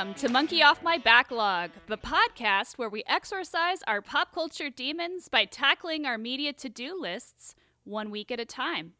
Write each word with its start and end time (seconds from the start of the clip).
Welcome 0.00 0.14
to 0.14 0.30
Monkey 0.30 0.62
Off 0.62 0.82
My 0.82 0.96
Backlog, 0.96 1.72
the 1.86 1.98
podcast 1.98 2.78
where 2.78 2.88
we 2.88 3.04
exorcise 3.06 3.80
our 3.86 4.00
pop 4.00 4.32
culture 4.32 4.70
demons 4.70 5.28
by 5.28 5.44
tackling 5.44 6.06
our 6.06 6.16
media 6.16 6.54
to 6.54 6.70
do 6.70 6.98
lists 6.98 7.54
one 7.84 8.10
week 8.10 8.30
at 8.30 8.40
a 8.40 8.46
time. 8.46 8.94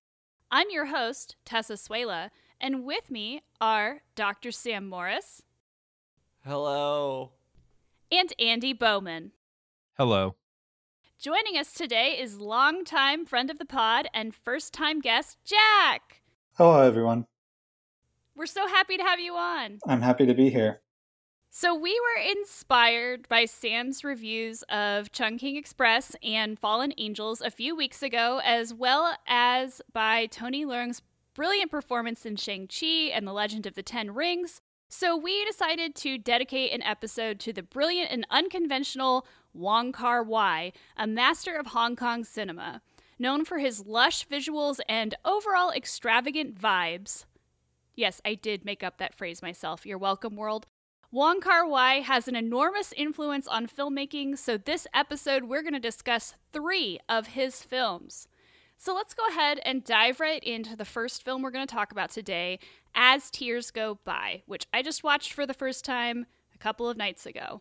I'm 0.50 0.66
your 0.68 0.84
host, 0.84 1.36
Tessa 1.46 1.72
Suela, 1.72 2.28
and 2.60 2.84
with 2.84 3.10
me 3.10 3.40
are 3.62 4.02
Dr. 4.14 4.50
Sam 4.50 4.90
Morris 4.90 5.42
Hello. 6.44 7.32
and 8.12 8.34
Andy 8.38 8.74
Bowman. 8.74 9.32
Hello. 9.96 10.34
Joining 11.18 11.56
us 11.56 11.72
today 11.72 12.18
is 12.20 12.40
longtime 12.40 13.24
friend 13.24 13.48
of 13.48 13.58
the 13.58 13.64
pod 13.64 14.06
and 14.12 14.34
first 14.34 14.74
time 14.74 15.00
guest, 15.00 15.38
Jack. 15.46 16.20
Hello, 16.58 16.82
everyone. 16.82 17.24
We're 18.36 18.44
so 18.44 18.68
happy 18.68 18.98
to 18.98 19.02
have 19.02 19.18
you 19.18 19.36
on. 19.36 19.78
I'm 19.86 20.02
happy 20.02 20.26
to 20.26 20.34
be 20.34 20.50
here. 20.50 20.82
So, 21.52 21.74
we 21.74 21.98
were 21.98 22.30
inspired 22.30 23.28
by 23.28 23.44
Sam's 23.44 24.04
reviews 24.04 24.62
of 24.68 25.10
Chungking 25.10 25.56
Express 25.56 26.14
and 26.22 26.56
Fallen 26.56 26.94
Angels 26.96 27.40
a 27.40 27.50
few 27.50 27.74
weeks 27.74 28.04
ago, 28.04 28.40
as 28.44 28.72
well 28.72 29.16
as 29.26 29.82
by 29.92 30.26
Tony 30.26 30.64
Leung's 30.64 31.02
brilliant 31.34 31.72
performance 31.72 32.24
in 32.24 32.36
Shang-Chi 32.36 33.10
and 33.12 33.26
The 33.26 33.32
Legend 33.32 33.66
of 33.66 33.74
the 33.74 33.82
Ten 33.82 34.14
Rings. 34.14 34.60
So, 34.88 35.16
we 35.16 35.44
decided 35.44 35.96
to 35.96 36.18
dedicate 36.18 36.72
an 36.72 36.84
episode 36.84 37.40
to 37.40 37.52
the 37.52 37.64
brilliant 37.64 38.12
and 38.12 38.24
unconventional 38.30 39.26
Wong 39.52 39.90
Kar 39.90 40.22
Wai, 40.22 40.70
a 40.96 41.08
master 41.08 41.56
of 41.56 41.66
Hong 41.66 41.96
Kong 41.96 42.22
cinema. 42.22 42.80
Known 43.18 43.44
for 43.44 43.58
his 43.58 43.84
lush 43.84 44.24
visuals 44.24 44.78
and 44.88 45.16
overall 45.24 45.72
extravagant 45.72 46.60
vibes. 46.60 47.24
Yes, 47.96 48.20
I 48.24 48.34
did 48.34 48.64
make 48.64 48.84
up 48.84 48.98
that 48.98 49.16
phrase 49.16 49.42
myself. 49.42 49.84
You're 49.84 49.98
welcome, 49.98 50.36
world. 50.36 50.68
Wong 51.12 51.40
Kar 51.40 51.66
Wai 51.66 52.02
has 52.02 52.28
an 52.28 52.36
enormous 52.36 52.94
influence 52.96 53.48
on 53.48 53.66
filmmaking, 53.66 54.38
so 54.38 54.56
this 54.56 54.86
episode 54.94 55.42
we're 55.42 55.60
going 55.62 55.72
to 55.72 55.80
discuss 55.80 56.34
three 56.52 57.00
of 57.08 57.28
his 57.28 57.64
films. 57.64 58.28
So 58.76 58.94
let's 58.94 59.12
go 59.12 59.26
ahead 59.26 59.58
and 59.64 59.82
dive 59.82 60.20
right 60.20 60.42
into 60.44 60.76
the 60.76 60.84
first 60.84 61.24
film 61.24 61.42
we're 61.42 61.50
going 61.50 61.66
to 61.66 61.74
talk 61.74 61.90
about 61.90 62.10
today, 62.10 62.60
As 62.94 63.28
Tears 63.28 63.72
Go 63.72 63.98
By, 64.04 64.42
which 64.46 64.68
I 64.72 64.82
just 64.82 65.02
watched 65.02 65.32
for 65.32 65.46
the 65.46 65.52
first 65.52 65.84
time 65.84 66.26
a 66.54 66.58
couple 66.58 66.88
of 66.88 66.96
nights 66.96 67.26
ago. 67.26 67.60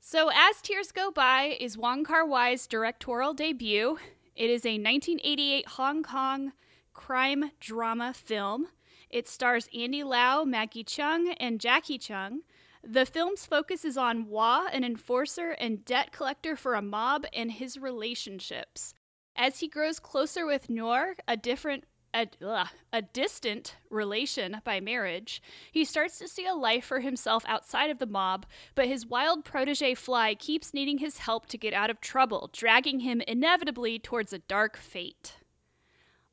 So, 0.00 0.30
As 0.34 0.62
Tears 0.62 0.92
Go 0.92 1.10
By 1.10 1.58
is 1.60 1.76
Wong 1.76 2.04
Kar 2.04 2.26
Wai's 2.26 2.66
directorial 2.66 3.34
debut. 3.34 3.98
It 4.34 4.48
is 4.48 4.64
a 4.64 4.78
1988 4.78 5.68
Hong 5.68 6.02
Kong 6.02 6.52
crime 6.94 7.50
drama 7.60 8.14
film. 8.14 8.68
It 9.10 9.28
stars 9.28 9.68
Andy 9.76 10.02
Lau, 10.02 10.44
Maggie 10.44 10.84
Cheung, 10.84 11.36
and 11.38 11.60
Jacky 11.60 11.98
Cheung. 11.98 12.38
The 12.84 13.06
film's 13.06 13.46
focus 13.46 13.84
is 13.84 13.96
on 13.96 14.26
Wah, 14.26 14.66
an 14.72 14.82
enforcer 14.84 15.50
and 15.52 15.84
debt 15.84 16.12
collector 16.12 16.56
for 16.56 16.74
a 16.74 16.82
mob, 16.82 17.24
and 17.32 17.52
his 17.52 17.78
relationships. 17.78 18.94
As 19.36 19.60
he 19.60 19.68
grows 19.68 20.00
closer 20.00 20.44
with 20.44 20.68
Noor, 20.68 21.14
a 21.26 21.36
different 21.36 21.84
a, 22.14 22.28
ugh, 22.44 22.68
a 22.92 23.02
distant 23.02 23.76
relation 23.88 24.60
by 24.64 24.80
marriage, 24.80 25.42
he 25.70 25.84
starts 25.84 26.18
to 26.18 26.28
see 26.28 26.46
a 26.46 26.54
life 26.54 26.84
for 26.84 27.00
himself 27.00 27.42
outside 27.46 27.90
of 27.90 27.98
the 27.98 28.06
mob, 28.06 28.44
but 28.74 28.86
his 28.86 29.06
wild 29.06 29.44
protege 29.44 29.94
Fly 29.94 30.34
keeps 30.34 30.74
needing 30.74 30.98
his 30.98 31.18
help 31.18 31.46
to 31.46 31.58
get 31.58 31.72
out 31.72 31.88
of 31.88 32.00
trouble, 32.00 32.50
dragging 32.52 33.00
him 33.00 33.22
inevitably 33.22 33.98
towards 33.98 34.32
a 34.32 34.40
dark 34.40 34.76
fate. 34.76 35.36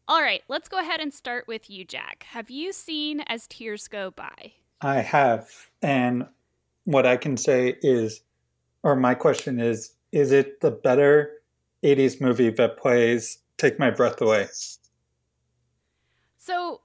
All 0.07 0.21
right, 0.21 0.41
let's 0.49 0.67
go 0.67 0.79
ahead 0.79 0.99
and 0.99 1.13
start 1.13 1.47
with 1.47 1.69
you, 1.69 1.85
Jack. 1.85 2.25
Have 2.31 2.49
you 2.49 2.73
seen 2.73 3.21
As 3.21 3.47
Tears 3.47 3.87
Go 3.87 4.11
By? 4.11 4.53
I 4.81 5.01
have. 5.01 5.49
And 5.81 6.27
what 6.89 7.05
I 7.05 7.17
can 7.17 7.37
say 7.37 7.75
is, 7.83 8.21
or 8.81 8.95
my 8.95 9.13
question 9.13 9.59
is, 9.59 9.93
is 10.11 10.31
it 10.31 10.59
the 10.61 10.71
better 10.71 11.33
80s 11.83 12.19
movie 12.19 12.49
that 12.49 12.77
plays 12.77 13.37
Take 13.57 13.77
My 13.77 13.91
Breath 13.91 14.19
Away? 14.21 14.47
So, 16.37 16.81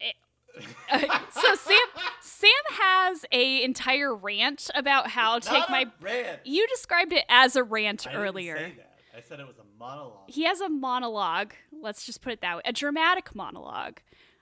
eh, 0.00 1.18
so 1.30 1.54
Sam 1.54 1.78
Sam 2.20 2.50
has 2.72 3.24
a 3.32 3.62
entire 3.62 4.14
rant 4.14 4.70
about 4.74 5.08
how 5.08 5.36
It's 5.38 5.46
take 5.46 5.60
not 5.60 5.70
my. 5.70 5.80
a 5.82 6.04
rant. 6.04 6.40
You 6.44 6.66
described 6.68 7.14
it 7.14 7.24
as 7.30 7.56
a 7.56 7.62
rant 7.64 8.06
I 8.06 8.10
didn't 8.12 8.22
earlier. 8.22 8.56
say 8.58 8.74
that. 8.76 8.86
I 9.16 9.22
said 9.22 9.40
it 9.40 9.46
was 9.46 9.56
a 9.58 9.78
monologue. 9.78 10.28
He 10.28 10.44
has 10.44 10.60
a 10.60 10.68
monologue. 10.68 11.54
Let's 11.72 12.04
just 12.04 12.20
put 12.20 12.34
it 12.34 12.42
that 12.42 12.56
way, 12.56 12.62
a 12.66 12.72
dramatic 12.74 13.34
monologue 13.34 14.00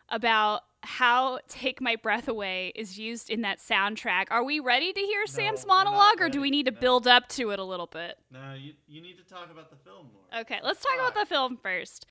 about 0.08 0.62
how 0.84 1.40
"Take 1.48 1.80
My 1.80 1.96
Breath 1.96 2.28
Away" 2.28 2.72
is 2.74 2.98
used 2.98 3.30
in 3.30 3.42
that 3.42 3.58
soundtrack. 3.58 4.26
Are 4.30 4.44
we 4.44 4.60
ready 4.60 4.92
to 4.92 5.00
hear 5.00 5.26
Sam's 5.26 5.66
monologue, 5.66 6.20
or 6.20 6.28
do 6.28 6.40
we 6.40 6.50
need 6.50 6.66
to 6.66 6.72
No. 6.72 6.78
build 6.80 7.06
up 7.08 7.28
to 7.30 7.50
it 7.50 7.58
a 7.58 7.64
little 7.64 7.86
bit? 7.86 8.18
No, 8.30 8.54
you 8.54 8.74
you 8.86 9.00
need 9.00 9.16
to 9.18 9.24
talk 9.24 9.50
about 9.50 9.70
the 9.70 9.76
film 9.76 10.10
more. 10.12 10.40
Okay, 10.40 10.60
let's 10.62 10.82
talk 10.82 10.94
about 10.94 11.14
the 11.14 11.26
film 11.26 11.56
first. 11.56 12.06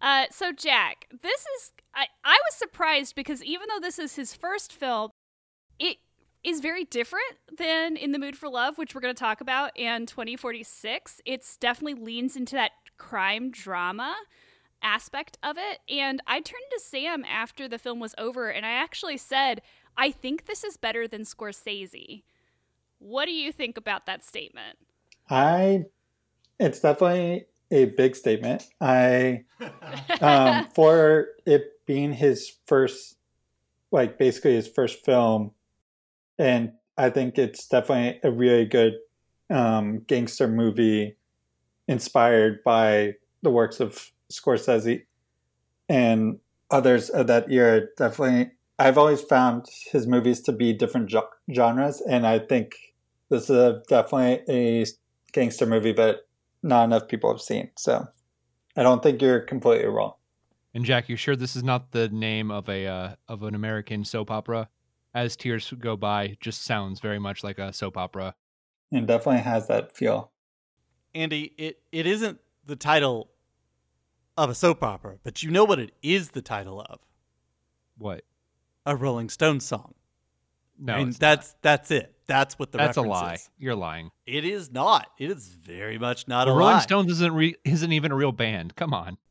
Uh, 0.00 0.26
so 0.30 0.52
Jack, 0.52 1.06
this 1.22 1.40
is 1.56 1.72
I, 1.94 2.06
I 2.24 2.38
was 2.48 2.54
surprised 2.54 3.14
because 3.14 3.42
even 3.44 3.68
though 3.68 3.80
this 3.80 3.98
is 3.98 4.16
his 4.16 4.34
first 4.34 4.72
film, 4.72 5.10
it 5.78 5.98
is 6.44 6.60
very 6.60 6.84
different 6.84 7.36
than 7.56 7.96
In 7.96 8.10
the 8.12 8.18
Mood 8.18 8.36
for 8.36 8.48
Love, 8.48 8.78
which 8.78 8.94
we're 8.94 9.00
going 9.00 9.14
to 9.14 9.18
talk 9.18 9.40
about, 9.40 9.70
and 9.78 10.08
2046. 10.08 11.20
It's 11.24 11.56
definitely 11.56 12.02
leans 12.02 12.34
into 12.36 12.56
that 12.56 12.72
crime 12.98 13.50
drama 13.52 14.14
aspect 14.82 15.38
of 15.42 15.56
it. 15.58 15.78
And 15.88 16.20
I 16.26 16.40
turned 16.40 16.64
to 16.72 16.80
Sam 16.80 17.24
after 17.24 17.68
the 17.68 17.78
film 17.78 18.00
was 18.00 18.14
over 18.18 18.48
and 18.48 18.64
I 18.66 18.70
actually 18.70 19.16
said, 19.16 19.62
I 19.96 20.10
think 20.10 20.46
this 20.46 20.64
is 20.64 20.76
better 20.76 21.06
than 21.06 21.22
Scorsese. 21.22 22.22
What 22.98 23.26
do 23.26 23.32
you 23.32 23.52
think 23.52 23.76
about 23.76 24.06
that 24.06 24.24
statement? 24.24 24.78
I, 25.28 25.86
it's 26.58 26.80
definitely 26.80 27.46
a 27.70 27.86
big 27.86 28.16
statement. 28.16 28.68
I, 28.80 29.44
um, 30.20 30.68
for 30.74 31.28
it 31.46 31.84
being 31.86 32.12
his 32.12 32.52
first, 32.66 33.16
like 33.90 34.18
basically 34.18 34.54
his 34.54 34.68
first 34.68 35.04
film, 35.04 35.52
and 36.38 36.72
I 36.96 37.10
think 37.10 37.38
it's 37.38 37.66
definitely 37.66 38.20
a 38.22 38.30
really 38.30 38.64
good 38.64 38.94
um, 39.50 40.00
gangster 40.06 40.48
movie 40.48 41.16
inspired 41.88 42.62
by 42.64 43.14
the 43.42 43.50
works 43.50 43.80
of 43.80 44.12
Scorsese 44.32 45.04
and 45.88 46.38
others 46.70 47.10
of 47.10 47.26
that 47.26 47.50
era. 47.50 47.82
Definitely, 47.96 48.52
I've 48.78 48.98
always 48.98 49.20
found 49.20 49.66
his 49.90 50.06
movies 50.06 50.40
to 50.42 50.52
be 50.52 50.72
different 50.72 51.08
jo- 51.08 51.28
genres, 51.52 52.00
and 52.00 52.26
I 52.26 52.38
think 52.38 52.74
this 53.28 53.44
is 53.44 53.50
a, 53.50 53.82
definitely 53.88 54.42
a 54.48 54.86
gangster 55.32 55.66
movie 55.66 55.92
that 55.92 56.20
not 56.62 56.84
enough 56.84 57.08
people 57.08 57.32
have 57.32 57.40
seen. 57.40 57.70
So 57.76 58.06
I 58.76 58.82
don't 58.82 59.02
think 59.02 59.20
you're 59.20 59.40
completely 59.40 59.86
wrong. 59.86 60.14
And 60.74 60.84
Jack, 60.84 61.08
you 61.08 61.16
sure 61.16 61.36
this 61.36 61.56
is 61.56 61.62
not 61.62 61.92
the 61.92 62.08
name 62.08 62.50
of 62.50 62.68
a 62.68 62.86
uh, 62.86 63.14
of 63.28 63.42
an 63.42 63.54
American 63.54 64.04
soap 64.04 64.30
opera? 64.30 64.68
As 65.14 65.36
tears 65.36 65.72
go 65.78 65.96
by, 65.96 66.38
just 66.40 66.64
sounds 66.64 67.00
very 67.00 67.18
much 67.18 67.44
like 67.44 67.58
a 67.58 67.72
soap 67.72 67.98
opera. 67.98 68.34
It 68.90 69.06
definitely 69.06 69.42
has 69.42 69.68
that 69.68 69.94
feel. 69.94 70.30
Andy, 71.14 71.52
it 71.58 71.82
it 71.92 72.06
isn't 72.06 72.38
the 72.64 72.76
title 72.76 73.30
of 74.36 74.50
a 74.50 74.54
soap 74.54 74.82
opera, 74.82 75.18
but 75.22 75.42
you 75.42 75.50
know 75.50 75.64
what 75.64 75.78
it 75.78 75.92
is 76.02 76.30
the 76.30 76.42
title 76.42 76.80
of? 76.80 77.00
What? 77.98 78.24
A 78.86 78.96
Rolling 78.96 79.28
Stones 79.28 79.64
song. 79.64 79.94
No, 80.78 80.94
and 80.94 81.10
it's 81.10 81.18
that's 81.18 81.54
that's 81.62 81.90
it. 81.90 82.14
That's 82.26 82.58
what 82.58 82.72
the 82.72 82.78
not. 82.78 82.84
that's 82.86 82.96
a 82.96 83.02
lie. 83.02 83.34
is. 83.34 83.50
You're 83.58 83.74
lying. 83.74 84.10
It 84.26 84.44
is 84.44 84.72
not. 84.72 85.10
It 85.18 85.30
is 85.30 85.48
very 85.48 85.98
much 85.98 86.26
not 86.26 86.46
the 86.46 86.52
a 86.52 86.54
Rolling 86.56 86.74
lie. 86.76 86.80
Stones 86.80 87.12
isn't 87.12 87.32
re- 87.34 87.56
isn't 87.64 87.92
even 87.92 88.10
a 88.10 88.16
real 88.16 88.32
band. 88.32 88.74
Come 88.76 88.92
on. 88.94 89.18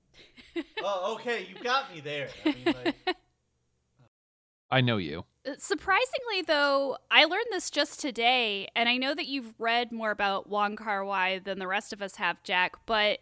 Oh, 0.84 1.14
okay, 1.16 1.48
you 1.48 1.64
got 1.64 1.94
me 1.94 2.02
there. 2.02 2.28
I 2.44 2.50
mean, 2.50 2.76
like, 2.84 2.96
I 4.72 4.82
know 4.82 4.98
you. 4.98 5.24
Uh, 5.48 5.54
Surprisingly, 5.58 6.42
though, 6.46 6.98
I 7.10 7.24
learned 7.26 7.46
this 7.52 7.70
just 7.70 8.02
today, 8.02 8.68
and 8.76 8.90
I 8.90 8.98
know 8.98 9.14
that 9.14 9.28
you've 9.28 9.54
read 9.60 9.92
more 9.92 10.12
about 10.12 10.50
Wong 10.50 10.76
Kar 10.76 11.06
Wai 11.06 11.40
than 11.40 11.60
the 11.60 11.68
rest 11.68 11.94
of 11.94 12.02
us 12.02 12.16
have, 12.16 12.42
Jack. 12.44 12.74
But 12.86 13.20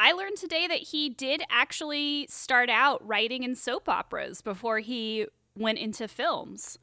I 0.00 0.12
learned 0.12 0.36
today 0.36 0.68
that 0.68 0.78
he 0.78 1.08
did 1.10 1.42
actually 1.50 2.28
start 2.30 2.70
out 2.70 3.06
writing 3.06 3.42
in 3.42 3.56
soap 3.56 3.88
operas 3.88 4.40
before 4.40 4.78
he 4.78 5.26
went 5.56 5.78
into 5.78 6.06
films. 6.06 6.78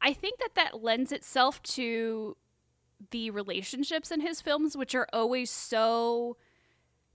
I 0.00 0.14
think 0.14 0.38
that 0.38 0.54
that 0.54 0.82
lends 0.82 1.12
itself 1.12 1.62
to 1.62 2.38
the 3.10 3.30
relationships 3.30 4.10
in 4.10 4.22
his 4.22 4.40
films, 4.40 4.78
which 4.78 4.94
are 4.94 5.06
always 5.12 5.50
so 5.50 6.38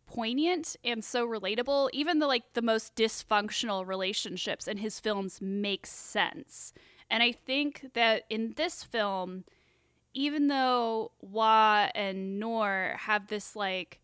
poignant 0.06 0.76
and 0.84 1.04
so 1.04 1.28
relatable. 1.28 1.90
Even 1.94 2.20
the 2.20 2.28
like 2.28 2.54
the 2.54 2.62
most 2.62 2.96
dysfunctional 2.96 3.88
relationships 3.88 4.68
in 4.68 4.78
his 4.78 5.00
films 5.00 5.42
make 5.42 5.88
sense. 5.88 6.74
And 7.10 7.24
I 7.24 7.32
think 7.32 7.90
that 7.96 8.26
in 8.30 8.54
this 8.56 8.84
film, 8.84 9.46
even 10.14 10.48
though 10.48 11.12
Wah 11.22 11.90
and 11.96 12.40
Noor 12.40 12.98
have 13.00 13.28
this 13.28 13.56
like 13.56 13.99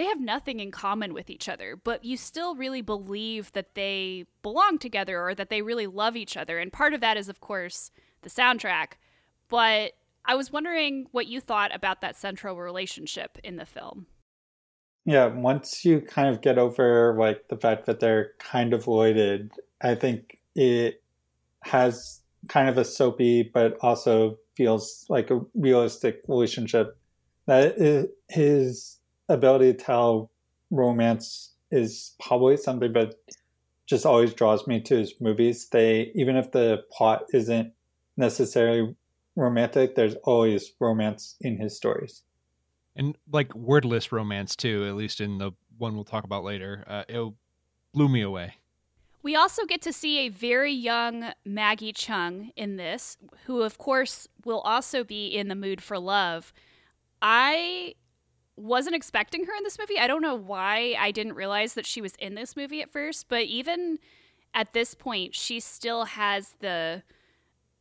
they 0.00 0.06
have 0.06 0.20
nothing 0.20 0.60
in 0.60 0.70
common 0.70 1.12
with 1.12 1.28
each 1.28 1.46
other, 1.46 1.76
but 1.76 2.06
you 2.06 2.16
still 2.16 2.54
really 2.54 2.80
believe 2.80 3.52
that 3.52 3.74
they 3.74 4.24
belong 4.42 4.78
together 4.78 5.20
or 5.20 5.34
that 5.34 5.50
they 5.50 5.60
really 5.60 5.86
love 5.86 6.16
each 6.16 6.38
other. 6.38 6.58
And 6.58 6.72
part 6.72 6.94
of 6.94 7.02
that 7.02 7.18
is 7.18 7.28
of 7.28 7.40
course 7.40 7.90
the 8.22 8.30
soundtrack. 8.30 8.92
But 9.50 9.92
I 10.24 10.36
was 10.36 10.50
wondering 10.50 11.06
what 11.12 11.26
you 11.26 11.38
thought 11.38 11.74
about 11.74 12.00
that 12.00 12.16
central 12.16 12.56
relationship 12.56 13.36
in 13.44 13.56
the 13.56 13.66
film. 13.66 14.06
Yeah, 15.04 15.26
once 15.26 15.84
you 15.84 16.00
kind 16.00 16.34
of 16.34 16.40
get 16.40 16.56
over 16.56 17.14
like 17.18 17.48
the 17.48 17.58
fact 17.58 17.84
that 17.84 18.00
they're 18.00 18.32
kind 18.38 18.72
of 18.72 18.86
related, 18.86 19.50
I 19.82 19.96
think 19.96 20.38
it 20.54 21.02
has 21.62 22.22
kind 22.48 22.70
of 22.70 22.78
a 22.78 22.86
soapy 22.86 23.42
but 23.42 23.76
also 23.82 24.38
feels 24.56 25.04
like 25.10 25.30
a 25.30 25.42
realistic 25.54 26.22
relationship. 26.26 26.96
That 27.46 27.74
is, 28.30 28.99
ability 29.32 29.72
to 29.72 29.78
tell 29.78 30.30
romance 30.70 31.52
is 31.70 32.14
probably 32.20 32.56
something 32.56 32.92
that 32.92 33.14
just 33.86 34.06
always 34.06 34.34
draws 34.34 34.66
me 34.66 34.80
to 34.80 34.96
his 34.96 35.14
movies. 35.20 35.68
They 35.68 36.12
even 36.14 36.36
if 36.36 36.52
the 36.52 36.84
plot 36.92 37.24
isn't 37.32 37.72
necessarily 38.16 38.94
romantic, 39.36 39.94
there's 39.94 40.14
always 40.24 40.72
romance 40.78 41.36
in 41.40 41.58
his 41.58 41.76
stories. 41.76 42.22
And 42.96 43.16
like 43.32 43.54
wordless 43.54 44.12
romance 44.12 44.56
too, 44.56 44.86
at 44.86 44.94
least 44.94 45.20
in 45.20 45.38
the 45.38 45.52
one 45.78 45.94
we'll 45.94 46.04
talk 46.04 46.24
about 46.24 46.44
later. 46.44 46.84
Uh, 46.86 47.04
it 47.08 47.32
blew 47.92 48.08
me 48.08 48.22
away. 48.22 48.54
We 49.22 49.36
also 49.36 49.66
get 49.66 49.82
to 49.82 49.92
see 49.92 50.20
a 50.20 50.28
very 50.30 50.72
young 50.72 51.32
Maggie 51.44 51.92
Cheung 51.92 52.52
in 52.56 52.76
this, 52.76 53.18
who, 53.44 53.62
of 53.62 53.76
course, 53.76 54.26
will 54.44 54.60
also 54.60 55.04
be 55.04 55.26
in 55.26 55.48
the 55.48 55.54
mood 55.54 55.82
for 55.82 55.98
love. 55.98 56.54
I 57.20 57.94
wasn't 58.60 58.96
expecting 58.96 59.44
her 59.44 59.52
in 59.56 59.64
this 59.64 59.78
movie. 59.78 59.98
I 59.98 60.06
don't 60.06 60.22
know 60.22 60.34
why 60.34 60.94
I 60.98 61.10
didn't 61.10 61.34
realize 61.34 61.74
that 61.74 61.86
she 61.86 62.00
was 62.00 62.14
in 62.18 62.34
this 62.34 62.56
movie 62.56 62.82
at 62.82 62.92
first, 62.92 63.28
but 63.28 63.44
even 63.44 63.98
at 64.54 64.72
this 64.72 64.94
point, 64.94 65.34
she 65.34 65.60
still 65.60 66.04
has 66.04 66.54
the 66.60 67.02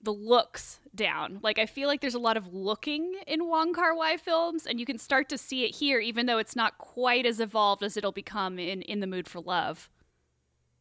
the 0.01 0.13
looks 0.13 0.79
down. 0.95 1.39
Like 1.43 1.59
I 1.59 1.65
feel 1.65 1.89
like 1.89 1.99
there's 1.99 2.15
a 2.15 2.19
lot 2.19 2.37
of 2.37 2.53
looking 2.53 3.15
in 3.27 3.47
Wong 3.47 3.73
Kar 3.73 3.93
Wai 3.95 4.17
films, 4.17 4.65
and 4.65 4.79
you 4.79 4.85
can 4.85 4.97
start 4.97 5.27
to 5.29 5.37
see 5.37 5.65
it 5.65 5.75
here, 5.75 5.99
even 5.99 6.25
though 6.25 6.37
it's 6.37 6.55
not 6.55 6.77
quite 6.77 7.25
as 7.25 7.39
evolved 7.39 7.83
as 7.83 7.97
it'll 7.97 8.11
become 8.11 8.59
in 8.59 8.81
In 8.83 9.01
the 9.01 9.07
Mood 9.07 9.27
for 9.27 9.41
Love. 9.41 9.89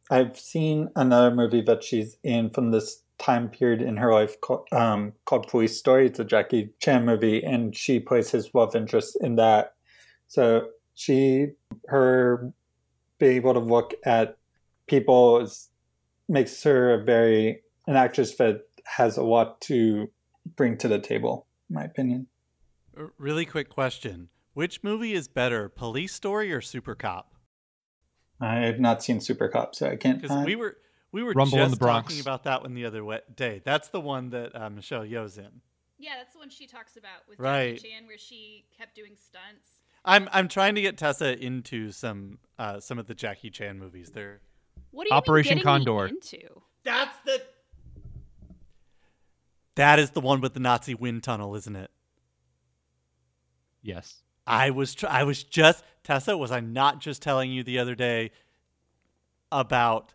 I've 0.09 0.39
seen 0.39 0.89
another 0.95 1.35
movie 1.35 1.61
that 1.61 1.83
she's 1.83 2.17
in 2.23 2.49
from 2.49 2.71
this 2.71 3.03
time 3.19 3.49
period 3.49 3.81
in 3.81 3.97
her 3.97 4.11
life 4.11 4.39
called, 4.41 4.67
um, 4.71 5.13
called 5.25 5.47
Police 5.47 5.77
Story. 5.77 6.07
It's 6.07 6.19
a 6.19 6.23
Jackie 6.23 6.71
Chan 6.79 7.05
movie, 7.05 7.43
and 7.43 7.75
she 7.75 7.99
plays 7.99 8.31
his 8.31 8.55
love 8.55 8.75
interest 8.75 9.17
in 9.21 9.35
that. 9.35 9.75
So 10.29 10.69
she, 10.93 11.47
her 11.87 12.53
being 13.17 13.37
able 13.37 13.53
to 13.55 13.59
look 13.59 13.95
at 14.05 14.37
people 14.87 15.39
is, 15.41 15.69
makes 16.29 16.63
her 16.63 16.93
a 16.93 17.03
very 17.03 17.61
an 17.87 17.95
actress 17.95 18.35
that 18.35 18.67
has 18.85 19.17
a 19.17 19.23
lot 19.23 19.59
to 19.61 20.09
bring 20.55 20.77
to 20.77 20.87
the 20.87 20.99
table, 20.99 21.47
in 21.69 21.75
my 21.75 21.83
opinion. 21.83 22.27
really 23.17 23.45
quick 23.45 23.69
question: 23.69 24.29
Which 24.53 24.83
movie 24.83 25.13
is 25.13 25.27
better, 25.27 25.67
Police 25.67 26.13
Story 26.13 26.53
or 26.53 26.61
Super 26.61 26.93
Cop? 26.93 27.33
I 28.39 28.57
have 28.57 28.79
not 28.79 29.03
seen 29.03 29.19
Super 29.19 29.49
Cop, 29.49 29.73
so 29.73 29.89
I 29.89 29.95
can't. 29.95 30.21
Because 30.21 30.45
we 30.45 30.55
were 30.55 30.77
we 31.11 31.23
were 31.23 31.31
Rumble 31.31 31.57
just 31.57 31.65
in 31.65 31.71
the 31.71 31.77
Bronx. 31.77 32.13
talking 32.13 32.21
about 32.21 32.43
that 32.43 32.61
one 32.61 32.75
the 32.75 32.85
other 32.85 33.03
way, 33.03 33.21
day. 33.35 33.61
That's 33.65 33.87
the 33.87 33.99
one 33.99 34.29
that 34.29 34.55
uh, 34.55 34.69
Michelle 34.69 35.03
Yeoh's 35.03 35.39
in. 35.39 35.61
Yeah, 35.97 36.13
that's 36.17 36.33
the 36.33 36.39
one 36.39 36.49
she 36.49 36.67
talks 36.67 36.95
about 36.95 37.27
with 37.27 37.39
Right. 37.39 37.75
Jackie 37.75 37.89
Chan, 37.89 38.07
where 38.07 38.17
she 38.17 38.65
kept 38.77 38.95
doing 38.95 39.15
stunts. 39.15 39.78
I'm 40.05 40.27
I'm 40.31 40.47
trying 40.47 40.75
to 40.75 40.81
get 40.81 40.97
Tessa 40.97 41.37
into 41.37 41.91
some 41.91 42.39
uh, 42.57 42.79
some 42.79 42.97
of 42.99 43.07
the 43.07 43.13
Jackie 43.13 43.49
Chan 43.49 43.77
movies. 43.79 44.11
They're 44.11 44.41
What 44.91 45.03
do 45.05 45.09
you 45.11 45.15
Operation 45.17 45.55
mean 45.57 45.63
getting 45.65 45.79
me 45.81 45.85
Condor. 45.85 46.07
into? 46.07 46.61
that's 46.83 47.15
the 47.25 47.41
that 49.75 49.99
is 49.99 50.11
the 50.11 50.21
one 50.21 50.41
with 50.41 50.53
the 50.53 50.59
Nazi 50.59 50.93
wind 50.95 51.23
tunnel, 51.23 51.55
isn't 51.55 51.75
it? 51.75 51.91
Yes. 53.81 54.23
I 54.45 54.71
was 54.71 54.95
tr- 54.95 55.07
I 55.07 55.23
was 55.23 55.43
just 55.43 55.83
Tessa. 56.03 56.35
Was 56.37 56.51
I 56.51 56.59
not 56.59 56.99
just 56.99 57.21
telling 57.21 57.51
you 57.51 57.63
the 57.63 57.79
other 57.79 57.95
day 57.95 58.31
about 59.51 60.13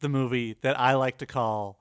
the 0.00 0.08
movie 0.08 0.56
that 0.62 0.78
I 0.78 0.94
like 0.94 1.18
to 1.18 1.26
call 1.26 1.80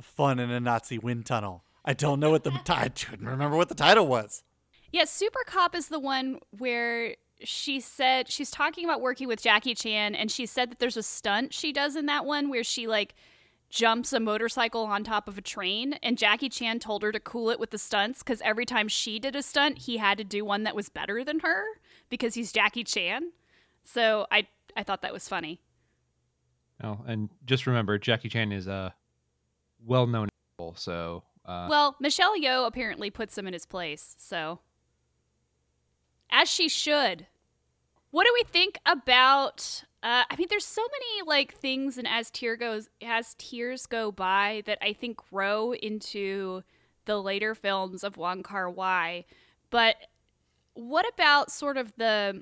"Fun 0.00 0.38
in 0.38 0.50
a 0.50 0.58
Nazi 0.60 0.98
Wind 0.98 1.26
Tunnel"? 1.26 1.64
I 1.84 1.92
don't 1.92 2.18
know 2.18 2.30
what 2.30 2.44
the 2.44 2.50
ti- 2.50 2.72
I 2.72 2.88
couldn't 2.88 3.26
remember 3.28 3.56
what 3.56 3.68
the 3.68 3.74
title 3.74 4.06
was. 4.06 4.42
Yeah, 4.92 5.04
Super 5.04 5.40
Cop 5.46 5.74
is 5.74 5.88
the 5.88 5.98
one 5.98 6.38
where 6.50 7.14
she 7.44 7.80
said 7.80 8.30
she's 8.30 8.50
talking 8.50 8.84
about 8.84 9.00
working 9.00 9.28
with 9.28 9.42
Jackie 9.42 9.74
Chan, 9.74 10.14
and 10.14 10.30
she 10.30 10.46
said 10.46 10.70
that 10.70 10.78
there's 10.78 10.96
a 10.96 11.02
stunt 11.02 11.52
she 11.54 11.72
does 11.72 11.94
in 11.96 12.06
that 12.06 12.24
one 12.24 12.48
where 12.48 12.64
she 12.64 12.86
like 12.86 13.14
jumps 13.70 14.14
a 14.14 14.20
motorcycle 14.20 14.84
on 14.84 15.04
top 15.04 15.28
of 15.28 15.38
a 15.38 15.42
train, 15.42 15.94
and 16.02 16.16
Jackie 16.16 16.48
Chan 16.48 16.80
told 16.80 17.02
her 17.02 17.12
to 17.12 17.20
cool 17.20 17.50
it 17.50 17.60
with 17.60 17.70
the 17.70 17.78
stunts 17.78 18.22
because 18.22 18.40
every 18.42 18.64
time 18.64 18.88
she 18.88 19.18
did 19.18 19.36
a 19.36 19.42
stunt, 19.42 19.78
he 19.78 19.98
had 19.98 20.18
to 20.18 20.24
do 20.24 20.44
one 20.44 20.64
that 20.64 20.74
was 20.74 20.88
better 20.88 21.22
than 21.22 21.40
her 21.40 21.64
because 22.08 22.34
he's 22.34 22.50
Jackie 22.50 22.84
Chan. 22.84 23.32
So 23.84 24.26
I 24.30 24.48
I 24.76 24.82
thought 24.82 25.02
that 25.02 25.12
was 25.12 25.28
funny. 25.28 25.60
Oh, 26.82 27.00
and 27.06 27.28
just 27.44 27.66
remember, 27.66 27.98
Jackie 27.98 28.28
Chan 28.28 28.52
is 28.52 28.68
a 28.68 28.94
well-known 29.84 30.28
so 30.74 31.24
uh, 31.44 31.66
Well, 31.68 31.96
Michelle 32.00 32.38
Yeoh 32.38 32.66
apparently 32.66 33.10
puts 33.10 33.36
him 33.36 33.46
in 33.46 33.52
his 33.52 33.66
place, 33.66 34.14
so 34.18 34.60
as 36.30 36.48
she 36.48 36.68
should. 36.68 37.26
What 38.10 38.24
do 38.24 38.30
we 38.34 38.42
think 38.42 38.78
about? 38.86 39.84
Uh, 40.02 40.24
I 40.30 40.36
mean, 40.36 40.46
there's 40.48 40.64
so 40.64 40.82
many 40.82 41.28
like 41.28 41.54
things, 41.54 41.98
and 41.98 42.06
as 42.06 42.30
tear 42.30 42.56
goes, 42.56 42.88
as 43.02 43.34
tears 43.38 43.86
go 43.86 44.12
by, 44.12 44.62
that 44.66 44.78
I 44.80 44.92
think 44.92 45.16
grow 45.16 45.74
into 45.74 46.62
the 47.04 47.20
later 47.20 47.54
films 47.54 48.04
of 48.04 48.16
Wong 48.16 48.42
Kar 48.42 48.70
Wai. 48.70 49.24
But 49.70 49.96
what 50.74 51.06
about 51.12 51.50
sort 51.50 51.76
of 51.76 51.92
the? 51.96 52.40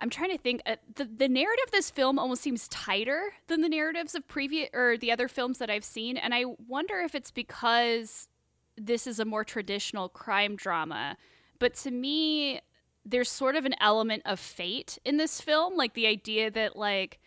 I'm 0.00 0.10
trying 0.10 0.30
to 0.30 0.38
think. 0.38 0.62
Uh, 0.66 0.76
the 0.96 1.04
the 1.04 1.28
narrative 1.28 1.64
of 1.66 1.72
this 1.72 1.90
film 1.90 2.18
almost 2.18 2.42
seems 2.42 2.66
tighter 2.68 3.34
than 3.46 3.60
the 3.60 3.68
narratives 3.68 4.14
of 4.14 4.26
previous 4.26 4.70
or 4.72 4.96
the 4.96 5.12
other 5.12 5.28
films 5.28 5.58
that 5.58 5.70
I've 5.70 5.84
seen, 5.84 6.16
and 6.16 6.34
I 6.34 6.44
wonder 6.66 6.98
if 7.00 7.14
it's 7.14 7.30
because 7.30 8.28
this 8.76 9.06
is 9.06 9.20
a 9.20 9.24
more 9.24 9.44
traditional 9.44 10.08
crime 10.08 10.56
drama. 10.56 11.16
But 11.58 11.74
to 11.76 11.90
me, 11.90 12.60
there's 13.04 13.30
sort 13.30 13.56
of 13.56 13.64
an 13.64 13.74
element 13.80 14.22
of 14.24 14.40
fate 14.40 14.98
in 15.04 15.16
this 15.16 15.40
film, 15.40 15.76
like 15.76 15.94
the 15.94 16.06
idea 16.06 16.50
that 16.50 16.76
like 16.76 17.20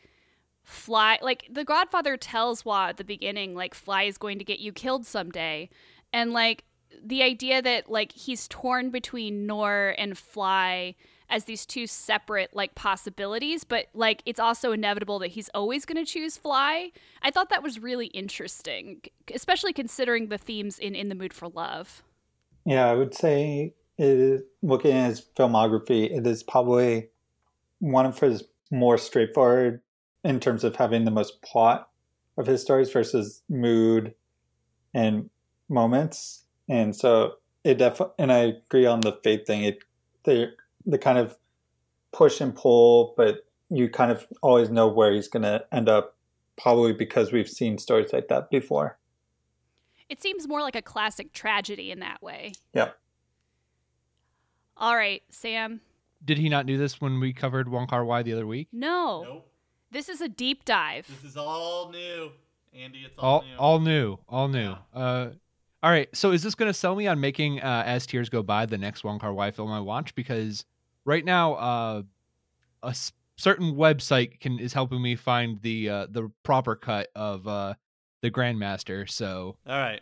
Fly, 0.64 1.18
like 1.22 1.48
the 1.50 1.64
Godfather 1.64 2.18
tells 2.18 2.66
Wah 2.66 2.88
at 2.88 2.98
the 2.98 3.04
beginning, 3.04 3.56
like 3.56 3.74
Fly 3.74 4.04
is 4.04 4.18
going 4.18 4.38
to 4.40 4.44
get 4.44 4.60
you 4.60 4.74
killed 4.74 5.06
someday, 5.06 5.70
and 6.12 6.34
like 6.34 6.66
the 7.04 7.24
idea 7.24 7.62
that 7.62 7.90
like 7.90 8.12
he's 8.12 8.48
torn 8.48 8.90
between 8.90 9.46
Nor 9.46 9.96
and 9.98 10.18
Fly 10.18 10.96
as 11.30 11.44
these 11.44 11.66
two 11.66 11.88
separate 11.88 12.56
like 12.56 12.76
possibilities, 12.76 13.64
but 13.64 13.88
like 13.94 14.24
it's 14.26 14.40
also 14.40 14.72
inevitable 14.72 15.20
that 15.20 15.30
he's 15.30 15.50
always 15.54 15.86
going 15.86 16.04
to 16.04 16.10
choose 16.10 16.38
Fly. 16.38 16.92
I 17.22 17.32
thought 17.32 17.50
that 17.50 17.64
was 17.64 17.80
really 17.80 18.08
interesting, 18.08 19.02
especially 19.34 19.74
considering 19.74 20.28
the 20.28 20.38
themes 20.38 20.80
in 20.80 20.96
In 20.96 21.10
the 21.10 21.16
Mood 21.16 21.34
for 21.34 21.48
Love. 21.50 22.04
Yeah, 22.66 22.90
I 22.90 22.96
would 22.96 23.14
say 23.14 23.74
is, 23.98 24.42
looking 24.62 24.92
at 24.92 25.10
his 25.10 25.26
filmography, 25.36 26.12
it 26.12 26.26
is 26.26 26.44
probably 26.44 27.10
one 27.80 28.06
of 28.06 28.20
his 28.20 28.44
more 28.72 28.98
straightforward 28.98 29.82
in 30.24 30.40
terms 30.40 30.64
of 30.64 30.76
having 30.76 31.06
the 31.06 31.12
most 31.12 31.42
plot 31.42 31.90
of 32.38 32.48
his 32.48 32.62
stories 32.62 32.92
versus 32.92 33.44
mood 33.50 34.14
and 34.94 35.30
moments. 35.70 36.46
And 36.68 36.96
so 36.96 37.34
it 37.64 37.78
definitely, 37.78 38.16
and 38.20 38.32
I 38.32 38.40
agree 38.68 38.86
on 38.86 39.02
the 39.02 39.14
fate 39.24 39.48
thing. 39.48 39.64
It 39.64 39.80
the 40.24 40.52
the 40.86 40.98
kind 40.98 41.18
of 41.18 41.38
push 42.12 42.42
and 42.42 42.56
pull, 42.56 43.14
but 43.18 43.46
you 43.70 43.90
kind 43.90 44.12
of 44.12 44.28
always 44.42 44.70
know 44.70 44.88
where 44.88 45.14
he's 45.14 45.28
going 45.28 45.44
to 45.44 45.66
end 45.72 45.90
up. 45.90 46.16
Probably 46.60 46.92
because 46.92 47.32
we've 47.32 47.48
seen 47.48 47.78
stories 47.78 48.12
like 48.12 48.30
that 48.30 48.50
before. 48.50 48.98
It 50.10 50.20
seems 50.20 50.48
more 50.48 50.62
like 50.62 50.76
a 50.76 50.82
classic 50.82 51.32
tragedy 51.32 51.92
in 51.92 52.00
that 52.00 52.24
way. 52.24 52.54
Yeah. 52.74 52.94
All 54.80 54.96
right, 54.96 55.24
Sam. 55.30 55.82
did 56.24 56.38
he 56.38 56.50
not 56.50 56.66
do 56.66 56.78
this 56.78 57.00
when 57.02 57.20
we 57.20 57.34
covered 57.34 57.68
Wong 57.70 57.88
Kar 57.88 58.06
Wai 58.06 58.24
the 58.24 58.34
other 58.34 58.46
week? 58.48 58.68
No. 58.72 59.24
Nope. 59.24 59.52
This 59.92 60.10
is 60.10 60.22
a 60.22 60.28
deep 60.30 60.66
dive. 60.66 61.08
This 61.22 61.32
is 61.32 61.38
all 61.38 61.90
new, 61.92 62.32
Andy. 62.74 63.00
It's 63.06 63.16
all 63.18 63.42
new. 63.44 63.56
all 63.58 63.80
new, 63.80 64.18
all 64.28 64.48
new. 64.50 64.76
Uh, 64.94 65.30
all 65.82 65.90
right. 65.92 66.10
So 66.16 66.32
is 66.32 66.44
this 66.44 66.56
going 66.56 66.70
to 66.70 66.74
sell 66.74 66.96
me 66.96 67.08
on 67.08 67.20
making 67.22 67.62
uh, 67.62 67.84
As 67.86 68.06
Tears 68.06 68.30
Go 68.30 68.44
By 68.44 68.66
the 68.66 68.78
next 68.78 69.04
Wong 69.04 69.18
Kar 69.20 69.34
Wai 69.34 69.52
film 69.52 69.72
I 69.72 69.80
watch? 69.80 70.14
Because 70.14 70.66
right 71.06 71.24
now, 71.24 71.54
uh, 71.54 72.02
a 72.84 72.88
s- 72.90 73.14
certain 73.38 73.76
website 73.76 74.40
can 74.42 74.60
is 74.60 74.74
helping 74.74 75.02
me 75.02 75.16
find 75.16 75.62
the 75.62 75.90
uh, 75.90 76.08
the 76.10 76.30
proper 76.44 76.76
cut 76.76 77.08
of 77.16 77.48
uh, 77.48 77.74
the 78.22 78.30
Grandmaster. 78.30 79.10
So 79.10 79.56
all 79.66 79.78
right. 79.80 80.02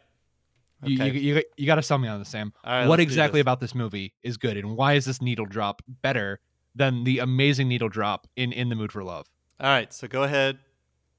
You, 0.88 0.96
Okay. 1.04 1.12
you 1.20 1.36
you 1.36 1.44
you 1.58 1.66
got 1.66 1.76
to 1.76 1.82
sell 1.84 1.98
me 1.98 2.08
on 2.08 2.20
this, 2.20 2.30
Sam. 2.30 2.54
Right, 2.66 2.88
what 2.88 3.00
exactly 3.00 3.40
about 3.40 3.60
this 3.60 3.74
movie 3.76 4.14
is 4.24 4.38
good, 4.38 4.58
and 4.58 4.76
why 4.78 4.94
is 4.94 5.06
this 5.06 5.22
needle 5.22 5.46
drop 5.46 5.82
better 6.02 6.40
than 6.76 7.04
the 7.04 7.20
amazing 7.20 7.68
needle 7.68 7.90
drop 7.90 8.28
in 8.36 8.52
In 8.52 8.70
the 8.70 8.76
Mood 8.76 8.92
for 8.92 9.04
Love? 9.04 9.28
All 9.60 9.68
right, 9.70 9.94
so 9.94 10.08
go 10.08 10.24
ahead, 10.24 10.60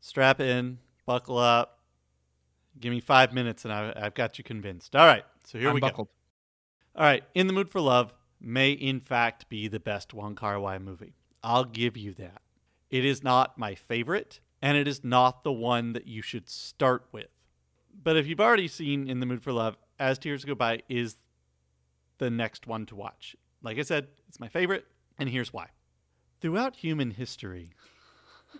strap 0.00 0.40
in, 0.40 0.78
buckle 1.06 1.38
up. 1.38 1.80
Give 2.78 2.92
me 2.92 3.00
five 3.00 3.32
minutes 3.32 3.64
and 3.64 3.72
I, 3.72 3.92
I've 3.96 4.12
got 4.14 4.36
you 4.36 4.44
convinced. 4.44 4.94
All 4.94 5.06
right, 5.06 5.24
so 5.44 5.58
here 5.58 5.68
I'm 5.68 5.74
we 5.74 5.80
buckled. 5.80 6.08
go. 6.08 7.00
All 7.00 7.06
right, 7.06 7.24
In 7.34 7.46
the 7.46 7.52
Mood 7.54 7.70
for 7.70 7.80
Love 7.80 8.12
may 8.40 8.70
in 8.72 9.00
fact 9.00 9.48
be 9.48 9.66
the 9.68 9.80
best 9.80 10.12
Wong 10.12 10.34
Kar 10.34 10.60
Wai 10.60 10.78
movie. 10.78 11.14
I'll 11.42 11.64
give 11.64 11.96
you 11.96 12.12
that. 12.14 12.42
It 12.90 13.04
is 13.04 13.22
not 13.24 13.56
my 13.58 13.74
favorite, 13.74 14.40
and 14.60 14.76
it 14.76 14.86
is 14.86 15.02
not 15.02 15.42
the 15.42 15.52
one 15.52 15.94
that 15.94 16.06
you 16.06 16.20
should 16.20 16.50
start 16.50 17.06
with. 17.12 17.28
But 18.02 18.16
if 18.16 18.26
you've 18.26 18.40
already 18.40 18.68
seen 18.68 19.08
In 19.08 19.20
the 19.20 19.26
Mood 19.26 19.42
for 19.42 19.52
Love, 19.52 19.76
As 19.98 20.18
Tears 20.18 20.44
Go 20.44 20.54
By 20.54 20.82
is 20.88 21.16
the 22.18 22.30
next 22.30 22.66
one 22.66 22.86
to 22.86 22.96
watch. 22.96 23.36
Like 23.62 23.78
I 23.78 23.82
said, 23.82 24.08
it's 24.28 24.40
my 24.40 24.48
favorite, 24.48 24.86
and 25.18 25.28
here's 25.28 25.52
why. 25.52 25.68
Throughout 26.40 26.76
human 26.76 27.12
history, 27.12 27.70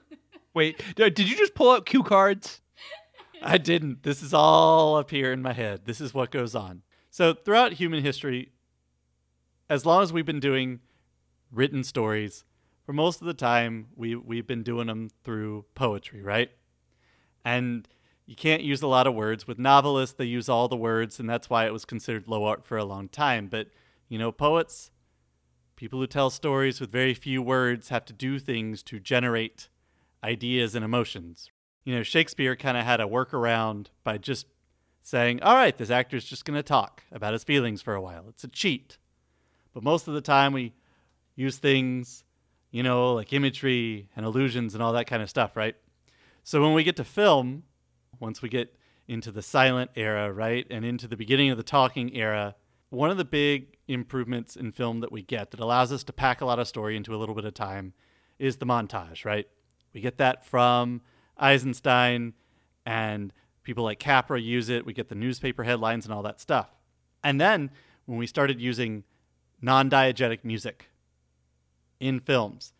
Wait, 0.54 0.82
did 0.96 1.18
you 1.18 1.36
just 1.36 1.54
pull 1.54 1.70
out 1.70 1.86
cue 1.86 2.02
cards? 2.02 2.60
I 3.42 3.58
didn't. 3.58 4.02
This 4.02 4.22
is 4.22 4.32
all 4.32 4.96
up 4.96 5.10
here 5.10 5.32
in 5.32 5.42
my 5.42 5.52
head. 5.52 5.82
This 5.84 6.00
is 6.00 6.14
what 6.14 6.30
goes 6.30 6.54
on. 6.54 6.82
So, 7.10 7.34
throughout 7.34 7.74
human 7.74 8.02
history, 8.02 8.52
as 9.68 9.84
long 9.84 10.02
as 10.02 10.12
we've 10.12 10.24
been 10.24 10.40
doing 10.40 10.80
written 11.52 11.84
stories, 11.84 12.44
for 12.84 12.92
most 12.92 13.20
of 13.20 13.26
the 13.26 13.34
time, 13.34 13.88
we, 13.96 14.14
we've 14.14 14.46
been 14.46 14.62
doing 14.62 14.86
them 14.86 15.10
through 15.24 15.66
poetry, 15.74 16.22
right? 16.22 16.50
And 17.44 17.86
you 18.26 18.35
can't 18.37 18.62
use 18.62 18.83
a 18.83 18.88
lot 18.88 19.06
of 19.06 19.14
words. 19.14 19.47
With 19.47 19.59
novelists, 19.59 20.16
they 20.16 20.25
use 20.25 20.49
all 20.49 20.68
the 20.68 20.76
words, 20.76 21.18
and 21.21 21.30
that's 21.30 21.49
why 21.49 21.66
it 21.66 21.73
was 21.73 21.85
considered 21.85 22.28
low 22.28 22.45
art 22.45 22.64
for 22.64 22.76
a 22.76 22.85
long 22.85 23.09
time. 23.09 23.47
But, 23.47 23.68
you 24.09 24.18
know, 24.18 24.33
poets, 24.33 24.90
people 25.76 26.00
who 26.00 26.06
tell 26.06 26.30
stories 26.30 26.80
with 26.80 26.90
very 26.90 27.14
few 27.14 27.40
words, 27.40 27.88
have 27.90 28.04
to 28.06 28.12
do 28.12 28.38
things 28.38 28.83
to 28.85 28.99
generate 28.99 29.68
ideas 30.25 30.75
and 30.75 30.85
emotions, 30.85 31.50
you 31.85 31.95
know, 31.95 32.02
Shakespeare 32.02 32.56
kind 32.56 32.76
of 32.76 32.85
had 32.85 33.00
a 33.00 33.04
workaround 33.04 33.87
by 34.02 34.18
just 34.18 34.47
saying, 35.02 35.40
all 35.40 35.54
right, 35.54 35.76
this 35.76 35.88
actor's 35.88 36.25
just 36.25 36.45
going 36.45 36.56
to 36.56 36.62
talk 36.62 37.04
about 37.12 37.33
his 37.33 37.45
feelings 37.45 37.80
for 37.80 37.95
a 37.95 38.02
while. 38.02 38.25
It's 38.28 38.42
a 38.42 38.49
cheat. 38.49 38.99
But 39.73 39.85
most 39.85 40.09
of 40.09 40.14
the 40.14 40.21
time, 40.21 40.52
we 40.52 40.75
use 41.37 41.59
things, 41.59 42.25
you 42.73 42.83
know, 42.83 43.14
like 43.14 43.33
imagery 43.33 44.09
and 44.16 44.26
illusions 44.26 44.75
and 44.75 44.83
all 44.83 44.95
that 44.95 45.06
kind 45.06 45.23
of 45.23 45.30
stuff, 45.30 45.56
right? 45.56 45.76
So 46.42 46.61
when 46.61 46.75
we 46.75 46.83
get 46.83 46.97
to 46.97 47.04
film, 47.04 47.62
once 48.20 48.42
we 48.42 48.49
get 48.49 48.76
into 49.08 49.30
the 49.30 49.42
silent 49.42 49.90
era, 49.94 50.32
right, 50.32 50.66
and 50.70 50.85
into 50.85 51.06
the 51.06 51.16
beginning 51.16 51.50
of 51.50 51.56
the 51.56 51.62
talking 51.62 52.14
era, 52.14 52.54
one 52.90 53.11
of 53.11 53.16
the 53.16 53.25
big 53.25 53.76
improvements 53.88 54.56
in 54.56 54.73
film 54.73 55.00
that 55.00 55.12
we 55.12 55.23
get 55.23 55.50
that 55.50 55.61
allows 55.61 55.92
us 55.92 56.04
to 56.04 56.12
pack 56.12 56.40
a 56.40 56.44
lot 56.44 56.58
of 56.58 56.66
story 56.66 56.96
into 56.96 57.14
a 57.14 57.18
little 57.18 57.35
bit 57.35 57.44
of 57.44 57.54
time 57.54 57.92
is 58.38 58.56
the 58.56 58.66
montage, 58.66 59.25
right? 59.25 59.46
We 59.92 60.00
get 60.00 60.18
that 60.18 60.44
from 60.44 61.02
Eisenstein 61.38 62.35
and 62.85 63.32
people 63.62 63.85
like 63.85 63.99
Capra 63.99 64.40
use 64.40 64.68
it. 64.68 64.87
We 64.87 64.92
get 64.92 65.08
the 65.08 65.14
newspaper 65.14 65.64
headlines 65.64 66.04
and 66.04 66.14
all 66.14 66.23
that 66.23 66.40
stuff. 66.40 66.70
And 67.25 67.40
then 67.40 67.70
when 68.04 68.18
we 68.18 68.26
started 68.26 68.61
using 68.61 69.04
non 69.61 69.90
diegetic 69.90 70.44
music 70.44 70.90
in 71.99 72.20
films, 72.20 72.73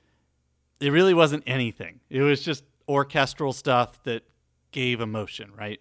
it 0.81 0.91
really 0.91 1.15
wasn't 1.15 1.43
anything. 1.47 2.01
It 2.11 2.21
was 2.21 2.43
just 2.43 2.65
orchestral 2.89 3.53
stuff 3.53 4.03
that 4.05 4.23
gave 4.77 5.01
emotion, 5.01 5.51
right? 5.57 5.81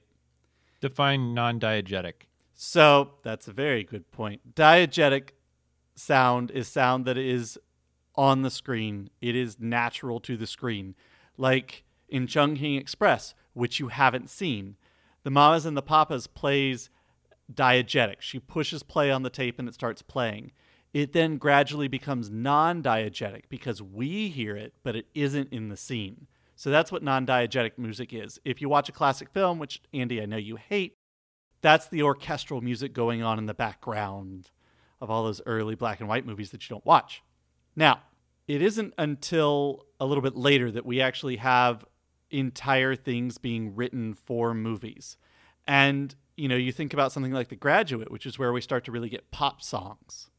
Define 0.80 1.34
non-diegetic. 1.34 2.30
So 2.54 3.16
that's 3.24 3.46
a 3.46 3.52
very 3.52 3.84
good 3.84 4.10
point. 4.10 4.56
Diegetic 4.56 5.32
sound 5.96 6.50
is 6.50 6.70
sound 6.70 7.04
that 7.04 7.18
is 7.18 7.60
on 8.16 8.44
the 8.44 8.50
screen, 8.50 9.10
it 9.20 9.36
is 9.36 9.60
natural 9.60 10.22
to 10.22 10.38
the 10.38 10.48
screen. 10.48 10.96
Like 11.36 11.84
in 12.08 12.26
Chungking 12.26 12.78
Express, 12.80 13.36
which 13.52 13.82
you 13.82 13.90
haven't 13.90 14.30
seen, 14.30 14.78
the 15.24 15.30
Mamas 15.30 15.66
and 15.66 15.76
the 15.76 15.82
Papas 15.82 16.28
plays 16.28 16.90
diegetic. 17.54 18.22
She 18.22 18.40
pushes 18.40 18.82
play 18.82 19.12
on 19.12 19.24
the 19.24 19.30
tape 19.30 19.60
and 19.60 19.68
it 19.68 19.74
starts 19.74 20.02
playing. 20.02 20.54
It 20.94 21.12
then 21.12 21.36
gradually 21.36 21.90
becomes 21.90 22.30
non 22.30 22.82
diegetic 22.82 23.50
because 23.50 23.82
we 23.82 24.30
hear 24.30 24.56
it, 24.56 24.74
but 24.84 24.96
it 24.96 25.08
isn't 25.14 25.52
in 25.52 25.68
the 25.68 25.76
scene. 25.76 26.28
So 26.56 26.70
that's 26.70 26.92
what 26.92 27.04
non 27.04 27.26
diegetic 27.26 27.78
music 27.78 28.14
is. 28.14 28.40
If 28.46 28.62
you 28.62 28.70
watch 28.70 28.90
a 28.90 28.94
classic 28.94 29.30
film, 29.30 29.60
which 29.60 29.82
Andy, 29.94 30.22
I 30.22 30.26
know 30.26 30.38
you 30.38 30.56
hate, 30.56 30.98
that's 31.62 31.88
the 31.88 32.04
orchestral 32.04 32.62
music 32.62 32.94
going 32.94 33.22
on 33.24 33.40
in 33.40 33.46
the 33.46 33.54
background 33.54 34.52
of 35.02 35.10
all 35.10 35.24
those 35.24 35.42
early 35.46 35.76
black 35.76 36.00
and 36.00 36.08
white 36.08 36.26
movies 36.26 36.52
that 36.52 36.68
you 36.68 36.74
don't 36.74 36.86
watch. 36.86 37.22
Now, 37.76 38.02
it 38.48 38.62
isn't 38.62 38.94
until 38.98 39.86
a 40.00 40.06
little 40.06 40.22
bit 40.22 40.36
later 40.36 40.72
that 40.72 40.86
we 40.86 41.02
actually 41.02 41.38
have 41.38 41.84
entire 42.32 42.96
things 42.96 43.38
being 43.38 43.76
written 43.76 44.14
for 44.14 44.54
movies. 44.54 45.18
And, 45.68 46.16
you 46.38 46.48
know, 46.48 46.56
you 46.56 46.72
think 46.72 46.94
about 46.94 47.12
something 47.12 47.34
like 47.34 47.50
The 47.50 47.56
Graduate, 47.56 48.12
which 48.12 48.26
is 48.26 48.38
where 48.38 48.54
we 48.54 48.62
start 48.62 48.86
to 48.86 48.92
really 48.92 49.10
get 49.10 49.32
pop 49.32 49.62
songs 49.62 50.30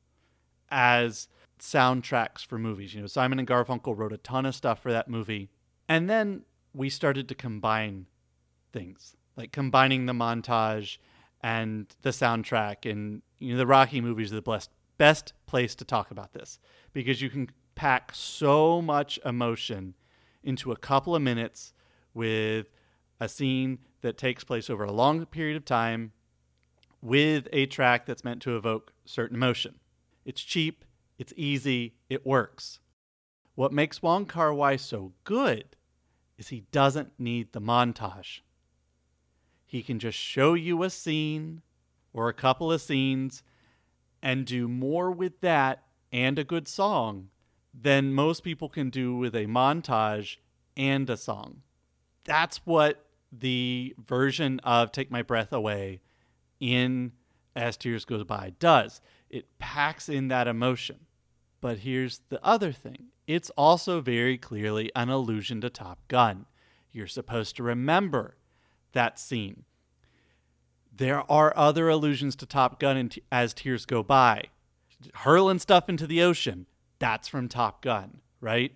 as 0.70 1.28
soundtracks 1.58 2.44
for 2.44 2.58
movies. 2.58 2.94
You 2.94 3.00
know, 3.00 3.06
Simon 3.06 3.38
and 3.38 3.48
Garfunkel 3.48 3.96
wrote 3.96 4.12
a 4.12 4.18
ton 4.18 4.46
of 4.46 4.54
stuff 4.54 4.82
for 4.82 4.92
that 4.92 5.08
movie. 5.08 5.50
And 5.88 6.10
then 6.10 6.42
we 6.74 6.90
started 6.90 7.28
to 7.28 7.34
combine 7.34 8.06
things, 8.72 9.16
like 9.36 9.52
combining 9.52 10.06
the 10.06 10.12
montage 10.12 10.98
and 11.42 11.86
the 12.02 12.10
soundtrack. 12.10 12.90
And, 12.90 13.22
you 13.38 13.52
know, 13.52 13.58
the 13.58 13.66
Rocky 13.66 14.00
movies 14.00 14.32
are 14.32 14.36
the 14.36 14.42
best, 14.42 14.70
best 14.98 15.32
place 15.46 15.74
to 15.76 15.84
talk 15.84 16.10
about 16.10 16.32
this 16.32 16.58
because 16.92 17.22
you 17.22 17.30
can 17.30 17.50
pack 17.74 18.10
so 18.14 18.82
much 18.82 19.18
emotion 19.24 19.94
into 20.42 20.72
a 20.72 20.76
couple 20.76 21.14
of 21.14 21.22
minutes 21.22 21.72
with 22.14 22.68
a 23.20 23.28
scene 23.28 23.78
that 24.00 24.18
takes 24.18 24.44
place 24.44 24.70
over 24.70 24.84
a 24.84 24.92
long 24.92 25.24
period 25.26 25.56
of 25.56 25.64
time 25.64 26.12
with 27.02 27.48
a 27.52 27.66
track 27.66 28.06
that's 28.06 28.24
meant 28.24 28.42
to 28.42 28.56
evoke 28.56 28.92
certain 29.04 29.36
emotion. 29.36 29.76
It's 30.24 30.42
cheap, 30.42 30.84
it's 31.18 31.32
easy, 31.36 31.94
it 32.08 32.26
works. 32.26 32.80
What 33.56 33.72
makes 33.72 34.02
Wong 34.02 34.26
Kar 34.26 34.52
Wai 34.52 34.76
so 34.76 35.14
good 35.24 35.76
is 36.36 36.48
he 36.48 36.66
doesn't 36.72 37.18
need 37.18 37.52
the 37.52 37.60
montage. 37.60 38.40
He 39.64 39.82
can 39.82 39.98
just 39.98 40.18
show 40.18 40.52
you 40.52 40.82
a 40.82 40.90
scene 40.90 41.62
or 42.12 42.28
a 42.28 42.34
couple 42.34 42.70
of 42.70 42.82
scenes 42.82 43.42
and 44.22 44.44
do 44.44 44.68
more 44.68 45.10
with 45.10 45.40
that 45.40 45.84
and 46.12 46.38
a 46.38 46.44
good 46.44 46.68
song 46.68 47.30
than 47.72 48.12
most 48.12 48.44
people 48.44 48.68
can 48.68 48.90
do 48.90 49.16
with 49.16 49.34
a 49.34 49.46
montage 49.46 50.36
and 50.76 51.08
a 51.08 51.16
song. 51.16 51.62
That's 52.24 52.58
what 52.66 53.06
the 53.32 53.94
version 53.98 54.60
of 54.64 54.92
Take 54.92 55.10
My 55.10 55.22
Breath 55.22 55.52
Away 55.52 56.00
in 56.60 57.12
As 57.54 57.78
Tears 57.78 58.04
Goes 58.04 58.24
By 58.24 58.52
does. 58.58 59.00
It 59.30 59.58
packs 59.58 60.10
in 60.10 60.28
that 60.28 60.46
emotion. 60.46 61.05
But 61.66 61.78
here's 61.78 62.20
the 62.28 62.38
other 62.46 62.70
thing 62.70 63.08
it's 63.26 63.50
also 63.56 64.00
very 64.00 64.38
clearly 64.38 64.88
an 64.94 65.08
allusion 65.08 65.60
to 65.62 65.68
Top 65.68 65.98
Gun. 66.06 66.46
You're 66.92 67.08
supposed 67.08 67.56
to 67.56 67.64
remember 67.64 68.36
that 68.92 69.18
scene. 69.18 69.64
There 70.96 71.28
are 71.28 71.52
other 71.56 71.88
allusions 71.88 72.36
to 72.36 72.46
Top 72.46 72.78
Gun 72.78 73.08
t- 73.08 73.24
as 73.32 73.52
tears 73.52 73.84
go 73.84 74.04
by. 74.04 74.44
Hurling 75.12 75.58
stuff 75.58 75.88
into 75.88 76.06
the 76.06 76.22
ocean, 76.22 76.66
that's 77.00 77.26
from 77.26 77.48
Top 77.48 77.82
Gun, 77.82 78.20
right? 78.40 78.70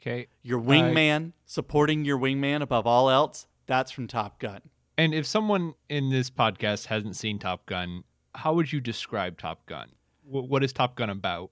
Okay. 0.00 0.28
Your 0.42 0.60
wingman, 0.60 1.30
uh, 1.30 1.32
supporting 1.44 2.04
your 2.04 2.18
wingman 2.18 2.62
above 2.62 2.86
all 2.86 3.10
else, 3.10 3.48
that's 3.66 3.90
from 3.90 4.06
Top 4.06 4.38
Gun. 4.38 4.60
And 4.96 5.12
if 5.12 5.26
someone 5.26 5.74
in 5.88 6.10
this 6.10 6.30
podcast 6.30 6.86
hasn't 6.86 7.16
seen 7.16 7.40
Top 7.40 7.66
Gun, 7.66 8.04
how 8.36 8.54
would 8.54 8.72
you 8.72 8.80
describe 8.80 9.38
Top 9.38 9.66
Gun? 9.66 9.88
Wh- 10.22 10.48
what 10.48 10.62
is 10.62 10.72
Top 10.72 10.94
Gun 10.94 11.10
about? 11.10 11.50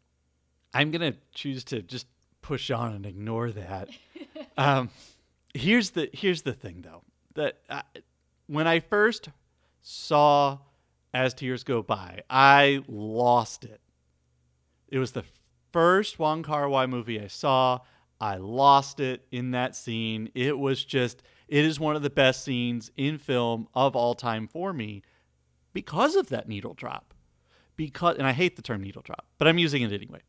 I'm 0.72 0.90
going 0.90 1.12
to 1.12 1.18
choose 1.34 1.64
to 1.64 1.82
just 1.82 2.06
push 2.42 2.70
on 2.70 2.92
and 2.92 3.06
ignore 3.06 3.50
that. 3.50 3.88
um, 4.56 4.90
here's 5.54 5.90
the 5.90 6.10
here's 6.12 6.42
the 6.42 6.52
thing 6.52 6.82
though. 6.82 7.02
That 7.34 7.58
I, 7.68 7.82
when 8.46 8.66
I 8.66 8.80
first 8.80 9.28
saw 9.80 10.58
As 11.14 11.34
Tears 11.34 11.64
Go 11.64 11.82
By, 11.82 12.22
I 12.28 12.82
lost 12.88 13.64
it. 13.64 13.80
It 14.88 14.98
was 14.98 15.12
the 15.12 15.24
first 15.72 16.18
Wong 16.18 16.42
Kar 16.42 16.68
Wai 16.68 16.86
movie 16.86 17.20
I 17.20 17.28
saw. 17.28 17.80
I 18.20 18.36
lost 18.36 19.00
it 19.00 19.26
in 19.30 19.52
that 19.52 19.74
scene. 19.74 20.30
It 20.34 20.58
was 20.58 20.84
just 20.84 21.22
it 21.48 21.64
is 21.64 21.80
one 21.80 21.96
of 21.96 22.02
the 22.02 22.10
best 22.10 22.44
scenes 22.44 22.90
in 22.96 23.18
film 23.18 23.68
of 23.74 23.96
all 23.96 24.14
time 24.14 24.46
for 24.46 24.72
me 24.72 25.02
because 25.72 26.16
of 26.16 26.28
that 26.28 26.48
needle 26.48 26.74
drop. 26.74 27.14
Because 27.76 28.18
and 28.18 28.26
I 28.26 28.32
hate 28.32 28.56
the 28.56 28.62
term 28.62 28.82
needle 28.82 29.02
drop, 29.02 29.26
but 29.38 29.48
I'm 29.48 29.58
using 29.58 29.82
it 29.82 29.92
anyway. 29.92 30.20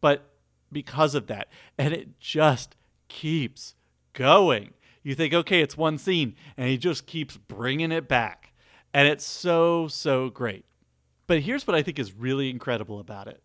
But 0.00 0.30
because 0.72 1.14
of 1.14 1.26
that, 1.28 1.48
and 1.78 1.94
it 1.94 2.18
just 2.20 2.76
keeps 3.08 3.74
going. 4.12 4.74
You 5.02 5.14
think, 5.14 5.32
okay, 5.32 5.60
it's 5.60 5.76
one 5.76 5.98
scene, 5.98 6.34
and 6.56 6.68
he 6.68 6.76
just 6.76 7.06
keeps 7.06 7.36
bringing 7.36 7.92
it 7.92 8.08
back. 8.08 8.52
And 8.92 9.06
it's 9.06 9.24
so, 9.24 9.88
so 9.88 10.30
great. 10.30 10.64
But 11.26 11.40
here's 11.40 11.66
what 11.66 11.76
I 11.76 11.82
think 11.82 11.98
is 11.98 12.12
really 12.12 12.50
incredible 12.50 12.98
about 12.98 13.28
it. 13.28 13.42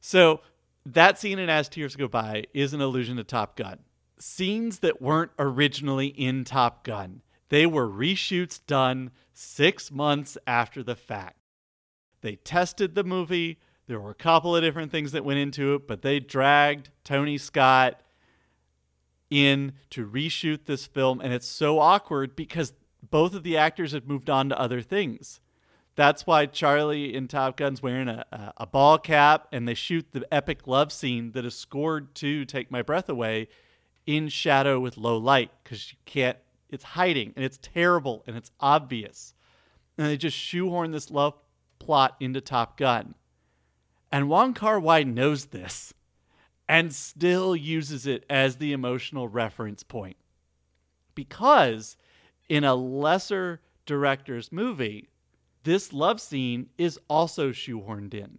So, 0.00 0.40
that 0.84 1.18
scene 1.18 1.38
in 1.38 1.50
As 1.50 1.68
Tears 1.68 1.96
Go 1.96 2.06
By 2.06 2.44
is 2.54 2.72
an 2.72 2.80
allusion 2.80 3.16
to 3.16 3.24
Top 3.24 3.56
Gun. 3.56 3.80
Scenes 4.18 4.78
that 4.78 5.02
weren't 5.02 5.32
originally 5.38 6.06
in 6.06 6.44
Top 6.44 6.84
Gun, 6.84 7.22
They 7.48 7.66
were 7.66 7.88
reshoots 7.88 8.60
done 8.66 9.10
six 9.32 9.90
months 9.90 10.38
after 10.46 10.82
the 10.82 10.96
fact. 10.96 11.36
They 12.22 12.36
tested 12.36 12.94
the 12.94 13.04
movie. 13.04 13.58
There 13.86 14.00
were 14.00 14.10
a 14.10 14.14
couple 14.14 14.56
of 14.56 14.62
different 14.62 14.90
things 14.90 15.12
that 15.12 15.24
went 15.24 15.38
into 15.38 15.74
it, 15.74 15.86
but 15.86 16.02
they 16.02 16.18
dragged 16.18 16.90
Tony 17.04 17.38
Scott 17.38 18.00
in 19.30 19.72
to 19.90 20.06
reshoot 20.06 20.66
this 20.66 20.86
film. 20.86 21.20
And 21.20 21.32
it's 21.32 21.46
so 21.46 21.78
awkward 21.78 22.34
because 22.34 22.72
both 23.10 23.34
of 23.34 23.44
the 23.44 23.56
actors 23.56 23.92
had 23.92 24.08
moved 24.08 24.28
on 24.28 24.48
to 24.48 24.60
other 24.60 24.82
things. 24.82 25.40
That's 25.94 26.26
why 26.26 26.46
Charlie 26.46 27.14
in 27.14 27.26
Top 27.26 27.56
Gun's 27.56 27.82
wearing 27.82 28.08
a, 28.08 28.24
a, 28.30 28.52
a 28.58 28.66
ball 28.66 28.98
cap 28.98 29.48
and 29.50 29.66
they 29.66 29.74
shoot 29.74 30.06
the 30.12 30.26
epic 30.32 30.66
love 30.66 30.92
scene 30.92 31.32
that 31.32 31.46
is 31.46 31.56
scored 31.56 32.14
to 32.16 32.44
Take 32.44 32.70
My 32.70 32.82
Breath 32.82 33.08
Away 33.08 33.48
in 34.06 34.28
shadow 34.28 34.78
with 34.78 34.98
low 34.98 35.16
light 35.16 35.50
because 35.62 35.92
you 35.92 35.98
can't, 36.04 36.36
it's 36.68 36.84
hiding 36.84 37.32
and 37.34 37.44
it's 37.44 37.58
terrible 37.62 38.24
and 38.26 38.36
it's 38.36 38.50
obvious. 38.60 39.32
And 39.96 40.08
they 40.08 40.16
just 40.18 40.36
shoehorn 40.36 40.90
this 40.90 41.10
love 41.10 41.34
plot 41.78 42.16
into 42.20 42.40
Top 42.40 42.76
Gun. 42.76 43.14
And 44.16 44.30
Wong 44.30 44.54
Kar 44.54 44.80
Wai 44.80 45.02
knows 45.02 45.46
this 45.46 45.92
and 46.66 46.94
still 46.94 47.54
uses 47.54 48.06
it 48.06 48.24
as 48.30 48.56
the 48.56 48.72
emotional 48.72 49.28
reference 49.28 49.82
point. 49.82 50.16
Because 51.14 51.98
in 52.48 52.64
a 52.64 52.74
lesser 52.74 53.60
director's 53.84 54.50
movie, 54.50 55.10
this 55.64 55.92
love 55.92 56.18
scene 56.18 56.70
is 56.78 56.98
also 57.10 57.50
shoehorned 57.50 58.14
in 58.14 58.38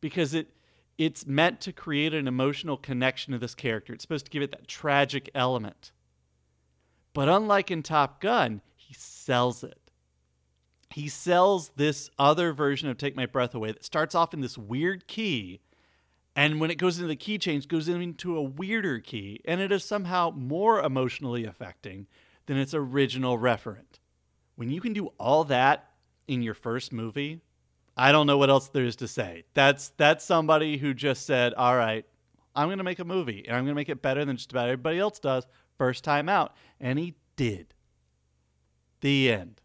because 0.00 0.32
it 0.32 0.56
it's 0.96 1.26
meant 1.26 1.60
to 1.60 1.74
create 1.74 2.14
an 2.14 2.26
emotional 2.26 2.78
connection 2.78 3.34
to 3.34 3.38
this 3.38 3.54
character. 3.54 3.92
It's 3.92 4.04
supposed 4.04 4.24
to 4.24 4.30
give 4.30 4.42
it 4.42 4.52
that 4.52 4.66
tragic 4.66 5.28
element. 5.34 5.92
But 7.12 7.28
unlike 7.28 7.70
in 7.70 7.82
Top 7.82 8.18
Gun, 8.22 8.62
he 8.76 8.94
sells 8.94 9.62
it. 9.62 9.81
He 10.92 11.08
sells 11.08 11.70
this 11.76 12.10
other 12.18 12.52
version 12.52 12.88
of 12.88 12.98
Take 12.98 13.16
My 13.16 13.26
Breath 13.26 13.54
Away 13.54 13.72
that 13.72 13.84
starts 13.84 14.14
off 14.14 14.34
in 14.34 14.40
this 14.40 14.58
weird 14.58 15.06
key 15.06 15.60
and 16.34 16.60
when 16.60 16.70
it 16.70 16.76
goes 16.78 16.96
into 16.96 17.08
the 17.08 17.16
key 17.16 17.38
change 17.38 17.68
goes 17.68 17.88
into 17.88 18.36
a 18.36 18.42
weirder 18.42 19.00
key 19.00 19.40
and 19.44 19.60
it 19.60 19.70
is 19.70 19.84
somehow 19.84 20.30
more 20.30 20.80
emotionally 20.80 21.44
affecting 21.44 22.06
than 22.46 22.56
its 22.56 22.74
original 22.74 23.38
referent. 23.38 23.98
When 24.56 24.70
you 24.70 24.80
can 24.80 24.92
do 24.92 25.08
all 25.18 25.44
that 25.44 25.90
in 26.26 26.42
your 26.42 26.54
first 26.54 26.92
movie, 26.92 27.40
I 27.96 28.12
don't 28.12 28.26
know 28.26 28.38
what 28.38 28.50
else 28.50 28.68
there 28.68 28.84
is 28.84 28.96
to 28.96 29.08
say. 29.08 29.44
That's 29.54 29.90
that's 29.96 30.24
somebody 30.24 30.78
who 30.78 30.94
just 30.94 31.26
said, 31.26 31.52
"All 31.54 31.76
right, 31.76 32.06
I'm 32.54 32.68
going 32.68 32.78
to 32.78 32.84
make 32.84 32.98
a 32.98 33.04
movie 33.04 33.44
and 33.46 33.56
I'm 33.56 33.64
going 33.64 33.74
to 33.74 33.78
make 33.78 33.88
it 33.90 34.00
better 34.00 34.24
than 34.24 34.36
just 34.36 34.52
about 34.52 34.68
everybody 34.68 34.98
else 34.98 35.18
does 35.18 35.46
first 35.76 36.04
time 36.04 36.28
out." 36.28 36.54
And 36.80 36.98
he 36.98 37.14
did. 37.36 37.74
The 39.00 39.32
end. 39.32 39.61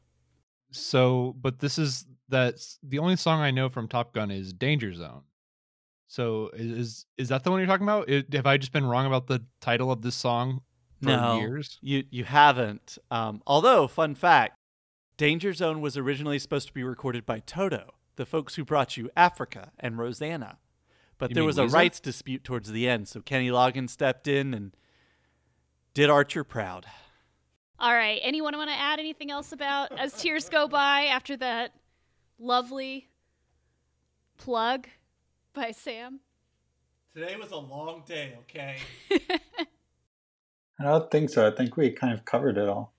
So, 0.80 1.36
but 1.40 1.60
this 1.60 1.78
is 1.78 2.06
that's 2.30 2.80
the 2.84 3.00
only 3.00 3.16
song 3.16 3.42
I 3.42 3.52
know 3.52 3.70
from 3.70 3.88
Top 3.88 4.14
Gun 4.14 4.32
is 4.32 4.54
Danger 4.54 4.94
Zone. 4.94 5.24
So 6.08 6.50
is 6.54 7.06
is 7.18 7.30
that 7.30 7.44
the 7.44 7.52
one 7.52 7.60
you're 7.60 7.68
talking 7.68 7.86
about? 7.86 8.10
It, 8.10 8.34
have 8.34 8.46
I 8.46 8.58
just 8.58 8.72
been 8.72 8.86
wrong 8.86 9.06
about 9.06 9.28
the 9.28 9.44
title 9.60 9.92
of 9.92 10.02
this 10.02 10.16
song 10.16 10.62
for 11.02 11.10
no, 11.10 11.40
years? 11.40 11.80
You 11.82 12.06
you 12.10 12.24
haven't. 12.24 12.98
Um, 13.12 13.42
although, 13.46 13.88
fun 13.88 14.16
fact, 14.16 14.58
Danger 15.18 15.54
Zone 15.54 15.82
was 15.82 15.98
originally 15.98 16.40
supposed 16.40 16.68
to 16.68 16.74
be 16.74 16.84
recorded 16.84 17.26
by 17.26 17.40
Toto, 17.40 17.96
the 18.16 18.26
folks 18.26 18.56
who 18.56 18.64
brought 18.64 18.96
you 18.96 19.10
Africa 19.18 19.72
and 19.80 19.98
Rosanna. 19.98 20.60
But 21.18 21.32
You 21.32 21.36
there 21.36 21.44
was 21.44 21.58
a 21.58 21.68
rights 21.68 22.00
dispute 22.00 22.44
towards 22.44 22.72
the 22.72 22.88
end, 22.88 23.08
so 23.08 23.22
Kenny 23.22 23.50
Loggins 23.50 23.90
stepped 23.90 24.28
in 24.28 24.54
and 24.54 24.76
did 25.94 26.10
Archer 26.10 26.44
proud. 26.44 26.86
All 27.80 27.94
right. 27.94 28.20
Anyone 28.24 28.58
want 28.58 28.70
to 28.70 28.76
add 28.76 29.00
anything 29.00 29.30
else 29.30 29.52
about 29.52 29.98
as 29.98 30.14
tears 30.14 30.50
go 30.50 30.68
by 30.68 31.06
after 31.06 31.38
that 31.38 31.74
lovely 32.40 33.08
plug 34.38 34.88
by 35.54 35.72
Sam? 35.72 36.20
Today 37.14 37.36
was 37.36 37.52
a 37.52 37.58
long 37.58 38.04
day, 38.06 38.38
okay? 38.42 38.78
I 40.80 40.84
don't 40.84 41.10
think 41.12 41.30
so. 41.30 41.48
I 41.48 41.56
think 41.56 41.78
we 41.78 41.92
kind 41.92 42.14
of 42.14 42.26
covered 42.26 42.58
it 42.58 42.68
all. 42.68 42.94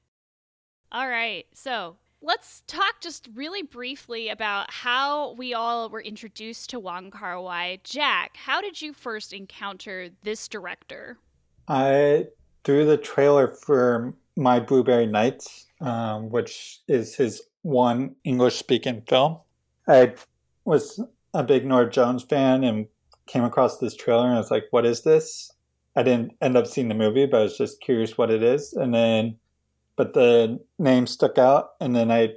All 0.92 1.08
right. 1.08 1.46
So 1.54 1.96
let's 2.22 2.62
talk 2.66 3.00
just 3.00 3.28
really 3.34 3.62
briefly 3.62 4.28
about 4.28 4.70
how 4.70 5.32
we 5.32 5.54
all 5.54 5.88
were 5.88 6.00
introduced 6.00 6.70
to 6.70 6.78
Wong 6.78 7.10
Kar 7.10 7.40
Wai. 7.40 7.80
Jack, 7.82 8.36
how 8.36 8.60
did 8.60 8.80
you 8.80 8.92
first 8.92 9.32
encounter 9.32 10.10
this 10.22 10.46
director? 10.48 11.18
I 11.66 12.26
threw 12.64 12.86
the 12.86 12.96
trailer 12.96 13.48
for 13.48 14.14
My 14.38 14.60
Blueberry 14.60 15.06
Nights, 15.06 15.66
um, 15.80 16.30
which 16.30 16.80
is 16.86 17.16
his 17.16 17.42
one 17.62 18.14
English 18.22 18.56
speaking 18.56 19.02
film. 19.08 19.38
I 19.88 20.14
was 20.64 21.00
a 21.34 21.42
big 21.42 21.66
Norah 21.66 21.90
Jones 21.90 22.22
fan 22.22 22.62
and 22.62 22.86
came 23.26 23.42
across 23.42 23.78
this 23.78 23.96
trailer 23.96 24.26
and 24.26 24.34
I 24.34 24.38
was 24.38 24.50
like, 24.50 24.66
what 24.70 24.86
is 24.86 25.02
this? 25.02 25.52
I 25.96 26.04
didn't 26.04 26.34
end 26.40 26.56
up 26.56 26.68
seeing 26.68 26.88
the 26.88 26.94
movie, 26.94 27.26
but 27.26 27.40
I 27.40 27.42
was 27.42 27.58
just 27.58 27.80
curious 27.80 28.16
what 28.16 28.30
it 28.30 28.42
is. 28.42 28.72
And 28.72 28.94
then, 28.94 29.38
but 29.96 30.14
the 30.14 30.60
name 30.78 31.08
stuck 31.08 31.36
out. 31.36 31.70
And 31.80 31.96
then 31.96 32.12
I, 32.12 32.34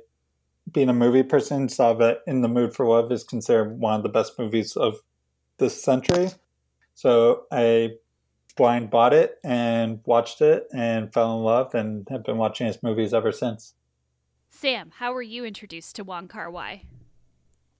being 0.72 0.90
a 0.90 0.94
movie 0.94 1.22
person, 1.22 1.70
saw 1.70 1.94
that 1.94 2.22
In 2.26 2.42
the 2.42 2.48
Mood 2.48 2.74
for 2.74 2.88
Love 2.88 3.12
is 3.12 3.24
considered 3.24 3.80
one 3.80 3.94
of 3.94 4.02
the 4.02 4.10
best 4.10 4.40
movies 4.40 4.76
of 4.76 5.02
this 5.60 5.82
century. 5.82 6.32
So 6.96 7.44
I 7.52 7.92
blind 8.62 8.92
bought 8.92 9.12
it 9.12 9.40
and 9.44 10.02
watched 10.06 10.40
it 10.40 10.68
and 10.72 11.12
fell 11.12 11.36
in 11.36 11.44
love 11.44 11.74
and 11.74 12.08
have 12.10 12.24
been 12.24 12.38
watching 12.38 12.68
his 12.68 12.84
movies 12.84 13.12
ever 13.12 13.32
since. 13.32 13.74
Sam, 14.52 14.92
how 14.98 15.14
were 15.14 15.24
you 15.24 15.44
introduced 15.46 15.96
to 15.96 16.04
Wong 16.04 16.28
Kar 16.28 16.52
Wai? 16.52 16.84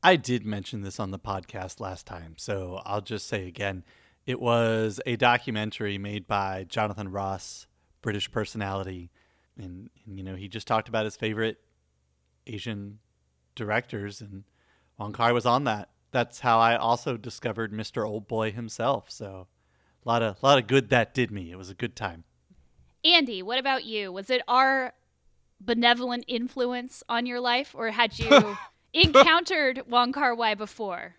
I 0.02 0.16
did 0.16 0.44
mention 0.44 0.82
this 0.82 1.00
on 1.00 1.12
the 1.12 1.20
podcast 1.20 1.80
last 1.80 2.08
time, 2.08 2.34
so 2.36 2.82
I'll 2.84 3.02
just 3.02 3.28
say 3.28 3.48
again 3.48 3.84
it 4.26 4.42
was 4.42 5.00
a 5.06 5.18
documentary 5.18 6.00
made 6.00 6.26
by 6.26 6.66
Jonathan 6.68 7.10
Ross, 7.12 7.68
British 8.02 8.32
personality. 8.32 9.12
And, 9.60 9.92
and 10.08 10.18
you 10.18 10.24
know, 10.24 10.34
he 10.34 10.48
just 10.48 10.66
talked 10.66 10.90
about 10.90 11.06
his 11.06 11.16
favorite 11.16 11.58
Asian 12.48 12.98
directors, 13.54 14.20
and 14.20 14.46
Wong 14.98 15.14
Kar 15.14 15.32
was 15.32 15.46
on 15.46 15.66
that. 15.66 15.90
That's 16.10 16.40
how 16.40 16.58
I 16.58 16.76
also 16.76 17.18
discovered 17.18 17.72
Mr. 17.72 18.04
Old 18.04 18.28
Boy 18.28 18.52
himself. 18.52 19.12
So, 19.12 19.48
a 20.06 20.10
lot 20.10 20.22
of, 20.22 20.42
lot 20.44 20.58
of 20.58 20.68
good 20.68 20.90
that 20.90 21.14
did 21.14 21.32
me. 21.32 21.52
It 21.52 21.58
was 21.58 21.70
a 21.70 21.76
good 21.76 21.96
time. 21.96 22.24
Andy, 23.04 23.42
what 23.42 23.58
about 23.58 23.84
you? 23.84 24.12
Was 24.12 24.30
it 24.30 24.42
our 24.48 24.94
benevolent 25.60 26.26
influence 26.28 27.04
on 27.10 27.26
your 27.26 27.40
life, 27.40 27.74
or 27.76 27.92
had 27.92 28.18
you 28.18 28.58
encountered 28.94 29.84
Wong 29.88 30.12
Kar 30.12 30.36
Wai 30.36 30.56
before? 30.56 31.16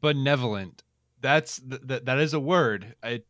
Benevolent. 0.00 0.82
That's 1.20 1.58
th- 1.58 1.86
th- 1.86 2.04
that 2.04 2.18
is 2.18 2.34
a 2.34 2.40
word. 2.40 2.94
It 3.02 3.26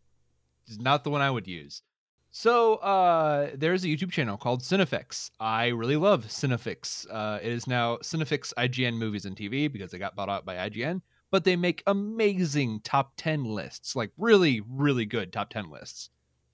is 0.66 0.78
not 0.78 1.04
the 1.04 1.10
one 1.10 1.20
I 1.20 1.30
would 1.30 1.46
use. 1.46 1.82
So 2.30 2.76
uh, 2.76 3.50
there's 3.54 3.84
a 3.84 3.86
YouTube 3.86 4.10
channel 4.10 4.36
called 4.36 4.62
Cinefix. 4.62 5.30
I 5.38 5.68
really 5.68 5.96
love 5.96 6.26
Cinefix. 6.26 7.06
Uh, 7.08 7.38
it 7.40 7.52
is 7.52 7.68
now 7.68 7.98
Cinefix 7.98 8.52
IGN 8.58 8.94
Movies 8.94 9.24
and 9.24 9.36
TV 9.36 9.72
because 9.72 9.92
they 9.92 9.98
got 9.98 10.16
bought 10.16 10.28
out 10.28 10.44
by 10.44 10.68
IGN. 10.68 11.00
But 11.34 11.42
they 11.42 11.56
make 11.56 11.82
amazing 11.88 12.82
top 12.84 13.14
ten 13.16 13.42
lists, 13.42 13.96
like 13.96 14.12
really, 14.16 14.60
really 14.60 15.04
good 15.04 15.32
top 15.32 15.50
ten 15.50 15.68
lists. 15.68 16.10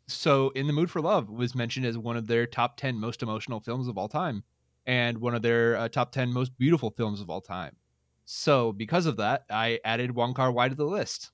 So 0.08 0.48
In 0.54 0.66
the 0.66 0.72
Mood 0.72 0.90
for 0.90 1.02
Love 1.02 1.28
was 1.28 1.54
mentioned 1.54 1.84
as 1.84 1.98
one 1.98 2.16
of 2.16 2.26
their 2.26 2.46
top 2.46 2.78
ten 2.78 2.98
most 2.98 3.22
emotional 3.22 3.60
films 3.60 3.88
of 3.88 3.98
all 3.98 4.08
time, 4.08 4.42
and 4.86 5.18
one 5.18 5.34
of 5.34 5.42
their 5.42 5.76
uh, 5.76 5.90
top 5.90 6.12
ten 6.12 6.32
most 6.32 6.56
beautiful 6.56 6.90
films 6.96 7.20
of 7.20 7.28
all 7.28 7.42
time. 7.42 7.76
So 8.24 8.72
because 8.72 9.04
of 9.04 9.18
that, 9.18 9.44
I 9.50 9.80
added 9.84 10.12
Wong 10.12 10.32
Kar 10.32 10.50
Wai 10.50 10.70
to 10.70 10.74
the 10.74 10.86
list, 10.86 11.30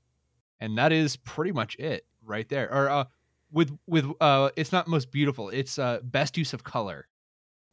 and 0.59 0.77
that 0.77 0.91
is 0.91 1.15
pretty 1.15 1.53
much 1.53 1.77
it 1.77 2.05
right 2.25 2.49
there. 2.49 2.69
Or 2.75 2.91
uh, 2.91 3.05
with 3.53 3.79
with 3.87 4.11
uh, 4.21 4.51
it's 4.57 4.73
not 4.73 4.89
most 4.89 5.13
beautiful; 5.13 5.51
it's 5.51 5.79
uh, 5.79 6.01
best 6.03 6.37
use 6.37 6.53
of 6.53 6.65
color. 6.65 7.07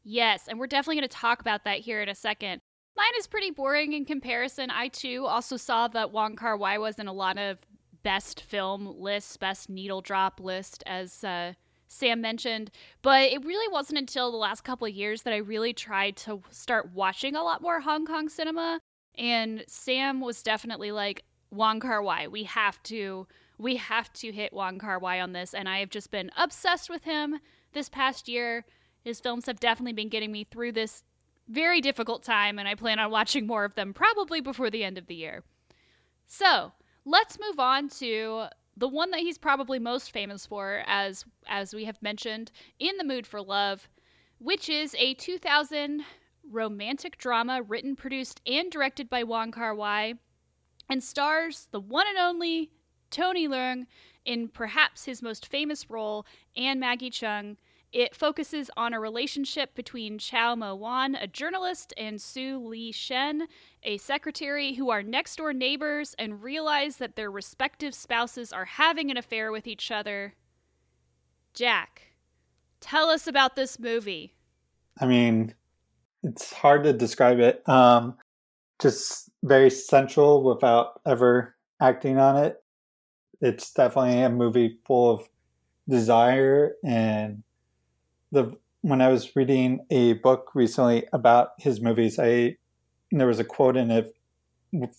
Yes, 0.04 0.48
and 0.48 0.60
we're 0.60 0.68
definitely 0.68 0.98
going 0.98 1.10
to 1.10 1.18
talk 1.18 1.40
about 1.40 1.64
that 1.64 1.80
here 1.80 2.00
in 2.04 2.10
a 2.10 2.16
second. 2.16 2.62
Mine 2.96 3.12
is 3.18 3.28
pretty 3.28 3.52
boring 3.52 3.94
in 3.94 4.06
comparison. 4.06 4.70
I 4.70 4.88
too 4.88 5.26
also 5.26 5.58
saw 5.58 5.88
that 5.90 6.12
Wong 6.12 6.36
Kar 6.36 6.56
Wai 6.56 6.78
was 6.78 7.00
in 7.00 7.08
a 7.08 7.14
lot 7.14 7.38
of 7.38 7.60
best 8.04 8.42
film 8.42 9.00
lists, 9.00 9.38
best 9.38 9.70
needle 9.70 10.02
drop 10.02 10.40
list, 10.40 10.84
as 10.86 11.24
uh, 11.24 11.54
Sam 11.88 12.22
mentioned. 12.22 12.70
But 13.02 13.32
it 13.32 13.44
really 13.46 13.72
wasn't 13.72 14.00
until 14.00 14.32
the 14.32 14.38
last 14.38 14.64
couple 14.64 14.88
of 14.88 14.94
years 14.94 15.24
that 15.24 15.34
I 15.34 15.38
really 15.38 15.74
tried 15.74 16.18
to 16.18 16.42
start 16.52 16.94
watching 16.94 17.36
a 17.36 17.44
lot 17.44 17.62
more 17.62 17.80
Hong 17.82 18.06
Kong 18.06 18.30
cinema. 18.30 18.80
And 19.16 19.64
Sam 19.68 20.22
was 20.22 20.44
definitely 20.44 20.92
like, 20.92 21.24
Wong 21.52 21.80
Kar 21.80 22.02
Wai, 22.02 22.28
we 22.28 22.44
have 22.46 22.82
to, 22.84 23.28
we 23.60 23.76
have 23.76 24.12
to 24.14 24.32
hit 24.32 24.54
Wong 24.54 24.80
Kar 24.80 24.98
Wai 24.98 25.22
on 25.22 25.34
this. 25.34 25.54
And 25.54 25.70
I 25.70 25.80
have 25.80 25.90
just 25.90 26.10
been 26.10 26.32
obsessed 26.36 26.90
with 26.90 27.04
him 27.04 27.40
this 27.74 27.90
past 27.90 28.28
year. 28.28 28.66
His 29.04 29.20
films 29.20 29.46
have 29.46 29.60
definitely 29.60 29.94
been 29.94 30.10
getting 30.10 30.32
me 30.32 30.46
through 30.46 30.72
this 30.72 31.04
very 31.48 31.82
difficult 31.82 32.24
time, 32.24 32.58
and 32.60 32.68
I 32.68 32.76
plan 32.76 33.00
on 33.00 33.12
watching 33.12 33.46
more 33.48 33.66
of 33.66 33.76
them 33.76 33.94
probably 33.94 34.42
before 34.42 34.70
the 34.70 34.84
end 34.84 34.98
of 34.98 35.08
the 35.08 35.16
year. 35.16 35.44
So 36.26 36.72
let's 37.06 37.38
move 37.40 37.60
on 37.60 37.90
to 37.90 38.46
the 38.76 38.88
one 38.88 39.12
that 39.12 39.20
he's 39.20 39.38
probably 39.38 39.78
most 39.78 40.12
famous 40.12 40.46
for, 40.46 40.84
as 40.88 41.26
as 41.48 41.74
we 41.74 41.86
have 41.86 42.02
mentioned, 42.02 42.52
in 42.80 42.98
the 42.98 43.04
mood 43.04 43.28
for 43.28 43.42
love. 43.42 43.88
which 44.44 44.68
is 44.68 44.94
a 45.00 45.14
2000 45.14 46.04
romantic 46.52 47.18
drama 47.18 47.62
written, 47.62 47.96
produced, 47.96 48.42
and 48.46 48.70
directed 48.70 49.10
by 49.10 49.24
Wong 49.24 49.52
Kar 49.52 49.74
Wai 49.74 50.16
and 50.90 51.02
stars 51.02 51.70
the 51.72 51.80
one 51.80 52.08
and 52.08 52.18
only 52.18 52.72
Tony 53.10 53.48
Leung 53.48 53.86
in 54.26 54.50
perhaps 54.50 55.06
his 55.06 55.22
most 55.22 55.46
famous 55.46 55.90
role 55.90 56.26
and 56.58 56.80
Maggie 56.80 57.10
Cheung. 57.10 57.56
It 57.94 58.16
focuses 58.16 58.72
on 58.76 58.92
a 58.92 59.00
relationship 59.00 59.76
between 59.76 60.18
Chow 60.18 60.56
Mo 60.56 60.74
Wan, 60.74 61.14
a 61.14 61.28
journalist, 61.28 61.94
and 61.96 62.20
Su 62.20 62.58
Li 62.58 62.92
Shen, 62.92 63.48
a 63.84 64.00
secretary, 64.00 64.74
who 64.74 64.90
are 64.90 65.04
next 65.04 65.36
door 65.36 65.54
neighbors 65.54 66.16
and 66.18 66.42
realize 66.42 66.98
that 66.98 67.16
their 67.16 67.30
respective 67.30 67.94
spouses 67.94 68.52
are 68.52 68.66
having 68.66 69.12
an 69.12 69.18
affair 69.18 69.52
with 69.52 69.68
each 69.68 69.92
other. 69.92 70.34
Jack, 71.54 72.02
tell 72.82 73.10
us 73.10 73.28
about 73.28 73.56
this 73.56 73.78
movie. 73.78 74.34
I 75.00 75.06
mean, 75.06 75.54
it's 76.24 76.52
hard 76.52 76.86
to 76.86 76.94
describe 76.94 77.40
it. 77.40 77.62
Um, 77.70 78.18
just 78.80 79.30
very 79.44 79.70
sensual 79.70 80.42
without 80.42 81.00
ever 81.06 81.56
acting 81.80 82.18
on 82.18 82.38
it. 82.44 82.64
It's 83.40 83.72
definitely 83.72 84.20
a 84.24 84.32
movie 84.32 84.80
full 84.84 85.12
of 85.12 85.30
desire 85.88 86.74
and 86.84 87.44
the 88.34 88.58
when 88.82 89.02
I 89.02 89.08
was 89.08 89.34
reading 89.34 89.86
a 89.90 90.14
book 90.14 90.52
recently 90.54 91.08
about 91.14 91.52
his 91.58 91.80
movies, 91.80 92.20
I 92.20 92.58
there 93.12 93.28
was 93.28 93.40
a 93.40 93.46
quote 93.46 93.78
in 93.78 93.92
it 93.92 94.14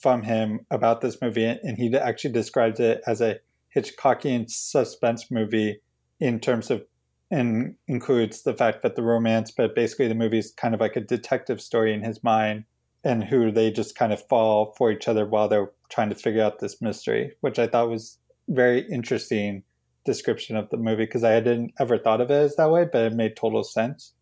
from 0.00 0.22
him 0.22 0.60
about 0.70 1.00
this 1.00 1.20
movie, 1.20 1.44
and 1.44 1.76
he 1.76 1.94
actually 1.94 2.32
describes 2.32 2.80
it 2.80 3.02
as 3.06 3.20
a 3.20 3.40
Hitchcockian 3.76 4.48
suspense 4.48 5.30
movie 5.30 5.80
in 6.20 6.40
terms 6.40 6.70
of 6.70 6.86
and 7.30 7.74
includes 7.88 8.42
the 8.42 8.54
fact 8.54 8.82
that 8.82 8.94
the 8.94 9.02
romance, 9.02 9.50
but 9.50 9.74
basically 9.74 10.06
the 10.06 10.14
movie 10.14 10.38
is 10.38 10.52
kind 10.52 10.74
of 10.74 10.80
like 10.80 10.94
a 10.94 11.00
detective 11.00 11.60
story 11.60 11.92
in 11.92 12.02
his 12.02 12.22
mind, 12.22 12.64
and 13.02 13.24
who 13.24 13.50
they 13.50 13.70
just 13.70 13.96
kind 13.96 14.12
of 14.12 14.26
fall 14.28 14.74
for 14.78 14.92
each 14.92 15.08
other 15.08 15.26
while 15.26 15.48
they're 15.48 15.72
trying 15.90 16.08
to 16.08 16.14
figure 16.14 16.42
out 16.42 16.60
this 16.60 16.80
mystery, 16.80 17.32
which 17.40 17.58
I 17.58 17.66
thought 17.66 17.90
was 17.90 18.18
very 18.48 18.86
interesting 18.90 19.64
description 20.04 20.56
of 20.56 20.68
the 20.70 20.76
movie 20.76 21.04
because 21.04 21.24
I 21.24 21.30
hadn't 21.30 21.72
ever 21.78 21.98
thought 21.98 22.20
of 22.20 22.30
it 22.30 22.34
as 22.34 22.56
that 22.56 22.70
way, 22.70 22.86
but 22.90 23.02
it 23.02 23.12
made 23.14 23.36
total 23.36 23.64
sense. 23.64 24.12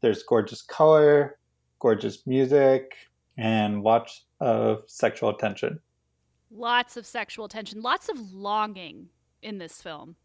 There's 0.00 0.22
gorgeous 0.22 0.62
color, 0.62 1.38
gorgeous 1.80 2.26
music, 2.26 2.94
and 3.36 3.82
lots 3.82 4.24
of 4.40 4.84
sexual 4.86 5.34
tension. 5.34 5.80
Lots 6.50 6.96
of 6.96 7.06
sexual 7.06 7.48
tension, 7.48 7.82
lots 7.82 8.08
of 8.08 8.32
longing 8.32 9.08
in 9.42 9.58
this 9.58 9.82
film. 9.82 10.16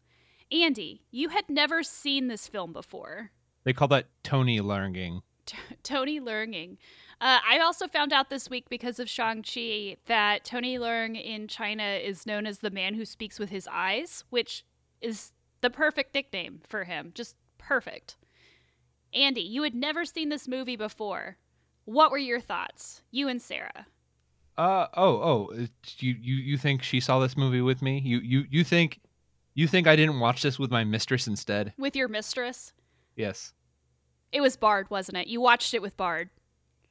Andy, 0.50 1.02
you 1.10 1.30
had 1.30 1.44
never 1.48 1.82
seen 1.82 2.28
this 2.28 2.46
film 2.46 2.72
before. 2.72 3.30
They 3.64 3.72
call 3.72 3.88
that 3.88 4.06
Tony 4.22 4.60
learning. 4.60 5.22
T- 5.46 5.56
Tony 5.82 6.20
Learning. 6.20 6.78
Uh, 7.20 7.38
I 7.48 7.58
also 7.58 7.88
found 7.88 8.12
out 8.12 8.30
this 8.30 8.48
week 8.48 8.68
because 8.68 8.98
of 8.98 9.08
Shang-Chi 9.08 9.96
that 10.06 10.44
Tony 10.44 10.78
Leung 10.78 11.20
in 11.20 11.48
China 11.48 11.82
is 11.82 12.26
known 12.26 12.46
as 12.46 12.58
the 12.58 12.70
man 12.70 12.94
who 12.94 13.04
speaks 13.04 13.38
with 13.38 13.50
his 13.50 13.68
eyes, 13.70 14.24
which 14.30 14.64
is 15.02 15.32
the 15.60 15.70
perfect 15.70 16.14
nickname 16.14 16.60
for 16.66 16.84
him. 16.84 17.12
Just 17.14 17.36
perfect. 17.58 18.16
Andy, 19.14 19.42
you 19.42 19.62
had 19.62 19.74
never 19.74 20.04
seen 20.04 20.28
this 20.28 20.48
movie 20.48 20.76
before. 20.76 21.36
What 21.84 22.10
were 22.10 22.18
your 22.18 22.40
thoughts? 22.40 23.02
You 23.10 23.28
and 23.28 23.42
Sarah. 23.42 23.86
Uh 24.56 24.86
oh 24.94 25.16
oh 25.22 25.52
you 25.98 26.14
you 26.20 26.34
you 26.34 26.58
think 26.58 26.82
she 26.82 27.00
saw 27.00 27.18
this 27.18 27.36
movie 27.36 27.62
with 27.62 27.80
me? 27.80 28.00
You 28.00 28.18
you 28.18 28.44
you 28.50 28.64
think 28.64 29.00
you 29.54 29.66
think 29.66 29.86
I 29.86 29.96
didn't 29.96 30.20
watch 30.20 30.42
this 30.42 30.58
with 30.58 30.70
my 30.70 30.84
mistress 30.84 31.26
instead? 31.26 31.72
With 31.78 31.96
your 31.96 32.08
mistress? 32.08 32.72
Yes. 33.16 33.52
It 34.30 34.40
was 34.40 34.56
Bard, 34.56 34.90
wasn't 34.90 35.18
it? 35.18 35.26
You 35.26 35.40
watched 35.40 35.74
it 35.74 35.82
with 35.82 35.96
Bard. 35.96 36.30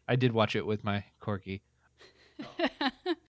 I 0.07 0.15
did 0.15 0.31
watch 0.31 0.55
it 0.55 0.65
with 0.65 0.83
my 0.83 1.03
corgi. 1.21 1.61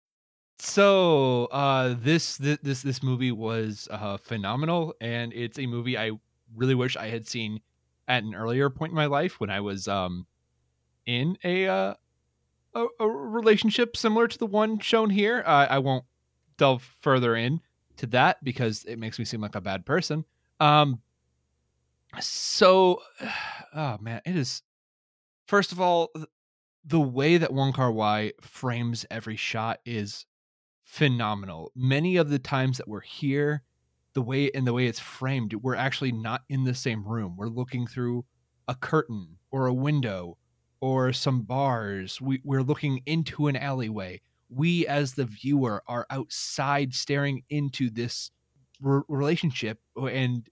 so 0.58 1.46
uh, 1.46 1.94
this, 1.98 2.36
this 2.36 2.82
this 2.82 3.02
movie 3.02 3.32
was 3.32 3.88
uh, 3.90 4.16
phenomenal, 4.16 4.94
and 5.00 5.32
it's 5.32 5.58
a 5.58 5.66
movie 5.66 5.96
I 5.96 6.12
really 6.56 6.74
wish 6.74 6.96
I 6.96 7.08
had 7.08 7.26
seen 7.26 7.60
at 8.06 8.24
an 8.24 8.34
earlier 8.34 8.70
point 8.70 8.90
in 8.90 8.96
my 8.96 9.06
life 9.06 9.38
when 9.40 9.50
I 9.50 9.60
was 9.60 9.86
um, 9.86 10.26
in 11.06 11.36
a, 11.44 11.66
uh, 11.66 11.94
a, 12.74 12.86
a 13.00 13.08
relationship 13.08 13.96
similar 13.96 14.26
to 14.26 14.38
the 14.38 14.46
one 14.46 14.78
shown 14.78 15.10
here. 15.10 15.42
I 15.46 15.78
won't 15.78 16.04
delve 16.56 16.82
further 17.00 17.36
in 17.36 17.60
to 17.98 18.06
that 18.06 18.42
because 18.42 18.84
it 18.84 18.98
makes 18.98 19.18
me 19.18 19.24
seem 19.24 19.40
like 19.40 19.54
a 19.54 19.60
bad 19.60 19.84
person. 19.84 20.24
Um, 20.60 21.00
so, 22.20 23.02
oh 23.74 23.98
man, 24.00 24.20
it 24.24 24.36
is. 24.36 24.62
First 25.46 25.72
of 25.72 25.80
all, 25.80 26.10
the 26.84 27.00
way 27.00 27.38
that 27.38 27.52
Wong 27.52 27.72
Kar 27.72 27.90
Wai 27.90 28.32
frames 28.40 29.06
every 29.10 29.36
shot 29.36 29.80
is 29.86 30.26
phenomenal. 30.88 31.70
Many 31.77 32.16
of 32.16 32.31
the 32.31 32.38
times 32.38 32.79
that 32.79 32.88
we're 32.88 33.01
here, 33.01 33.62
the 34.14 34.22
way 34.22 34.51
and 34.53 34.66
the 34.66 34.72
way 34.72 34.87
it's 34.87 34.98
framed, 34.98 35.53
we're 35.55 35.74
actually 35.74 36.12
not 36.12 36.42
in 36.48 36.64
the 36.64 36.74
same 36.74 37.07
room. 37.07 37.37
We're 37.37 37.48
looking 37.48 37.87
through 37.87 38.24
a 38.66 38.74
curtain 38.74 39.37
or 39.51 39.66
a 39.66 39.74
window 39.74 40.38
or 40.81 41.12
some 41.12 41.42
bars. 41.42 42.22
We, 42.22 42.40
we're 42.42 42.62
looking 42.62 43.03
into 43.05 43.48
an 43.48 43.57
alleyway. 43.57 44.22
We, 44.48 44.87
as 44.87 45.12
the 45.12 45.27
viewer, 45.27 45.83
are 45.87 46.07
outside 46.09 46.94
staring 46.94 47.42
into 47.51 47.90
this 47.90 48.31
r- 48.83 49.05
relationship 49.09 49.81
and 49.94 50.48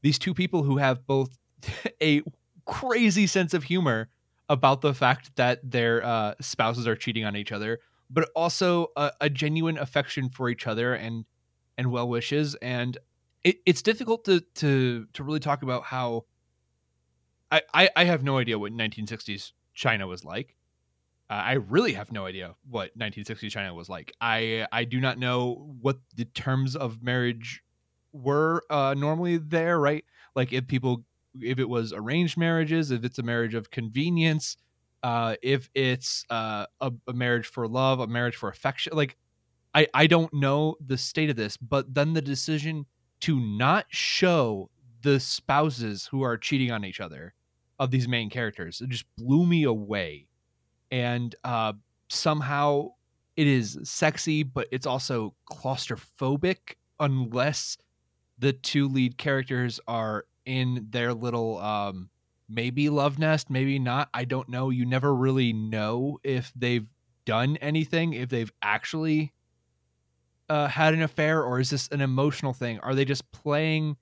these 0.00 0.18
two 0.18 0.32
people 0.32 0.62
who 0.62 0.78
have 0.78 1.06
both 1.06 1.36
a 2.02 2.22
crazy 2.64 3.26
sense 3.26 3.52
of 3.52 3.64
humor 3.64 4.08
about 4.48 4.80
the 4.80 4.94
fact 4.94 5.36
that 5.36 5.60
their 5.70 6.02
uh, 6.02 6.34
spouses 6.40 6.86
are 6.86 6.96
cheating 6.96 7.26
on 7.26 7.36
each 7.36 7.52
other, 7.52 7.78
but 8.10 8.28
also 8.34 8.88
a, 8.96 9.12
a 9.22 9.30
genuine 9.30 9.78
affection 9.78 10.28
for 10.28 10.48
each 10.48 10.66
other 10.66 10.94
and 10.94 11.24
and 11.78 11.90
well 11.90 12.08
wishes. 12.08 12.54
And 12.56 12.96
it, 13.44 13.56
it's 13.66 13.82
difficult 13.82 14.24
to 14.26 14.40
to 14.56 15.06
to 15.12 15.24
really 15.24 15.40
talk 15.40 15.62
about 15.62 15.84
how. 15.84 16.24
I, 17.52 17.62
I, 17.72 17.90
I 17.94 18.04
have 18.06 18.24
no 18.24 18.38
idea 18.38 18.58
what 18.58 18.72
1960s 18.72 19.52
China 19.72 20.08
was 20.08 20.24
like. 20.24 20.56
Uh, 21.30 21.34
I 21.34 21.52
really 21.52 21.92
have 21.92 22.10
no 22.10 22.26
idea 22.26 22.56
what 22.68 22.98
1960s 22.98 23.50
China 23.50 23.72
was 23.72 23.88
like. 23.88 24.12
I 24.20 24.66
I 24.72 24.84
do 24.84 25.00
not 25.00 25.18
know 25.18 25.74
what 25.80 25.98
the 26.14 26.24
terms 26.24 26.74
of 26.74 27.02
marriage 27.02 27.62
were 28.12 28.62
uh, 28.70 28.94
normally 28.96 29.36
there, 29.36 29.78
right? 29.78 30.04
Like 30.34 30.52
if 30.52 30.66
people 30.66 31.04
if 31.40 31.58
it 31.58 31.68
was 31.68 31.92
arranged 31.92 32.36
marriages, 32.36 32.90
if 32.90 33.04
it's 33.04 33.18
a 33.18 33.22
marriage 33.22 33.54
of 33.54 33.70
convenience, 33.70 34.56
uh, 35.02 35.36
if 35.42 35.70
it's 35.74 36.24
uh, 36.30 36.66
a, 36.80 36.92
a 37.08 37.12
marriage 37.12 37.46
for 37.46 37.68
love, 37.68 38.00
a 38.00 38.06
marriage 38.06 38.36
for 38.36 38.48
affection. 38.48 38.92
Like, 38.94 39.16
I 39.74 39.86
I 39.94 40.06
don't 40.06 40.32
know 40.32 40.76
the 40.84 40.98
state 40.98 41.30
of 41.30 41.36
this, 41.36 41.56
but 41.56 41.94
then 41.94 42.14
the 42.14 42.22
decision 42.22 42.86
to 43.20 43.38
not 43.40 43.86
show 43.88 44.70
the 45.02 45.20
spouses 45.20 46.06
who 46.06 46.22
are 46.22 46.36
cheating 46.36 46.70
on 46.70 46.84
each 46.84 47.00
other 47.00 47.34
of 47.78 47.90
these 47.90 48.08
main 48.08 48.30
characters 48.30 48.80
it 48.80 48.88
just 48.88 49.04
blew 49.16 49.46
me 49.46 49.64
away, 49.64 50.26
and 50.90 51.34
uh, 51.44 51.72
somehow 52.08 52.88
it 53.36 53.46
is 53.46 53.78
sexy, 53.84 54.42
but 54.42 54.66
it's 54.72 54.86
also 54.86 55.34
claustrophobic 55.50 56.76
unless 56.98 57.76
the 58.38 58.52
two 58.52 58.88
lead 58.88 59.18
characters 59.18 59.78
are 59.86 60.24
in 60.46 60.86
their 60.90 61.12
little 61.12 61.58
um 61.58 62.08
maybe 62.48 62.88
love 62.88 63.18
nest, 63.18 63.50
maybe 63.50 63.78
not. 63.78 64.08
I 64.14 64.24
don't 64.24 64.48
know. 64.48 64.70
You 64.70 64.86
never 64.86 65.14
really 65.14 65.52
know 65.52 66.18
if 66.22 66.52
they've 66.54 66.86
done 67.24 67.56
anything, 67.58 68.12
if 68.12 68.28
they've 68.28 68.52
actually 68.62 69.32
uh, 70.48 70.68
had 70.68 70.94
an 70.94 71.02
affair, 71.02 71.42
or 71.42 71.60
is 71.60 71.70
this 71.70 71.88
an 71.88 72.00
emotional 72.00 72.52
thing? 72.52 72.78
Are 72.80 72.94
they 72.94 73.04
just 73.04 73.30
playing 73.32 73.96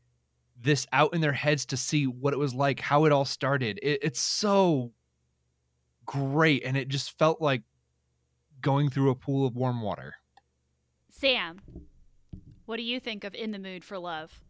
this 0.61 0.87
out 0.93 1.15
in 1.15 1.21
their 1.21 1.33
heads 1.33 1.67
to 1.67 1.77
see 1.77 2.07
what 2.07 2.33
it 2.33 2.39
was 2.39 2.55
like, 2.55 2.81
how 2.81 3.07
it 3.07 3.13
all 3.13 3.25
started? 3.25 3.79
It, 3.83 4.01
it's 4.03 4.21
so 4.21 4.93
great, 6.07 6.65
and 6.65 6.77
it 6.77 6.89
just 6.89 7.19
felt 7.19 7.41
like 7.41 7.63
going 8.61 8.91
through 8.91 9.11
a 9.11 9.15
pool 9.15 9.47
of 9.47 9.57
warm 9.57 9.81
water. 9.81 10.15
Sam, 11.11 11.61
what 12.67 12.77
do 12.77 12.83
you 12.83 13.01
think 13.01 13.25
of 13.25 13.35
In 13.35 13.51
the 13.51 13.59
Mood 13.59 13.85
for 13.85 13.99
Love? 13.99 14.41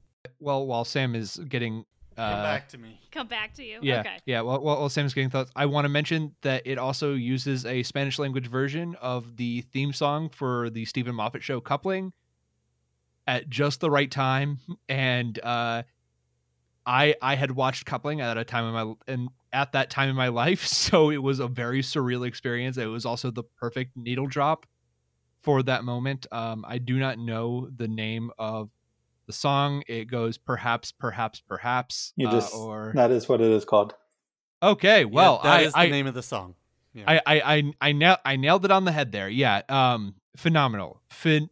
Well, 0.40 0.66
while 0.66 0.84
Sam 0.84 1.14
is 1.14 1.36
getting 1.48 1.84
uh, 2.16 2.30
come 2.30 2.42
back 2.42 2.68
to 2.68 2.78
me. 2.78 3.00
Come 3.10 3.26
back 3.26 3.54
to 3.54 3.64
you. 3.64 3.78
Yeah, 3.82 4.00
okay. 4.00 4.18
yeah. 4.26 4.40
Well, 4.40 4.60
well, 4.60 4.80
while 4.80 4.88
Sam's 4.88 5.14
getting 5.14 5.30
thoughts, 5.30 5.50
I 5.54 5.66
want 5.66 5.84
to 5.84 5.88
mention 5.88 6.34
that 6.42 6.62
it 6.64 6.78
also 6.78 7.14
uses 7.14 7.66
a 7.66 7.82
Spanish 7.82 8.18
language 8.18 8.46
version 8.46 8.96
of 9.00 9.36
the 9.36 9.62
theme 9.62 9.92
song 9.92 10.28
for 10.28 10.70
the 10.70 10.84
Steven 10.84 11.14
Moffat 11.14 11.42
show 11.42 11.60
Coupling 11.60 12.12
at 13.26 13.48
just 13.48 13.80
the 13.80 13.90
right 13.90 14.10
time, 14.10 14.58
and 14.88 15.38
uh, 15.42 15.82
I 16.86 17.14
I 17.20 17.34
had 17.34 17.50
watched 17.52 17.86
Coupling 17.86 18.20
at 18.20 18.36
a 18.36 18.44
time 18.44 18.66
in 18.66 18.72
my 18.72 18.94
and 19.06 19.28
at 19.52 19.72
that 19.72 19.90
time 19.90 20.08
in 20.08 20.16
my 20.16 20.28
life, 20.28 20.66
so 20.66 21.10
it 21.10 21.22
was 21.22 21.40
a 21.40 21.48
very 21.48 21.80
surreal 21.80 22.26
experience. 22.26 22.76
It 22.76 22.86
was 22.86 23.06
also 23.06 23.30
the 23.30 23.44
perfect 23.44 23.96
needle 23.96 24.26
drop 24.26 24.66
for 25.42 25.62
that 25.62 25.84
moment. 25.84 26.26
Um, 26.32 26.64
I 26.66 26.78
do 26.78 26.98
not 26.98 27.18
know 27.18 27.68
the 27.76 27.88
name 27.88 28.30
of 28.38 28.70
the 29.26 29.32
song. 29.32 29.82
It 29.86 30.06
goes 30.06 30.38
perhaps, 30.38 30.92
perhaps, 30.92 31.40
perhaps. 31.40 32.12
You 32.16 32.30
just 32.30 32.54
uh, 32.54 32.58
or 32.58 32.92
that 32.94 33.10
is 33.10 33.28
what 33.28 33.40
it 33.40 33.50
is 33.50 33.64
called. 33.64 33.94
Okay, 34.62 35.04
well, 35.04 35.40
yeah, 35.44 35.50
that 35.50 35.60
I, 35.60 35.62
is 35.64 35.72
the 35.72 35.78
I, 35.78 35.88
name 35.90 36.06
of 36.06 36.14
the 36.14 36.22
song. 36.22 36.54
Yeah. 36.94 37.04
I, 37.06 37.20
I, 37.26 37.54
I, 37.56 37.72
I, 37.80 37.92
nailed, 37.92 38.18
I 38.24 38.36
nailed 38.36 38.64
it 38.64 38.70
on 38.70 38.84
the 38.84 38.92
head 38.92 39.12
there. 39.12 39.28
Yeah. 39.28 39.62
Um, 39.68 40.14
phenomenal. 40.36 41.02
Phen- 41.10 41.50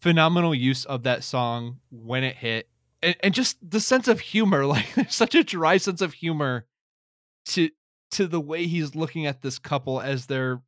phenomenal 0.00 0.54
use 0.54 0.84
of 0.84 1.04
that 1.04 1.22
song 1.22 1.80
when 1.90 2.24
it 2.24 2.36
hit. 2.36 2.68
And, 3.02 3.14
and 3.22 3.34
just 3.34 3.58
the 3.62 3.80
sense 3.80 4.08
of 4.08 4.20
humor, 4.20 4.66
like 4.66 4.94
there's 4.94 5.14
such 5.14 5.34
a 5.34 5.44
dry 5.44 5.76
sense 5.76 6.00
of 6.00 6.14
humor 6.14 6.66
to 7.46 7.70
to 8.12 8.26
the 8.26 8.40
way 8.40 8.66
he's 8.66 8.94
looking 8.94 9.26
at 9.26 9.42
this 9.42 9.58
couple 9.58 10.00
as 10.00 10.26
they're 10.26 10.62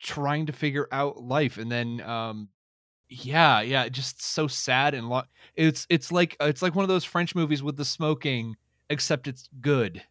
trying 0.00 0.46
to 0.46 0.52
figure 0.52 0.88
out 0.92 1.22
life 1.22 1.58
and 1.58 1.70
then 1.70 2.00
um 2.00 2.48
yeah 3.22 3.60
yeah 3.60 3.88
just 3.88 4.22
so 4.22 4.46
sad 4.46 4.94
and 4.94 5.08
lo- 5.08 5.22
it's 5.56 5.86
it's 5.90 6.10
like 6.12 6.36
it's 6.40 6.62
like 6.62 6.74
one 6.74 6.82
of 6.84 6.88
those 6.88 7.04
french 7.04 7.34
movies 7.34 7.62
with 7.62 7.76
the 7.76 7.84
smoking 7.84 8.56
except 8.88 9.26
it's 9.28 9.48
good 9.60 10.02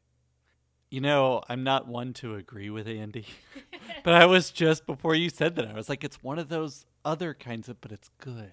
You 0.89 1.01
know, 1.01 1.41
I'm 1.49 1.63
not 1.63 1.87
one 1.87 2.13
to 2.15 2.35
agree 2.35 2.69
with 2.69 2.87
Andy, 2.87 3.25
but 4.03 4.13
I 4.13 4.25
was 4.25 4.51
just 4.51 4.85
before 4.85 5.15
you 5.15 5.29
said 5.29 5.55
that, 5.55 5.65
I 5.67 5.73
was 5.73 5.89
like, 5.89 6.03
it's 6.03 6.21
one 6.21 6.37
of 6.39 6.49
those 6.49 6.85
other 7.05 7.33
kinds 7.33 7.69
of, 7.69 7.79
but 7.81 7.91
it's 7.91 8.09
good. 8.19 8.51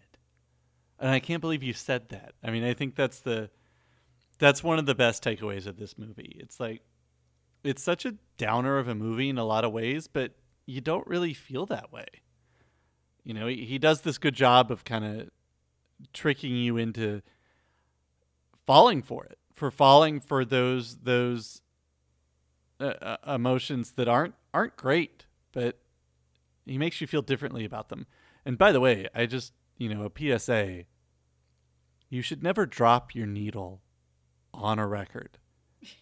And 0.99 1.11
I 1.11 1.21
can't 1.21 1.41
believe 1.41 1.63
you 1.63 1.73
said 1.73 2.09
that. 2.11 2.35
I 2.43 2.51
mean, 2.51 2.65
I 2.65 2.75
think 2.75 2.97
that's 2.97 3.21
the, 3.21 3.51
that's 4.39 4.65
one 4.65 4.79
of 4.79 4.87
the 4.87 4.95
best 4.95 5.25
takeaways 5.25 5.67
of 5.67 5.79
this 5.79 5.99
movie. 5.99 6.37
It's 6.41 6.61
like, 6.61 6.83
it's 7.65 7.83
such 7.83 8.07
a 8.07 8.17
downer 8.39 8.79
of 8.79 8.89
a 8.89 8.95
movie 8.95 9.31
in 9.31 9.39
a 9.39 9.45
lot 9.45 9.65
of 9.65 9.73
ways, 9.73 10.09
but 10.09 10.33
you 10.67 10.81
don't 10.81 11.07
really 11.07 11.35
feel 11.35 11.67
that 11.67 11.93
way. 11.93 12.07
You 13.29 13.35
know, 13.35 13.47
he, 13.47 13.67
he 13.67 13.79
does 13.79 14.01
this 14.01 14.17
good 14.17 14.35
job 14.35 14.71
of 14.71 14.87
kind 14.87 15.05
of 15.05 15.29
tricking 16.14 16.57
you 16.57 16.79
into 16.79 17.21
falling 18.67 19.03
for 19.03 19.27
it, 19.27 19.38
for 19.55 19.71
falling 19.71 20.19
for 20.19 20.47
those 20.47 20.97
those 21.03 21.61
uh, 22.81 22.95
uh, 23.03 23.17
emotions 23.35 23.93
that 23.93 24.09
aren't 24.09 24.35
aren't 24.55 24.79
great, 24.79 25.27
but 25.53 25.79
he 26.64 26.79
makes 26.79 27.03
you 27.03 27.07
feel 27.07 27.21
differently 27.21 27.67
about 27.67 27.91
them. 27.91 28.07
And 28.47 28.57
by 28.57 28.73
the 28.73 28.81
way, 28.81 29.09
I 29.14 29.27
just 29.27 29.53
you 29.77 29.95
know 29.95 30.11
a 30.11 30.38
PSA: 30.38 30.85
you 32.09 32.23
should 32.23 32.43
never 32.43 32.64
drop 32.64 33.14
your 33.14 33.27
needle 33.27 33.83
on 34.55 34.79
a 34.79 34.87
record. 34.87 35.37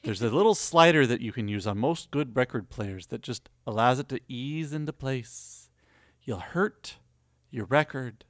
There's 0.04 0.22
a 0.22 0.30
little 0.30 0.54
slider 0.54 1.04
that 1.08 1.22
you 1.22 1.32
can 1.32 1.48
use 1.48 1.66
on 1.66 1.78
most 1.78 2.12
good 2.12 2.36
record 2.36 2.70
players 2.70 3.08
that 3.08 3.22
just 3.22 3.48
allows 3.66 3.98
it 3.98 4.08
to 4.10 4.20
ease 4.28 4.72
into 4.72 4.92
place. 4.92 5.70
You'll 6.22 6.38
hurt 6.38 6.98
your 7.56 7.64
record 7.66 8.24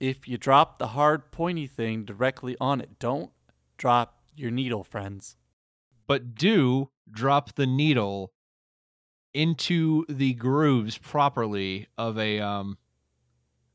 if 0.00 0.28
you 0.28 0.38
drop 0.38 0.78
the 0.78 0.88
hard 0.88 1.30
pointy 1.32 1.66
thing 1.66 2.04
directly 2.04 2.56
on 2.60 2.80
it. 2.80 2.98
Don't 2.98 3.30
drop 3.76 4.20
your 4.36 4.50
needle, 4.50 4.84
friends. 4.84 5.36
but 6.06 6.34
do 6.34 6.90
drop 7.10 7.54
the 7.56 7.66
needle 7.66 8.32
into 9.34 10.04
the 10.08 10.32
grooves 10.34 10.96
properly 10.98 11.86
of 11.98 12.18
a 12.18 12.40
um 12.40 12.78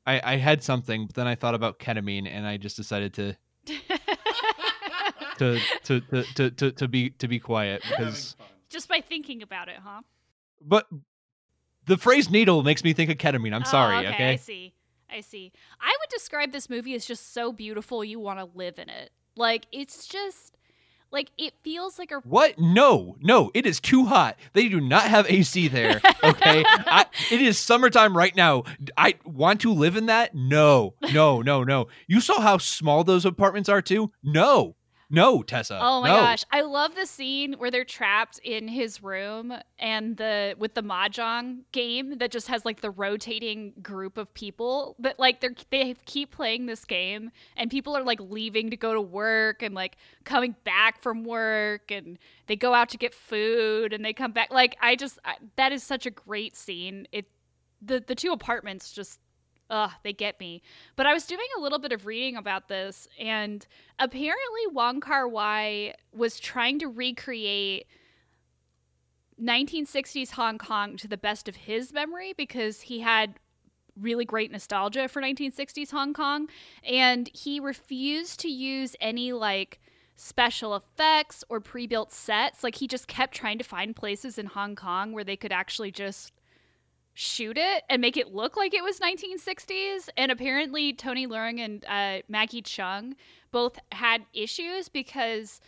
I, 0.08 0.34
I 0.34 0.38
had 0.38 0.64
something, 0.64 1.06
but 1.06 1.16
then 1.16 1.28
I 1.28 1.36
thought 1.36 1.54
about 1.54 1.78
ketamine 1.78 2.28
and 2.28 2.48
I 2.48 2.58
just 2.58 2.76
decided 2.76 3.14
to 3.16 3.36
to 5.38 5.60
to 5.84 6.02
to 6.02 6.24
to, 6.36 6.52
to, 6.52 6.72
to 6.72 6.88
be 6.88 7.10
to 7.12 7.28
be 7.28 7.40
quiet 7.40 7.84
because 7.88 8.36
Just 8.70 8.88
by 8.88 9.02
thinking 9.02 9.42
about 9.44 9.68
it, 9.70 9.78
huh? 9.84 10.02
but 10.62 10.88
the 11.86 11.98
phrase 11.98 12.30
needle 12.30 12.64
makes 12.64 12.84
me 12.84 12.94
think 12.94 13.10
of 13.10 13.18
ketamine. 13.18 13.54
I'm 13.54 13.64
Oh, 13.64 13.70
sorry, 13.70 13.98
okay, 13.98 14.10
okay? 14.16 14.32
I 14.34 14.36
see. 14.38 14.74
I 15.10 15.22
see. 15.22 15.52
I 15.80 15.96
would 16.00 16.10
describe 16.10 16.52
this 16.52 16.70
movie 16.70 16.94
as 16.96 17.06
just 17.06 17.34
so 17.34 17.52
beautiful 17.52 18.04
you 18.04 18.20
want 18.20 18.40
to 18.40 18.48
live 18.58 18.80
in 18.80 18.90
it. 18.90 19.12
Like 19.36 19.66
it's 19.72 20.08
just 20.08 20.58
like 21.12 21.30
it 21.38 21.54
feels 21.64 22.00
like 22.00 22.12
a 22.12 22.20
What? 22.20 22.58
No, 22.58 23.18
no, 23.20 23.52
it 23.54 23.66
is 23.66 23.82
too 23.82 24.06
hot. 24.06 24.38
They 24.54 24.70
do 24.70 24.80
not 24.80 25.04
have 25.04 25.30
AC 25.30 25.68
there. 25.68 26.00
Okay, 26.24 26.64
I, 26.68 27.06
it 27.30 27.42
is 27.42 27.58
summertime 27.60 28.16
right 28.16 28.34
now. 28.36 28.64
I 28.98 29.16
want 29.26 29.60
to 29.62 29.74
live 29.74 29.98
in 29.98 30.06
that. 30.06 30.34
No, 30.34 30.94
no, 31.12 31.42
no, 31.42 31.64
no. 31.66 31.88
You 32.08 32.22
saw 32.22 32.40
how 32.40 32.58
small 32.58 33.04
those 33.04 33.26
apartments 33.26 33.68
are 33.68 33.82
too. 33.82 34.12
No, 34.24 34.76
no, 35.12 35.44
Tessa. 35.44 35.78
Oh 35.82 36.02
my 36.02 36.08
no. 36.08 36.16
gosh, 36.16 36.46
I 36.52 36.62
love 36.62 36.96
the 36.96 37.06
scene 37.06 37.54
where 37.58 37.70
they're 37.70 37.84
trapped 37.84 38.40
in 38.40 38.70
his 38.70 39.04
room 39.04 39.54
and 39.78 40.16
the 40.16 40.56
with 40.58 40.74
the 40.74 40.82
mahjong 40.82 41.64
game 41.74 42.18
that 42.20 42.32
just 42.32 42.48
has 42.48 42.64
like 42.64 42.80
the 42.80 42.90
rotating 42.90 43.74
group 43.82 44.18
of 44.18 44.34
people 44.34 44.96
that 45.00 45.20
like 45.20 45.42
they're 45.42 45.54
they 45.70 45.96
keep 46.06 46.32
playing 46.32 46.66
this 46.66 46.86
game 46.86 47.32
and 47.58 47.70
people 47.70 47.96
are 47.96 48.04
like 48.04 48.22
leaving 48.22 48.70
to 48.70 48.78
go 48.78 48.94
to 48.94 49.02
work 49.02 49.62
and 49.62 49.76
like 49.76 49.98
coming 50.24 50.56
back 50.64 51.02
from 51.02 51.26
work 51.26 51.92
and 51.92 52.18
they 52.48 52.56
go 52.56 52.74
out 52.74 52.88
to 52.90 52.98
get 52.98 53.14
food 53.14 53.92
and 53.92 54.06
they 54.06 54.14
come 54.14 54.32
back 54.32 54.50
like 54.52 54.78
I 54.82 54.96
just 54.96 55.20
I, 55.26 55.36
that 55.58 55.74
is 55.74 55.84
such 55.84 56.06
a 56.06 56.12
great 56.12 56.56
scene. 56.56 57.06
It 57.12 57.28
the 57.82 58.02
the 58.06 58.16
two 58.16 58.32
apartments 58.32 58.94
just 58.94 59.20
Ugh, 59.72 59.92
they 60.04 60.12
get 60.12 60.38
me. 60.40 60.62
But 60.98 61.08
I 61.08 61.14
was 61.14 61.26
doing 61.26 61.48
a 61.58 61.62
little 61.62 61.80
bit 61.80 61.94
of 61.94 62.06
reading 62.06 62.36
about 62.36 62.68
this, 62.68 63.08
and 63.18 63.66
apparently 63.98 64.68
Wong 64.72 65.00
Kar 65.00 65.28
Wai 65.28 65.96
was 66.14 66.40
trying 66.42 66.78
to 66.80 66.88
recreate 66.88 67.88
1960s 69.42 70.32
Hong 70.32 70.58
Kong 70.58 70.98
to 70.98 71.08
the 71.08 71.18
best 71.18 71.48
of 71.48 71.56
his 71.56 71.94
memory 71.94 72.34
because 72.34 72.82
he 72.82 73.00
had 73.00 73.36
really 73.98 74.26
great 74.26 74.52
nostalgia 74.52 75.08
for 75.08 75.22
1960s 75.22 75.92
Hong 75.92 76.14
Kong, 76.14 76.50
and 76.84 77.30
he 77.34 77.62
refused 77.62 78.42
to 78.42 78.50
use 78.50 78.96
any 79.00 79.32
like 79.32 79.80
special 80.18 80.76
effects 80.76 81.46
or 81.48 81.62
pre-built 81.62 82.12
sets. 82.12 82.62
Like 82.62 82.76
he 82.76 82.88
just 82.88 83.08
kept 83.08 83.34
trying 83.34 83.58
to 83.58 83.64
find 83.64 83.96
places 83.96 84.38
in 84.38 84.48
Hong 84.48 84.76
Kong 84.76 85.14
where 85.14 85.24
they 85.24 85.38
could 85.38 85.54
actually 85.54 85.92
just 85.92 86.34
shoot 87.14 87.58
it 87.58 87.84
and 87.90 88.02
make 88.02 88.18
it 88.18 88.34
look 88.34 88.56
like 88.58 88.74
it 88.74 88.84
was 88.84 89.00
1960s. 89.00 90.10
And 90.18 90.32
apparently, 90.32 90.94
Tony 90.94 91.28
Leung 91.28 91.60
and 91.60 91.86
uh, 91.86 92.24
Maggie 92.28 92.62
Cheung 92.62 93.14
both 93.52 93.80
had 93.92 94.26
issues 94.34 94.90
because 94.90 95.60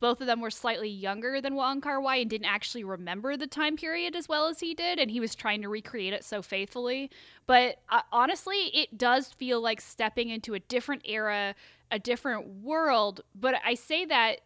both 0.00 0.20
of 0.20 0.26
them 0.26 0.40
were 0.40 0.50
slightly 0.50 0.88
younger 0.88 1.40
than 1.40 1.54
Wong 1.54 1.80
Kar 1.80 2.00
Wai 2.00 2.16
and 2.16 2.30
didn't 2.30 2.48
actually 2.48 2.82
remember 2.82 3.36
the 3.36 3.46
time 3.46 3.76
period 3.76 4.16
as 4.16 4.28
well 4.28 4.48
as 4.48 4.60
he 4.60 4.74
did, 4.74 4.98
and 4.98 5.10
he 5.10 5.20
was 5.20 5.34
trying 5.34 5.62
to 5.62 5.68
recreate 5.68 6.12
it 6.12 6.24
so 6.24 6.42
faithfully. 6.42 7.10
But 7.46 7.76
uh, 7.88 8.02
honestly, 8.10 8.70
it 8.74 8.98
does 8.98 9.32
feel 9.32 9.60
like 9.60 9.80
stepping 9.80 10.28
into 10.28 10.54
a 10.54 10.58
different 10.58 11.02
era, 11.04 11.54
a 11.90 11.98
different 11.98 12.48
world. 12.62 13.20
But 13.34 13.54
I 13.64 13.74
say 13.74 14.04
that 14.06 14.40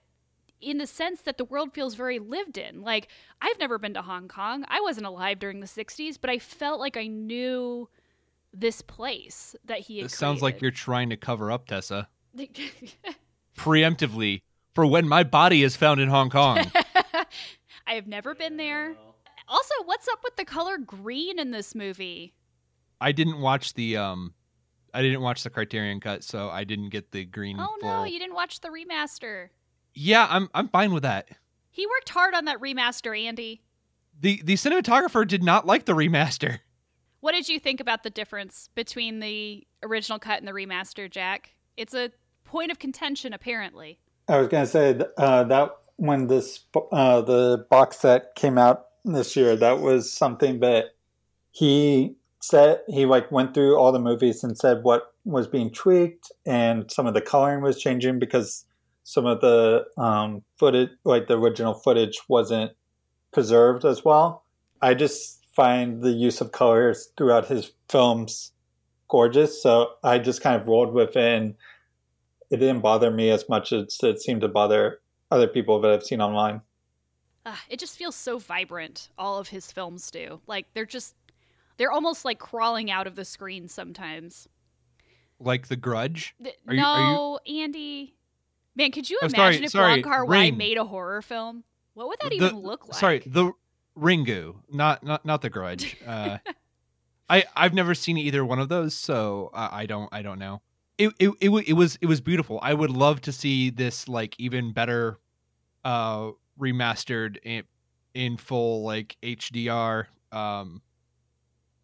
in 0.61 0.79
the 0.79 0.87
sense 0.87 1.23
that 1.23 1.39
the 1.39 1.45
world 1.45 1.73
feels 1.73 1.95
very 1.95 2.19
lived 2.19 2.59
in. 2.59 2.83
Like, 2.83 3.09
I've 3.41 3.59
never 3.59 3.79
been 3.79 3.95
to 3.95 4.03
Hong 4.03 4.29
Kong. 4.29 4.65
I 4.69 4.81
wasn't 4.81 5.07
alive 5.07 5.39
during 5.39 5.61
the 5.61 5.67
60s, 5.67 6.17
but 6.21 6.31
I 6.31 6.39
felt 6.39 6.81
like 6.81 6.97
I 6.97 7.07
knew 7.07 7.89
this 8.53 8.83
place 8.83 9.55
that 9.65 9.81
he 9.81 10.03
This 10.03 10.17
sounds 10.17 10.43
like 10.43 10.61
you're 10.61 10.71
trying 10.71 11.11
to 11.11 11.17
cover 11.17 11.51
up 11.53 11.67
Tessa 11.67 12.09
preemptively 13.57 14.43
for 14.75 14.87
when 14.87 15.09
my 15.09 15.23
body 15.23 15.63
is 15.63 15.77
found 15.77 16.01
in 16.01 16.09
Hong 16.09 16.31
Kong. 16.31 16.59
I 17.87 17.95
have 17.95 18.07
never 18.07 18.35
been 18.35 18.57
there. 18.57 18.97
Also, 19.49 19.75
what's 19.85 20.09
up 20.09 20.21
with 20.23 20.37
the 20.37 20.45
color 20.45 20.79
green 20.79 21.39
in 21.39 21.51
this 21.51 21.75
movie? 21.75 22.35
I 23.01 23.13
didn't 23.13 23.41
watch 23.41 23.75
the 23.75 23.97
um 23.97 24.35
I 24.93 25.03
didn't 25.03 25.21
watch 25.23 25.43
the 25.43 25.51
Criterion 25.51 26.01
cut, 26.01 26.25
so 26.25 26.51
I 26.51 26.65
didn't 26.65 26.91
get 26.91 27.13
the 27.13 27.25
green 27.25 27.59
Oh 27.61 27.77
full. 27.81 27.89
no, 27.89 28.05
you 28.05 28.19
didn't 28.19 28.35
watch 28.35 28.61
the 28.61 28.69
remaster. 28.69 29.49
Yeah, 29.95 30.27
I'm 30.29 30.49
I'm 30.55 30.69
fine 30.69 30.93
with 30.93 31.03
that. 31.03 31.29
He 31.71 31.87
worked 31.87 32.11
hard 32.11 32.35
on 32.35 32.45
that 32.47 32.61
remaster, 32.61 33.19
Andy. 33.19 33.63
The 34.19 34.43
the 34.45 34.55
cinematographer 34.55 35.27
did 35.27 35.43
not 35.43 35.67
like 35.67 35.85
the 35.85 35.95
remaster. 35.95 36.61
What 37.21 37.33
did 37.33 37.49
you 37.49 37.59
think 37.59 37.81
about 37.81 38.03
the 38.03 38.11
difference 38.11 38.71
between 38.75 39.21
the 39.21 39.67
original 39.83 40.19
cut 40.19 40.39
and 40.39 40.49
the 40.49 40.53
remaster, 40.53 41.11
Jack? 41.11 41.55
It's 41.77 41.95
a 41.95 42.11
point 42.45 42.71
of 42.71 42.79
contention, 42.79 43.33
apparently. 43.33 44.01
I 44.29 44.39
was 44.39 44.49
gonna 44.49 44.67
say 44.67 45.01
uh, 45.17 45.45
that 45.45 45.77
when 45.97 46.29
this 46.29 46.65
uh, 46.93 47.21
the 47.21 47.67
box 47.71 47.99
set 47.99 48.35
came 48.35 48.59
out 48.59 48.87
this 49.05 49.37
year, 49.37 49.57
that 49.57 49.81
was 49.81 50.13
something 50.13 50.61
that 50.61 50.95
he 51.51 52.17
said 52.41 52.81
he 52.89 53.05
like 53.05 53.31
went 53.31 53.55
through 53.55 53.77
all 53.77 53.93
the 53.93 53.99
movies 53.99 54.43
and 54.43 54.57
said 54.57 54.83
what 54.83 55.13
was 55.25 55.47
being 55.47 55.71
tweaked 55.71 56.33
and 56.47 56.91
some 56.91 57.07
of 57.07 57.13
the 57.13 57.21
coloring 57.21 57.61
was 57.61 57.79
changing 57.79 58.19
because 58.19 58.65
some 59.11 59.27
of 59.27 59.41
the 59.41 59.85
um, 59.99 60.43
footage, 60.57 60.91
like 61.03 61.27
the 61.27 61.37
original 61.37 61.75
footage, 61.75 62.21
wasn't 62.29 62.71
preserved 63.33 63.85
as 63.85 64.05
well. 64.05 64.45
I 64.81 64.95
just 64.95 65.45
find 65.53 66.01
the 66.01 66.13
use 66.13 66.41
of 66.41 66.53
colors 66.53 67.09
throughout 67.17 67.47
his 67.49 67.73
films 67.89 68.53
gorgeous, 69.09 69.61
so 69.61 69.95
I 70.05 70.21
just 70.21 70.41
kind 70.43 70.61
of 70.61 70.69
rolled 70.69 70.93
with 70.95 71.17
it. 71.17 71.17
And 71.17 71.55
it 72.51 72.59
didn't 72.59 72.83
bother 72.83 73.11
me 73.11 73.31
as 73.31 73.49
much 73.49 73.73
as 73.73 73.99
it 74.01 74.21
seemed 74.21 74.43
to 74.43 74.49
bother 74.49 75.01
other 75.29 75.49
people 75.49 75.81
that 75.81 75.91
I've 75.91 76.05
seen 76.05 76.21
online. 76.21 76.61
Uh, 77.45 77.57
it 77.69 77.81
just 77.81 77.97
feels 77.99 78.15
so 78.15 78.39
vibrant. 78.39 79.09
All 79.19 79.39
of 79.41 79.49
his 79.49 79.73
films 79.73 80.09
do. 80.13 80.41
Like 80.47 80.67
they're 80.73 80.87
just, 80.87 81.17
they're 81.79 81.91
almost 81.91 82.25
like 82.25 82.39
crawling 82.39 82.93
out 82.93 83.09
of 83.09 83.17
the 83.17 83.25
screen 83.25 83.67
sometimes. 83.67 84.47
Like 85.41 85.67
the 85.67 85.75
Grudge. 85.77 86.35
Th- 86.41 86.55
Are 86.69 86.75
you- 86.75 86.81
no, 86.81 87.39
are 87.39 87.53
Andy. 87.53 88.15
Man, 88.77 88.91
could 88.93 89.11
you 89.11 89.19
Oh, 89.23 89.27
imagine 89.27 89.37
sorry, 89.37 89.65
if 89.65 89.71
sorry, 89.73 89.93
Wong 89.95 90.03
Kar 90.03 90.25
Wai 90.25 90.51
made 90.51 90.79
a 90.79 90.85
horror 90.85 91.23
film? 91.23 91.65
What 91.95 92.09
would 92.09 92.19
that 92.21 92.31
The- 92.31 92.37
even 92.37 92.59
look 92.59 92.87
like? 92.89 92.97
Sorry, 92.99 93.19
the 93.27 93.53
Ringu, 93.99 94.57
not 94.73 95.03
not 95.03 95.25
not 95.27 95.43
the 95.43 95.51
Grudge. 95.51 95.97
Uh, 96.07 96.39
I 97.29 97.45
I've 97.55 97.75
never 97.75 97.95
seen 97.95 98.17
either 98.17 98.45
one 98.45 98.59
of 98.59 98.69
those, 98.69 98.95
so 98.95 99.51
I, 99.53 99.83
I 99.83 99.87
don't 99.87 100.09
I 100.13 100.23
don't 100.23 100.39
know. 100.39 100.63
It, 100.99 101.13
it 101.19 101.31
it 101.41 101.51
it 101.69 101.73
was 101.75 101.97
it 102.01 102.07
was 102.07 102.21
beautiful. 102.21 102.59
I 102.63 102.75
would 102.75 102.91
love 102.91 103.21
to 103.23 103.33
see 103.33 103.71
this 103.71 104.09
like 104.09 104.35
even 104.39 104.73
better, 104.73 105.19
uh, 105.85 106.31
remastered 106.59 107.37
in 107.43 107.65
in 108.15 108.37
full 108.37 108.83
like 108.85 109.17
HDR 109.23 110.07
um 110.33 110.83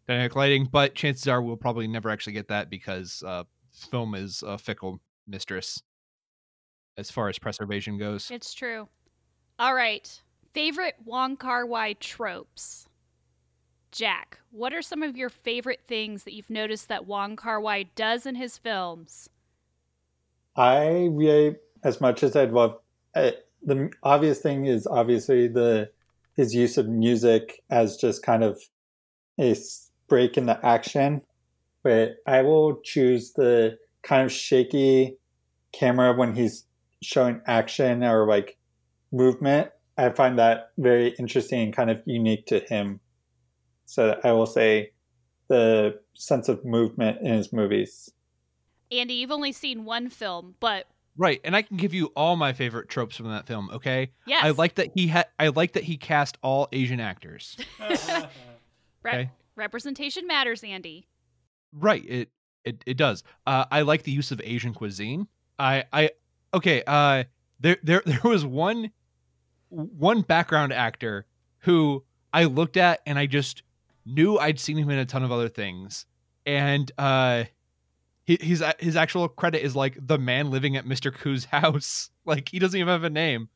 dynamic 0.07 0.35
lighting, 0.35 0.65
but 0.71 0.95
chances 0.95 1.27
are 1.27 1.41
we'll 1.41 1.57
probably 1.57 1.87
never 1.87 2.09
actually 2.09 2.33
get 2.33 2.47
that 2.47 2.69
because 2.69 3.23
uh, 3.25 3.43
film 3.91 4.15
is 4.15 4.43
a 4.45 4.57
fickle 4.57 4.99
mistress 5.27 5.81
as 6.97 7.11
far 7.11 7.29
as 7.29 7.39
preservation 7.39 7.97
goes. 7.97 8.29
It's 8.31 8.53
true. 8.53 8.87
All 9.59 9.73
right. 9.73 10.21
Favorite 10.53 10.95
Wong 11.05 11.37
Kar 11.37 11.65
Wai 11.65 11.93
tropes. 11.93 12.87
Jack, 13.91 14.39
what 14.51 14.73
are 14.73 14.81
some 14.81 15.01
of 15.01 15.15
your 15.15 15.29
favorite 15.29 15.81
things 15.87 16.23
that 16.23 16.33
you've 16.33 16.49
noticed 16.49 16.89
that 16.89 17.05
Wong 17.05 17.35
Kar 17.35 17.59
Wai 17.59 17.83
does 17.95 18.25
in 18.25 18.35
his 18.35 18.57
films? 18.57 19.29
I 20.55 21.09
really, 21.11 21.55
as 21.83 22.01
much 22.01 22.23
as 22.23 22.35
I'd 22.35 22.51
love, 22.51 22.77
uh, 23.15 23.31
the 23.63 23.91
obvious 24.03 24.39
thing 24.39 24.65
is 24.65 24.87
obviously 24.87 25.47
the 25.47 25.89
his 26.35 26.53
use 26.53 26.77
of 26.77 26.87
music 26.87 27.63
as 27.69 27.97
just 27.97 28.21
kind 28.21 28.43
of 28.43 28.61
a 29.39 29.55
break 30.07 30.37
in 30.37 30.45
the 30.45 30.63
action. 30.65 31.21
But 31.83 32.17
I 32.27 32.43
will 32.43 32.79
choose 32.83 33.33
the 33.33 33.77
kind 34.03 34.23
of 34.23 34.31
shaky 34.31 35.17
camera 35.71 36.13
when 36.15 36.35
he's 36.35 36.65
showing 37.01 37.41
action 37.45 38.03
or 38.03 38.27
like 38.27 38.57
movement. 39.11 39.71
I 39.97 40.09
find 40.09 40.37
that 40.39 40.71
very 40.77 41.09
interesting 41.17 41.61
and 41.61 41.75
kind 41.75 41.89
of 41.89 42.01
unique 42.05 42.45
to 42.47 42.59
him. 42.59 42.99
So 43.85 44.19
I 44.23 44.31
will 44.33 44.45
say 44.45 44.91
the 45.47 45.99
sense 46.13 46.49
of 46.49 46.63
movement 46.65 47.19
in 47.21 47.33
his 47.33 47.51
movies. 47.51 48.11
Andy, 48.91 49.15
you've 49.15 49.31
only 49.31 49.51
seen 49.51 49.85
one 49.85 50.09
film, 50.09 50.55
but 50.59 50.87
Right, 51.19 51.41
and 51.43 51.55
I 51.55 51.63
can 51.63 51.77
give 51.77 51.95
you 51.95 52.11
all 52.15 52.35
my 52.35 52.53
favorite 52.53 52.89
tropes 52.89 53.17
from 53.17 53.31
that 53.31 53.47
film. 53.47 53.71
Okay, 53.73 54.11
yes. 54.27 54.43
I 54.43 54.51
like 54.51 54.75
that 54.75 54.91
he 54.93 55.07
had. 55.07 55.25
I 55.39 55.47
like 55.47 55.73
that 55.73 55.83
he 55.83 55.97
cast 55.97 56.37
all 56.43 56.67
Asian 56.71 56.99
actors. 56.99 57.57
Rep- 57.79 58.29
okay. 59.03 59.31
representation 59.55 60.27
matters, 60.27 60.63
Andy. 60.63 61.07
Right, 61.73 62.05
it 62.07 62.29
it 62.63 62.83
it 62.85 62.97
does. 62.97 63.23
Uh, 63.47 63.65
I 63.71 63.81
like 63.81 64.03
the 64.03 64.11
use 64.11 64.31
of 64.31 64.39
Asian 64.43 64.75
cuisine. 64.75 65.27
I 65.57 65.85
I 65.91 66.11
okay. 66.57 66.83
Uh, 66.85 67.23
there 67.59 67.77
there 67.83 68.01
there 68.05 68.21
was 68.23 68.45
one 68.45 68.91
one 69.69 70.21
background 70.21 70.73
actor 70.73 71.25
who 71.59 72.03
I 72.33 72.45
looked 72.45 72.77
at 72.77 73.01
and 73.05 73.17
I 73.17 73.25
just 73.25 73.63
knew 74.05 74.37
I'd 74.37 74.59
seen 74.59 74.77
him 74.77 74.89
in 74.89 74.99
a 74.99 75.05
ton 75.05 75.23
of 75.23 75.31
other 75.31 75.49
things, 75.49 76.05
and 76.45 76.91
uh, 76.97 77.45
hi- 78.27 78.37
his 78.41 78.63
his 78.79 78.95
actual 78.95 79.27
credit 79.27 79.63
is 79.63 79.75
like 79.75 79.97
the 79.99 80.17
man 80.17 80.51
living 80.51 80.75
at 80.77 80.85
Mr. 80.85 81.13
Koo's 81.13 81.45
house. 81.51 82.09
Like 82.25 82.49
he 82.49 82.59
doesn't 82.59 82.79
even 82.79 82.91
have 82.91 83.03
a 83.03 83.09
name. 83.09 83.49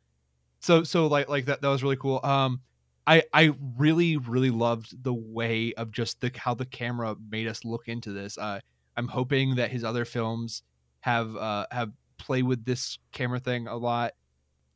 So 0.60 0.84
so 0.84 1.08
like 1.08 1.30
like 1.30 1.46
that 1.46 1.62
that 1.62 1.68
was 1.68 1.84
really 1.84 1.98
cool. 1.98 2.20
Um, 2.24 2.62
I 3.08 3.24
I 3.34 3.54
really 3.78 4.18
really 4.18 4.52
loved 4.52 5.04
the 5.04 5.14
way 5.14 5.74
of 5.74 5.92
just 5.92 6.22
the 6.22 6.32
how 6.36 6.54
the 6.54 6.66
camera 6.66 7.16
made 7.30 7.48
us 7.48 7.66
look 7.66 7.88
into 7.88 8.12
this. 8.12 8.38
Uh, 8.38 8.60
I'm 8.98 9.08
hoping 9.08 9.56
that 9.56 9.72
his 9.72 9.84
other 9.84 10.06
films 10.06 10.64
have 11.02 11.36
uh 11.36 11.66
have 11.72 11.92
play 12.22 12.44
with 12.44 12.66
this 12.66 13.00
camera 13.12 13.40
thing 13.40 13.68
a 13.68 13.76
lot. 13.76 14.14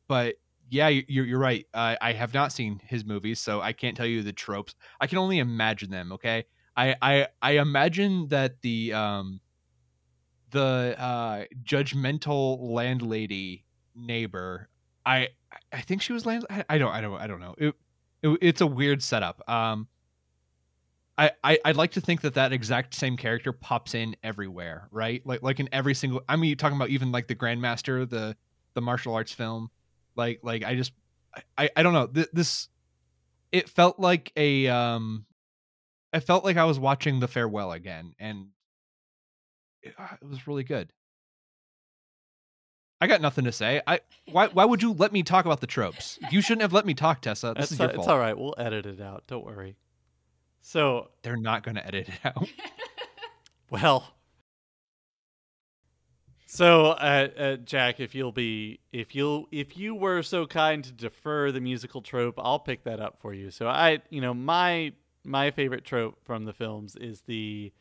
But 0.08 0.36
yeah, 0.70 0.88
you- 0.88 1.04
you're 1.08 1.26
you're 1.26 1.38
right. 1.38 1.66
I 1.74 1.96
I 2.00 2.12
have 2.14 2.34
not 2.34 2.52
seen 2.52 2.80
his 2.84 3.04
movies, 3.04 3.40
so 3.40 3.60
I 3.60 3.72
can't 3.72 3.96
tell 3.96 4.06
you 4.06 4.22
the 4.22 4.32
tropes. 4.32 4.74
I 5.00 5.06
can 5.06 5.18
only 5.18 5.38
imagine 5.38 5.90
them. 5.90 6.12
Okay, 6.12 6.44
I 6.76 6.96
I 7.02 7.28
I 7.42 7.52
imagine 7.58 8.28
that 8.28 8.60
the 8.62 8.92
um 8.92 9.40
the 10.50 10.94
uh 10.98 11.44
judgmental 11.64 12.58
landlady 12.60 13.64
neighbor. 13.94 14.68
I 15.04 15.28
I 15.72 15.80
think 15.80 16.02
she 16.02 16.12
was 16.12 16.26
land. 16.26 16.46
I, 16.50 16.64
I 16.68 16.78
don't 16.78 16.92
I 16.92 17.00
don't 17.00 17.20
I 17.20 17.26
don't 17.26 17.40
know. 17.40 17.54
It, 17.58 17.74
it 18.22 18.38
it's 18.40 18.60
a 18.60 18.66
weird 18.66 19.02
setup. 19.02 19.42
Um, 19.48 19.88
I, 21.18 21.30
I 21.42 21.58
I'd 21.64 21.76
like 21.76 21.92
to 21.92 22.00
think 22.00 22.20
that 22.22 22.34
that 22.34 22.52
exact 22.52 22.94
same 22.94 23.16
character 23.16 23.52
pops 23.52 23.94
in 23.94 24.16
everywhere, 24.22 24.88
right? 24.90 25.22
Like 25.26 25.42
like 25.42 25.60
in 25.60 25.68
every 25.72 25.94
single. 25.94 26.22
I 26.28 26.36
mean, 26.36 26.48
you're 26.48 26.56
talking 26.56 26.76
about 26.76 26.90
even 26.90 27.12
like 27.12 27.26
the 27.26 27.34
Grandmaster, 27.34 28.08
the 28.08 28.36
the 28.74 28.80
martial 28.82 29.14
arts 29.14 29.32
film. 29.32 29.70
Like 30.14 30.40
like 30.42 30.64
I 30.64 30.74
just 30.74 30.92
I 31.56 31.70
I 31.74 31.82
don't 31.82 31.92
know 31.92 32.06
Th- 32.06 32.28
this. 32.32 32.68
It 33.52 33.68
felt 33.68 33.98
like 33.98 34.32
a 34.36 34.66
um, 34.68 35.24
I 36.12 36.20
felt 36.20 36.44
like 36.44 36.56
I 36.56 36.64
was 36.64 36.78
watching 36.78 37.20
The 37.20 37.28
Farewell 37.28 37.72
again, 37.72 38.14
and 38.18 38.48
it, 39.82 39.94
uh, 39.98 40.08
it 40.20 40.28
was 40.28 40.46
really 40.46 40.64
good. 40.64 40.92
I 43.00 43.06
got 43.06 43.20
nothing 43.20 43.44
to 43.44 43.52
say. 43.52 43.82
I 43.86 44.00
why 44.32 44.48
why 44.48 44.64
would 44.64 44.82
you 44.82 44.92
let 44.92 45.12
me 45.12 45.22
talk 45.22 45.44
about 45.44 45.60
the 45.60 45.66
tropes? 45.66 46.18
You 46.30 46.40
shouldn't 46.40 46.62
have 46.62 46.72
let 46.72 46.86
me 46.86 46.94
talk, 46.94 47.20
Tessa. 47.20 47.48
This 47.48 47.70
That's 47.70 47.72
is 47.72 47.78
your 47.78 47.88
it's 47.88 47.96
fault. 47.96 48.08
all 48.08 48.18
right. 48.18 48.36
We'll 48.36 48.54
edit 48.58 48.86
it 48.86 49.00
out. 49.00 49.24
Don't 49.26 49.44
worry. 49.44 49.76
So, 50.66 51.10
They're 51.22 51.36
not 51.36 51.62
going 51.62 51.76
to 51.76 51.86
edit 51.86 52.08
it 52.08 52.18
out. 52.24 52.48
well. 53.70 54.16
So, 56.46 56.86
uh, 56.86 57.28
uh, 57.38 57.56
Jack, 57.58 58.00
if 58.00 58.16
you'll 58.16 58.32
be, 58.32 58.80
if 58.90 59.14
you'll, 59.14 59.46
if 59.52 59.76
you 59.76 59.94
were 59.94 60.24
so 60.24 60.44
kind 60.44 60.82
to 60.82 60.90
defer 60.90 61.52
the 61.52 61.60
musical 61.60 62.02
trope, 62.02 62.34
I'll 62.36 62.58
pick 62.58 62.82
that 62.82 62.98
up 62.98 63.20
for 63.20 63.32
you. 63.32 63.52
So, 63.52 63.68
I, 63.68 64.00
you 64.10 64.20
know, 64.20 64.34
my 64.34 64.92
my 65.24 65.52
favorite 65.52 65.84
trope 65.84 66.18
from 66.24 66.46
the 66.46 66.52
films 66.52 66.96
is 66.96 67.20
the 67.20 67.72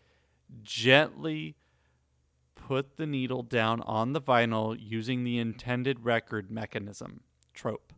gently 0.62 1.56
put 2.54 2.98
the 2.98 3.08
needle 3.08 3.42
down 3.42 3.82
on 3.82 4.14
the 4.14 4.22
vinyl 4.22 4.78
using 4.80 5.24
the 5.24 5.40
intended 5.40 6.06
record 6.06 6.52
mechanism 6.52 7.22
trope, 7.56 7.94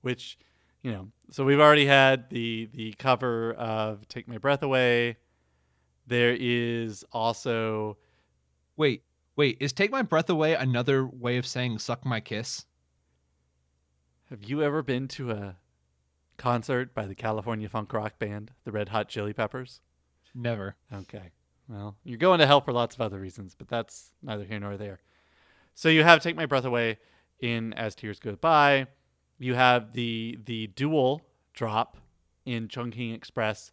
which, 0.00 0.38
you 0.82 0.92
know, 0.92 1.08
so 1.30 1.44
we've 1.44 1.60
already 1.60 1.86
had 1.86 2.30
the 2.30 2.68
the 2.72 2.92
cover 2.94 3.52
of 3.54 4.06
"Take 4.08 4.28
My 4.28 4.38
Breath 4.38 4.62
Away." 4.62 5.16
There 6.06 6.34
is 6.38 7.04
also 7.12 7.98
Wait, 8.78 9.02
wait, 9.34 9.56
is 9.58 9.72
Take 9.72 9.90
My 9.90 10.02
Breath 10.02 10.30
Away 10.30 10.54
another 10.54 11.04
way 11.04 11.36
of 11.36 11.44
saying 11.44 11.80
suck 11.80 12.06
my 12.06 12.20
kiss? 12.20 12.64
Have 14.30 14.44
you 14.44 14.62
ever 14.62 14.84
been 14.84 15.08
to 15.08 15.32
a 15.32 15.56
concert 16.36 16.94
by 16.94 17.06
the 17.06 17.16
California 17.16 17.68
funk 17.68 17.92
rock 17.92 18.20
band, 18.20 18.52
the 18.64 18.70
Red 18.70 18.90
Hot 18.90 19.08
Chili 19.08 19.32
Peppers? 19.32 19.80
Never. 20.32 20.76
Okay. 20.94 21.32
Well, 21.68 21.96
you're 22.04 22.18
going 22.18 22.38
to 22.38 22.46
hell 22.46 22.60
for 22.60 22.72
lots 22.72 22.94
of 22.94 23.00
other 23.00 23.18
reasons, 23.18 23.56
but 23.56 23.66
that's 23.66 24.12
neither 24.22 24.44
here 24.44 24.60
nor 24.60 24.76
there. 24.76 25.00
So 25.74 25.88
you 25.88 26.04
have 26.04 26.22
Take 26.22 26.36
My 26.36 26.46
Breath 26.46 26.64
Away 26.64 26.98
in 27.40 27.72
As 27.72 27.96
Tears 27.96 28.20
Go 28.20 28.36
By. 28.36 28.86
You 29.38 29.54
have 29.54 29.92
the 29.92 30.38
the 30.44 30.68
dual 30.68 31.22
drop 31.54 31.96
in 32.44 32.68
Chungking 32.68 33.12
Express 33.12 33.70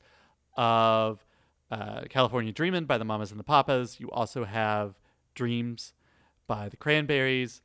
of 0.56 1.25
uh, 1.71 2.01
California 2.10 2.51
Dreamin' 2.51 2.86
by 2.86 2.97
the 2.97 3.06
Mamas 3.06 3.32
and 3.32 3.39
the 3.39 3.43
Papas. 3.43 3.99
You 3.99 4.12
also 4.12 4.45
have 4.45 4.99
Dreams 5.34 5.93
by 6.47 6.70
the 6.70 6.78
Cranberries. 6.78 7.61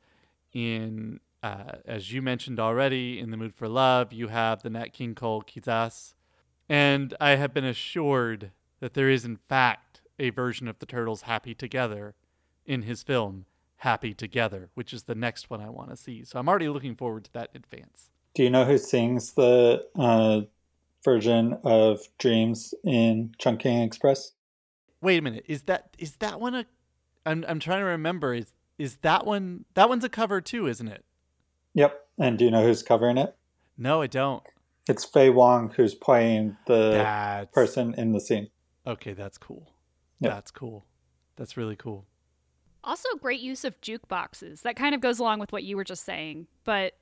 In 0.53 1.19
uh, 1.43 1.77
as 1.85 2.11
you 2.11 2.21
mentioned 2.21 2.59
already, 2.59 3.19
in 3.19 3.31
the 3.31 3.37
Mood 3.37 3.53
for 3.55 3.67
Love, 3.67 4.11
you 4.13 4.27
have 4.27 4.61
the 4.61 4.69
Nat 4.69 4.93
King 4.93 5.15
Cole 5.15 5.43
Quizás. 5.43 6.13
And 6.69 7.15
I 7.19 7.31
have 7.31 7.53
been 7.53 7.65
assured 7.65 8.51
that 8.79 8.93
there 8.93 9.09
is, 9.09 9.25
in 9.25 9.37
fact, 9.37 10.01
a 10.19 10.29
version 10.29 10.67
of 10.67 10.79
the 10.79 10.85
Turtles 10.85 11.23
Happy 11.23 11.55
Together 11.55 12.15
in 12.65 12.83
his 12.83 13.01
film 13.01 13.45
Happy 13.81 14.13
Together, 14.13 14.69
which 14.75 14.93
is 14.93 15.03
the 15.03 15.15
next 15.15 15.49
one 15.49 15.59
I 15.59 15.69
want 15.71 15.89
to 15.89 15.97
see. 15.97 16.23
So 16.23 16.37
I'm 16.37 16.47
already 16.47 16.69
looking 16.69 16.95
forward 16.95 17.23
to 17.25 17.33
that 17.33 17.49
in 17.55 17.63
advance. 17.63 18.11
Do 18.35 18.43
you 18.43 18.49
know 18.51 18.63
who 18.63 18.77
sings 18.77 19.33
the 19.33 19.87
uh, 19.95 20.41
version 21.03 21.57
of 21.63 22.01
Dreams 22.19 22.75
in 22.83 23.33
Chungking 23.39 23.81
Express? 23.81 24.33
Wait 25.01 25.17
a 25.17 25.21
minute, 25.23 25.45
is 25.47 25.63
that 25.63 25.95
is 25.97 26.17
that 26.17 26.39
one 26.39 26.53
a? 26.53 26.65
I'm 27.25 27.43
I'm 27.47 27.59
trying 27.59 27.79
to 27.79 27.85
remember. 27.85 28.35
Is 28.35 28.53
is 28.77 28.97
that 28.97 29.25
one 29.25 29.65
that 29.73 29.89
one's 29.89 30.03
a 30.03 30.09
cover 30.09 30.41
too, 30.41 30.67
isn't 30.67 30.87
it? 30.87 31.03
Yep. 31.73 32.07
And 32.19 32.37
do 32.37 32.45
you 32.45 32.51
know 32.51 32.63
who's 32.63 32.83
covering 32.83 33.17
it? 33.17 33.35
No, 33.79 34.03
I 34.03 34.05
don't. 34.05 34.43
It's 34.87 35.05
Faye 35.05 35.31
Wong 35.31 35.71
who's 35.75 35.95
playing 35.95 36.55
the 36.67 36.91
That's 36.91 37.51
person 37.51 37.95
in 37.95 38.11
the 38.11 38.21
scene. 38.21 38.49
Okay, 38.85 39.13
that's 39.13 39.39
cool. 39.39 39.71
Yep. 40.19 40.31
That's 40.31 40.51
cool. 40.51 40.85
That's 41.35 41.57
really 41.57 41.75
cool. 41.75 42.05
Also, 42.83 43.07
great 43.19 43.39
use 43.41 43.63
of 43.63 43.79
jukeboxes. 43.81 44.61
That 44.63 44.75
kind 44.75 44.95
of 44.95 45.01
goes 45.01 45.19
along 45.19 45.39
with 45.39 45.51
what 45.51 45.63
you 45.63 45.75
were 45.77 45.83
just 45.83 46.03
saying. 46.03 46.47
But 46.63 46.93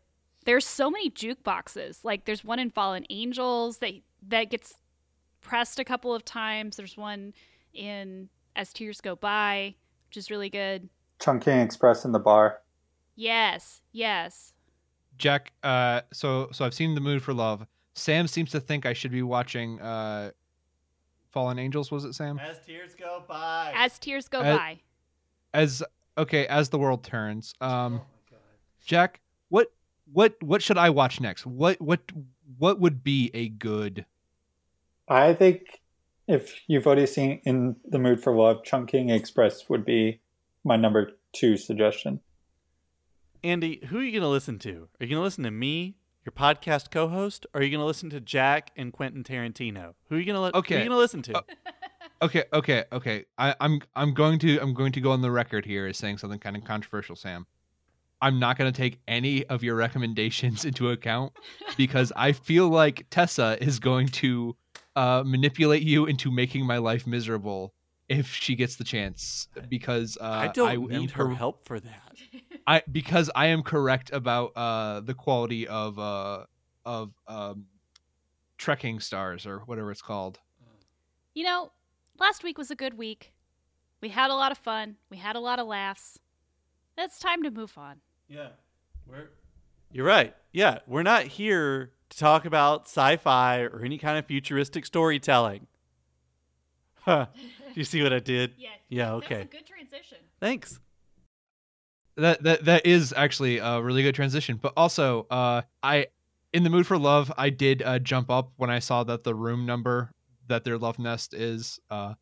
there's 0.45 0.65
so 0.65 0.89
many 0.89 1.09
jukeboxes. 1.09 2.03
Like 2.03 2.25
there's 2.25 2.43
one 2.43 2.59
in 2.59 2.69
Fallen 2.69 3.05
Angels 3.09 3.77
that 3.77 3.93
that 4.27 4.49
gets 4.49 4.75
pressed 5.41 5.79
a 5.79 5.85
couple 5.85 6.13
of 6.13 6.25
times. 6.25 6.75
There's 6.77 6.97
one 6.97 7.33
in 7.73 8.29
As 8.55 8.73
Tears 8.73 8.99
Go 8.99 9.15
By, 9.15 9.75
which 10.07 10.17
is 10.17 10.29
really 10.29 10.49
good. 10.49 10.89
Chungking 11.19 11.59
Express 11.59 12.03
in 12.05 12.11
the 12.11 12.19
bar. 12.19 12.59
Yes, 13.15 13.81
yes. 13.91 14.53
Jack. 15.17 15.51
Uh, 15.63 16.01
so 16.13 16.49
so 16.51 16.65
I've 16.65 16.73
seen 16.73 16.95
the 16.95 17.01
mood 17.01 17.21
for 17.21 17.33
love. 17.33 17.65
Sam 17.93 18.27
seems 18.27 18.51
to 18.51 18.59
think 18.59 18.85
I 18.85 18.93
should 18.93 19.11
be 19.11 19.21
watching 19.21 19.79
uh, 19.81 20.31
Fallen 21.31 21.59
Angels. 21.59 21.91
Was 21.91 22.05
it 22.05 22.13
Sam? 22.13 22.39
As 22.39 22.57
tears 22.65 22.95
go 22.95 23.23
by. 23.27 23.71
As 23.75 23.99
tears 23.99 24.27
go 24.29 24.39
Uh, 24.39 24.57
by. 24.57 24.79
As 25.53 25.81
okay, 26.17 26.45
as 26.47 26.69
the 26.69 26.77
world 26.79 27.03
turns. 27.03 27.53
Um, 27.61 28.01
oh. 28.03 28.35
Jack, 28.85 29.19
what 29.49 29.71
what 30.11 30.35
what 30.41 30.61
should 30.61 30.77
I 30.77 30.89
watch 30.89 31.19
next? 31.19 31.45
What 31.45 31.79
what 31.81 32.01
what 32.57 32.79
would 32.79 33.03
be 33.03 33.31
a 33.33 33.49
good? 33.49 34.05
I 35.07 35.33
think 35.33 35.81
if 36.27 36.61
you've 36.67 36.85
already 36.85 37.07
seen 37.07 37.41
In 37.43 37.75
the 37.83 37.97
Mood 37.99 38.21
for 38.21 38.35
Love, 38.35 38.63
Chungking 38.63 39.09
Express 39.09 39.67
would 39.69 39.83
be 39.85 40.21
my 40.63 40.75
number 40.75 41.11
two 41.33 41.57
suggestion. 41.57 42.19
Andy, 43.43 43.79
who 43.87 43.99
are 43.99 44.03
you 44.03 44.11
going 44.11 44.21
to 44.21 44.27
listen 44.27 44.59
to? 44.59 44.89
Are 44.99 45.05
you 45.05 45.07
going 45.07 45.19
to 45.19 45.23
listen 45.23 45.45
to 45.45 45.51
me, 45.51 45.95
your 46.25 46.33
podcast 46.33 46.91
co-host, 46.91 47.45
or 47.53 47.61
are 47.61 47.63
you 47.63 47.69
going 47.71 47.79
to 47.79 47.85
listen 47.85 48.09
to 48.09 48.19
Jack 48.19 48.71
and 48.75 48.91
Quentin 48.91 49.23
Tarantino? 49.23 49.93
Who 50.09 50.15
are 50.15 50.19
you 50.19 50.25
going 50.25 50.35
to 50.35 50.41
li- 50.41 50.51
Who 50.53 50.57
are 50.57 50.59
Okay. 50.59 50.75
you 50.75 50.81
going 50.81 50.91
to 50.91 50.97
listen 50.97 51.21
to? 51.23 51.37
Uh, 51.37 51.41
Okay, 52.21 52.43
okay, 52.51 52.83
okay. 52.91 53.25
I, 53.37 53.55
I'm 53.61 53.81
I'm 53.95 54.13
going 54.13 54.39
to 54.39 54.59
I'm 54.59 54.73
going 54.73 54.91
to 54.93 55.01
go 55.01 55.11
on 55.11 55.21
the 55.21 55.31
record 55.31 55.65
here 55.65 55.87
as 55.87 55.97
saying 55.97 56.17
something 56.17 56.39
kind 56.39 56.57
of 56.57 56.63
controversial, 56.65 57.15
Sam. 57.15 57.45
I'm 58.21 58.39
not 58.39 58.57
going 58.57 58.71
to 58.71 58.77
take 58.77 58.99
any 59.07 59.45
of 59.45 59.63
your 59.63 59.75
recommendations 59.75 60.65
into 60.65 60.89
account 60.89 61.33
because 61.77 62.11
I 62.15 62.33
feel 62.33 62.67
like 62.67 63.05
Tessa 63.09 63.57
is 63.61 63.79
going 63.79 64.07
to 64.09 64.57
uh, 64.95 65.23
manipulate 65.25 65.83
you 65.83 66.05
into 66.05 66.29
making 66.29 66.65
my 66.65 66.77
life 66.77 67.07
miserable 67.07 67.73
if 68.09 68.33
she 68.33 68.55
gets 68.55 68.75
the 68.75 68.83
chance. 68.83 69.47
Because 69.69 70.17
uh, 70.19 70.23
I 70.23 70.47
don't 70.49 70.71
am 70.71 70.87
need 70.87 71.11
her 71.11 71.25
cor- 71.25 71.35
help 71.35 71.65
for 71.65 71.79
that. 71.79 72.15
I 72.67 72.83
because 72.91 73.31
I 73.33 73.47
am 73.47 73.63
correct 73.63 74.11
about 74.11 74.51
uh, 74.57 74.99
the 74.99 75.13
quality 75.13 75.67
of 75.67 75.97
uh, 75.97 76.43
of 76.85 77.13
um, 77.27 77.67
trekking 78.57 78.99
stars 78.99 79.45
or 79.45 79.59
whatever 79.59 79.91
it's 79.91 80.01
called. 80.01 80.39
You 81.33 81.45
know, 81.45 81.71
last 82.19 82.43
week 82.43 82.57
was 82.57 82.71
a 82.71 82.75
good 82.75 82.97
week. 82.97 83.33
We 84.01 84.09
had 84.09 84.29
a 84.31 84.35
lot 84.35 84.51
of 84.51 84.57
fun. 84.57 84.95
We 85.09 85.17
had 85.17 85.35
a 85.35 85.39
lot 85.39 85.59
of 85.59 85.67
laughs. 85.67 86.19
It's 86.97 87.19
time 87.19 87.43
to 87.43 87.51
move 87.51 87.77
on. 87.77 87.97
Yeah. 88.27 88.49
We're 89.07 89.29
You're 89.91 90.05
right. 90.05 90.35
Yeah, 90.51 90.79
we're 90.87 91.03
not 91.03 91.23
here 91.23 91.91
to 92.09 92.17
talk 92.17 92.45
about 92.45 92.87
sci-fi 92.87 93.61
or 93.61 93.81
any 93.83 93.97
kind 93.97 94.17
of 94.17 94.25
futuristic 94.25 94.85
storytelling. 94.85 95.67
Huh. 97.01 97.27
Do 97.35 97.73
you 97.79 97.83
see 97.83 98.01
what 98.03 98.13
I 98.13 98.19
did? 98.19 98.53
Yeah. 98.57 98.69
Yeah, 98.89 99.13
okay. 99.15 99.35
That's 99.35 99.53
a 99.53 99.57
good 99.57 99.65
transition. 99.67 100.17
Thanks. 100.39 100.79
that 102.17 102.41
that 102.43 102.65
that 102.65 102.85
is 102.85 103.13
actually 103.15 103.59
a 103.59 103.81
really 103.81 104.03
good 104.03 104.15
transition 104.15 104.57
but 104.61 104.73
also 104.75 105.25
uh 105.29 105.61
i 105.83 106.07
in 106.53 106.63
the 106.63 106.69
mood 106.69 106.85
for 106.87 106.97
love 106.97 107.31
i 107.37 107.49
did 107.49 107.81
uh 107.83 107.99
jump 107.99 108.29
up 108.29 108.51
when 108.57 108.69
i 108.69 108.79
saw 108.79 109.03
that 109.03 109.23
the 109.23 109.33
room 109.35 109.65
number 109.65 110.11
that 110.49 110.63
their 110.65 110.77
love 110.77 110.99
nest 110.99 111.33
is 111.33 111.79
uh 111.89 112.13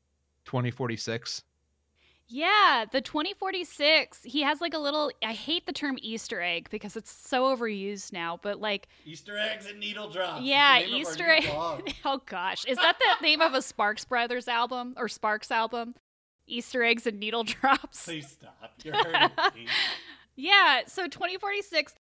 2046 0.45 1.43
Yeah, 2.30 2.86
the 2.91 3.01
2046, 3.01 4.23
he 4.23 4.41
has 4.43 4.59
like 4.61 4.73
a 4.73 4.78
little 4.80 5.11
I 5.23 5.34
hate 5.34 5.65
the 5.65 5.73
term 5.73 5.97
Easter 6.01 6.41
egg 6.41 6.69
because 6.69 6.95
it's 6.95 7.11
so 7.11 7.55
overused 7.55 8.11
now, 8.13 8.39
but 8.41 8.59
like 8.59 8.88
Easter 9.05 9.38
eggs 9.38 9.65
and 9.65 9.80
needle 9.80 10.09
drops. 10.09 10.41
yeah, 10.43 10.80
Easter 10.80 11.28
egg. 11.30 11.45
oh 12.05 12.21
gosh, 12.25 12.65
is 12.65 12.78
that 12.78 12.97
the 12.99 13.23
name 13.25 13.41
of 13.41 13.53
a 13.53 13.61
Sparks 13.61 14.05
Brothers 14.05 14.47
album 14.47 14.93
or 14.97 15.07
Sparks 15.07 15.51
album? 15.51 15.95
Easter 16.47 16.84
eggs 16.84 17.05
and 17.07 17.19
needle 17.19 17.43
drops. 17.55 18.05
Please 18.05 18.28
stop. 18.30 18.71
You're 18.84 18.95
hurting 18.95 19.55
me. 19.55 19.67
Yeah, 20.39 20.82
so 20.86 21.07
2046 21.07 21.93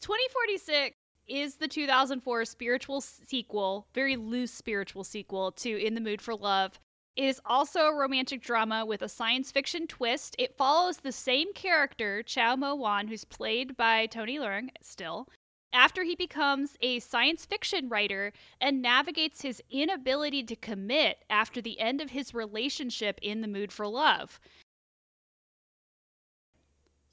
2046 0.00 0.96
is 1.28 1.56
the 1.56 1.68
2004 1.68 2.44
spiritual 2.44 3.00
sequel, 3.00 3.86
very 3.94 4.16
loose 4.16 4.52
spiritual 4.52 5.04
sequel 5.04 5.52
to 5.52 5.84
In 5.84 5.94
the 5.94 6.00
Mood 6.00 6.20
for 6.20 6.34
Love. 6.34 6.78
It 7.16 7.24
is 7.24 7.40
also 7.44 7.80
a 7.82 7.94
romantic 7.94 8.42
drama 8.42 8.84
with 8.84 9.00
a 9.00 9.08
science 9.08 9.52
fiction 9.52 9.86
twist. 9.86 10.34
It 10.38 10.56
follows 10.56 10.98
the 10.98 11.12
same 11.12 11.52
character, 11.52 12.22
Chow 12.22 12.56
Mo 12.56 12.74
Wan, 12.74 13.06
who's 13.08 13.24
played 13.24 13.76
by 13.76 14.06
Tony 14.06 14.38
Leung 14.38 14.68
still, 14.82 15.28
after 15.72 16.02
he 16.02 16.16
becomes 16.16 16.76
a 16.80 17.00
science 17.00 17.44
fiction 17.44 17.88
writer 17.88 18.32
and 18.60 18.82
navigates 18.82 19.42
his 19.42 19.62
inability 19.70 20.42
to 20.44 20.56
commit 20.56 21.18
after 21.30 21.60
the 21.60 21.78
end 21.78 22.00
of 22.00 22.10
his 22.10 22.34
relationship 22.34 23.18
in 23.22 23.40
the 23.40 23.48
mood 23.48 23.72
for 23.72 23.86
love. 23.86 24.40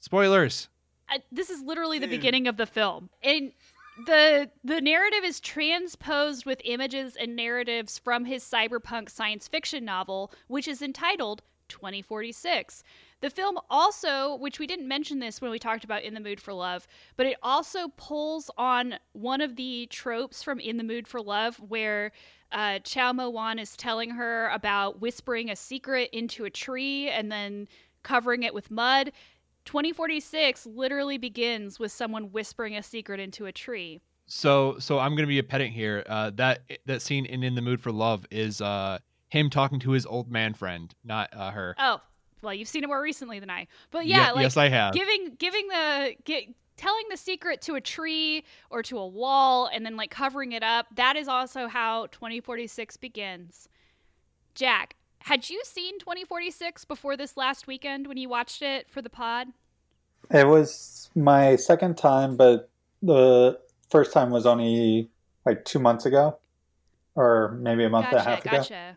spoilers 0.00 0.68
I, 1.08 1.18
this 1.30 1.50
is 1.50 1.60
literally 1.62 1.98
the 1.98 2.06
Dude. 2.06 2.18
beginning 2.18 2.48
of 2.48 2.56
the 2.56 2.66
film 2.66 3.10
and 3.22 3.52
the 4.06 4.50
the 4.64 4.80
narrative 4.80 5.24
is 5.24 5.40
transposed 5.40 6.46
with 6.46 6.60
images 6.64 7.16
and 7.16 7.36
narratives 7.36 7.98
from 7.98 8.24
his 8.24 8.44
cyberpunk 8.44 9.10
science 9.10 9.48
fiction 9.48 9.84
novel 9.84 10.32
which 10.48 10.68
is 10.68 10.82
entitled 10.82 11.42
2046 11.68 12.82
the 13.20 13.30
film 13.30 13.58
also 13.70 14.36
which 14.36 14.58
we 14.58 14.66
didn't 14.66 14.88
mention 14.88 15.18
this 15.18 15.40
when 15.40 15.50
we 15.50 15.58
talked 15.58 15.84
about 15.84 16.02
in 16.02 16.14
the 16.14 16.20
mood 16.20 16.40
for 16.40 16.52
love 16.52 16.86
but 17.16 17.26
it 17.26 17.36
also 17.42 17.88
pulls 17.96 18.50
on 18.58 18.94
one 19.12 19.40
of 19.40 19.56
the 19.56 19.86
tropes 19.86 20.42
from 20.42 20.60
in 20.60 20.76
the 20.76 20.84
mood 20.84 21.06
for 21.08 21.20
love 21.20 21.56
where 21.56 22.12
uh, 22.50 22.78
Chow 22.80 23.14
Mo 23.14 23.30
Wan 23.30 23.58
is 23.58 23.76
telling 23.78 24.10
her 24.10 24.50
about 24.50 25.00
whispering 25.00 25.48
a 25.48 25.56
secret 25.56 26.10
into 26.12 26.44
a 26.44 26.50
tree 26.50 27.08
and 27.08 27.32
then 27.32 27.66
covering 28.02 28.42
it 28.42 28.52
with 28.52 28.70
mud 28.70 29.12
2046 29.64 30.66
literally 30.66 31.18
begins 31.18 31.78
with 31.78 31.92
someone 31.92 32.32
whispering 32.32 32.76
a 32.76 32.82
secret 32.82 33.20
into 33.20 33.46
a 33.46 33.52
tree. 33.52 34.00
so 34.26 34.76
so 34.78 34.98
i'm 34.98 35.14
gonna 35.16 35.26
be 35.26 35.38
a 35.38 35.42
pedant 35.42 35.72
here 35.72 36.04
uh 36.08 36.30
that 36.30 36.60
that 36.86 37.02
scene 37.02 37.24
in 37.26 37.42
in 37.42 37.54
the 37.54 37.62
mood 37.62 37.80
for 37.80 37.90
love 37.92 38.24
is 38.30 38.60
uh 38.60 38.98
him 39.28 39.50
talking 39.50 39.78
to 39.80 39.90
his 39.92 40.06
old 40.06 40.30
man 40.30 40.54
friend 40.54 40.94
not 41.04 41.28
uh 41.32 41.50
her 41.50 41.74
Oh, 41.78 42.00
well, 42.42 42.52
you've 42.52 42.66
seen 42.68 42.82
it 42.82 42.88
more 42.88 43.00
recently 43.00 43.38
than 43.38 43.50
I. 43.50 43.68
But 43.92 44.06
yeah, 44.06 44.28
Ye- 44.28 44.32
like 44.32 44.42
yes 44.42 44.56
i 44.56 44.68
have 44.68 44.92
giving 44.94 45.36
giving 45.38 45.68
the 45.68 46.14
get, 46.24 46.44
telling 46.76 47.04
the 47.08 47.16
secret 47.16 47.62
to 47.62 47.76
a 47.76 47.80
tree 47.80 48.42
or 48.68 48.82
to 48.82 48.98
a 48.98 49.06
wall 49.06 49.68
and 49.72 49.86
then 49.86 49.96
like 49.96 50.10
covering 50.10 50.50
it 50.52 50.62
up. 50.64 50.86
That 50.96 51.14
is 51.16 51.28
also 51.28 51.68
how 51.68 52.06
2046 52.06 52.96
begins. 52.96 53.68
Jack, 54.56 54.96
had 55.24 55.48
you 55.48 55.62
seen 55.64 55.98
2046 55.98 56.84
before 56.84 57.16
this 57.16 57.36
last 57.36 57.66
weekend 57.66 58.06
when 58.06 58.16
you 58.16 58.28
watched 58.28 58.62
it 58.62 58.90
for 58.90 59.00
the 59.02 59.10
pod? 59.10 59.48
It 60.30 60.46
was 60.46 61.10
my 61.14 61.56
second 61.56 61.96
time, 61.96 62.36
but 62.36 62.70
the 63.02 63.58
first 63.90 64.12
time 64.12 64.30
was 64.30 64.46
only 64.46 65.10
like 65.44 65.64
two 65.64 65.78
months 65.78 66.06
ago, 66.06 66.38
or 67.14 67.56
maybe 67.60 67.84
a 67.84 67.90
month 67.90 68.06
and 68.06 68.14
a 68.14 68.18
Gotcha, 68.18 68.30
half 68.30 68.66
ago. 68.68 68.96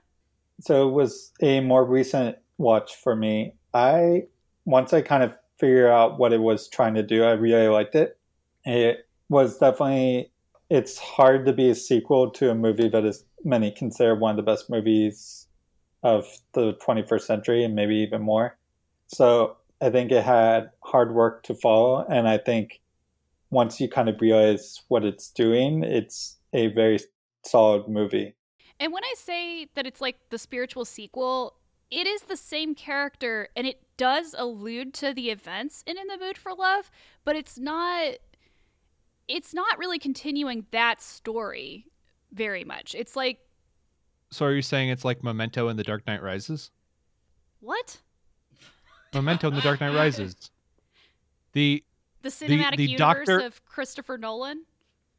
So 0.62 0.88
it 0.88 0.92
was 0.92 1.32
a 1.42 1.60
more 1.60 1.84
recent 1.86 2.38
watch 2.58 2.96
for 2.96 3.16
me. 3.16 3.54
I 3.74 4.28
once 4.66 4.94
I 4.94 5.02
kind 5.02 5.24
of 5.24 5.34
figured 5.60 5.92
out 5.92 6.18
what 6.18 6.34
it 6.34 6.42
was 6.42 6.68
trying 6.68 6.96
to 6.96 7.04
do, 7.04 7.24
I 7.24 7.32
really 7.32 7.68
liked 7.68 7.96
it. 7.96 8.18
It 8.64 9.08
was 9.30 9.58
definitely 9.58 10.32
it's 10.70 10.98
hard 10.98 11.46
to 11.46 11.54
be 11.54 11.70
a 11.70 11.76
sequel 11.76 12.32
to 12.32 12.50
a 12.50 12.56
movie 12.56 12.90
that 12.90 13.06
is 13.06 13.26
many 13.44 13.72
consider 13.72 14.16
one 14.16 14.32
of 14.32 14.38
the 14.38 14.52
best 14.52 14.70
movies 14.70 15.45
of 16.06 16.28
the 16.54 16.76
21st 16.76 17.22
century 17.22 17.64
and 17.64 17.74
maybe 17.74 17.96
even 17.96 18.22
more. 18.22 18.56
So 19.08 19.58
I 19.82 19.90
think 19.90 20.12
it 20.12 20.24
had 20.24 20.70
hard 20.82 21.16
work 21.16 21.42
to 21.44 21.56
follow 21.56 22.06
and 22.08 22.28
I 22.28 22.38
think 22.38 22.80
once 23.50 23.82
you 23.82 23.90
kind 23.90 24.08
of 24.08 24.22
realize 24.22 24.84
what 24.88 25.04
it's 25.04 25.32
doing, 25.32 25.84
it's 25.84 26.38
a 26.54 26.68
very 26.68 27.00
solid 27.44 27.88
movie. 27.88 28.36
And 28.80 28.94
when 28.94 29.04
I 29.04 29.14
say 29.18 29.68
that 29.74 29.88
it's 29.88 30.00
like 30.00 30.18
the 30.30 30.38
spiritual 30.38 30.86
sequel, 30.86 31.56
it 31.90 32.06
is 32.06 32.22
the 32.22 32.38
same 32.38 32.76
character 32.76 33.50
and 33.56 33.66
it 33.66 33.82
does 33.98 34.36
allude 34.38 34.94
to 34.96 35.12
the 35.12 35.32
events 35.32 35.84
in 35.88 35.98
In 35.98 36.08
the 36.08 36.24
Mood 36.24 36.38
for 36.38 36.54
Love, 36.54 36.92
but 37.24 37.36
it's 37.36 37.58
not 37.58 38.16
it's 39.28 39.56
not 39.56 39.80
really 39.80 39.98
continuing 39.98 40.68
that 40.70 41.02
story 41.02 41.88
very 42.32 42.64
much. 42.64 42.94
It's 42.94 43.16
like 43.16 43.40
so 44.36 44.46
are 44.46 44.54
you 44.54 44.62
saying 44.62 44.90
it's 44.90 45.06
like 45.06 45.24
memento 45.24 45.68
and 45.68 45.80
the 45.80 45.84
dark 45.84 46.06
knight 46.08 46.22
rises 46.22 46.72
what? 47.60 47.98
memento 49.14 49.48
and 49.48 49.56
the 49.58 49.62
dark 49.62 49.80
knight 49.80 49.96
rises 49.96 50.36
the 51.54 51.84
The 52.22 52.30
cinematic 52.30 52.78
the 52.78 52.86
universe 52.92 53.28
doctor- 53.28 53.40
of 53.40 53.64
Christopher 53.66 54.18
Nolan? 54.18 54.66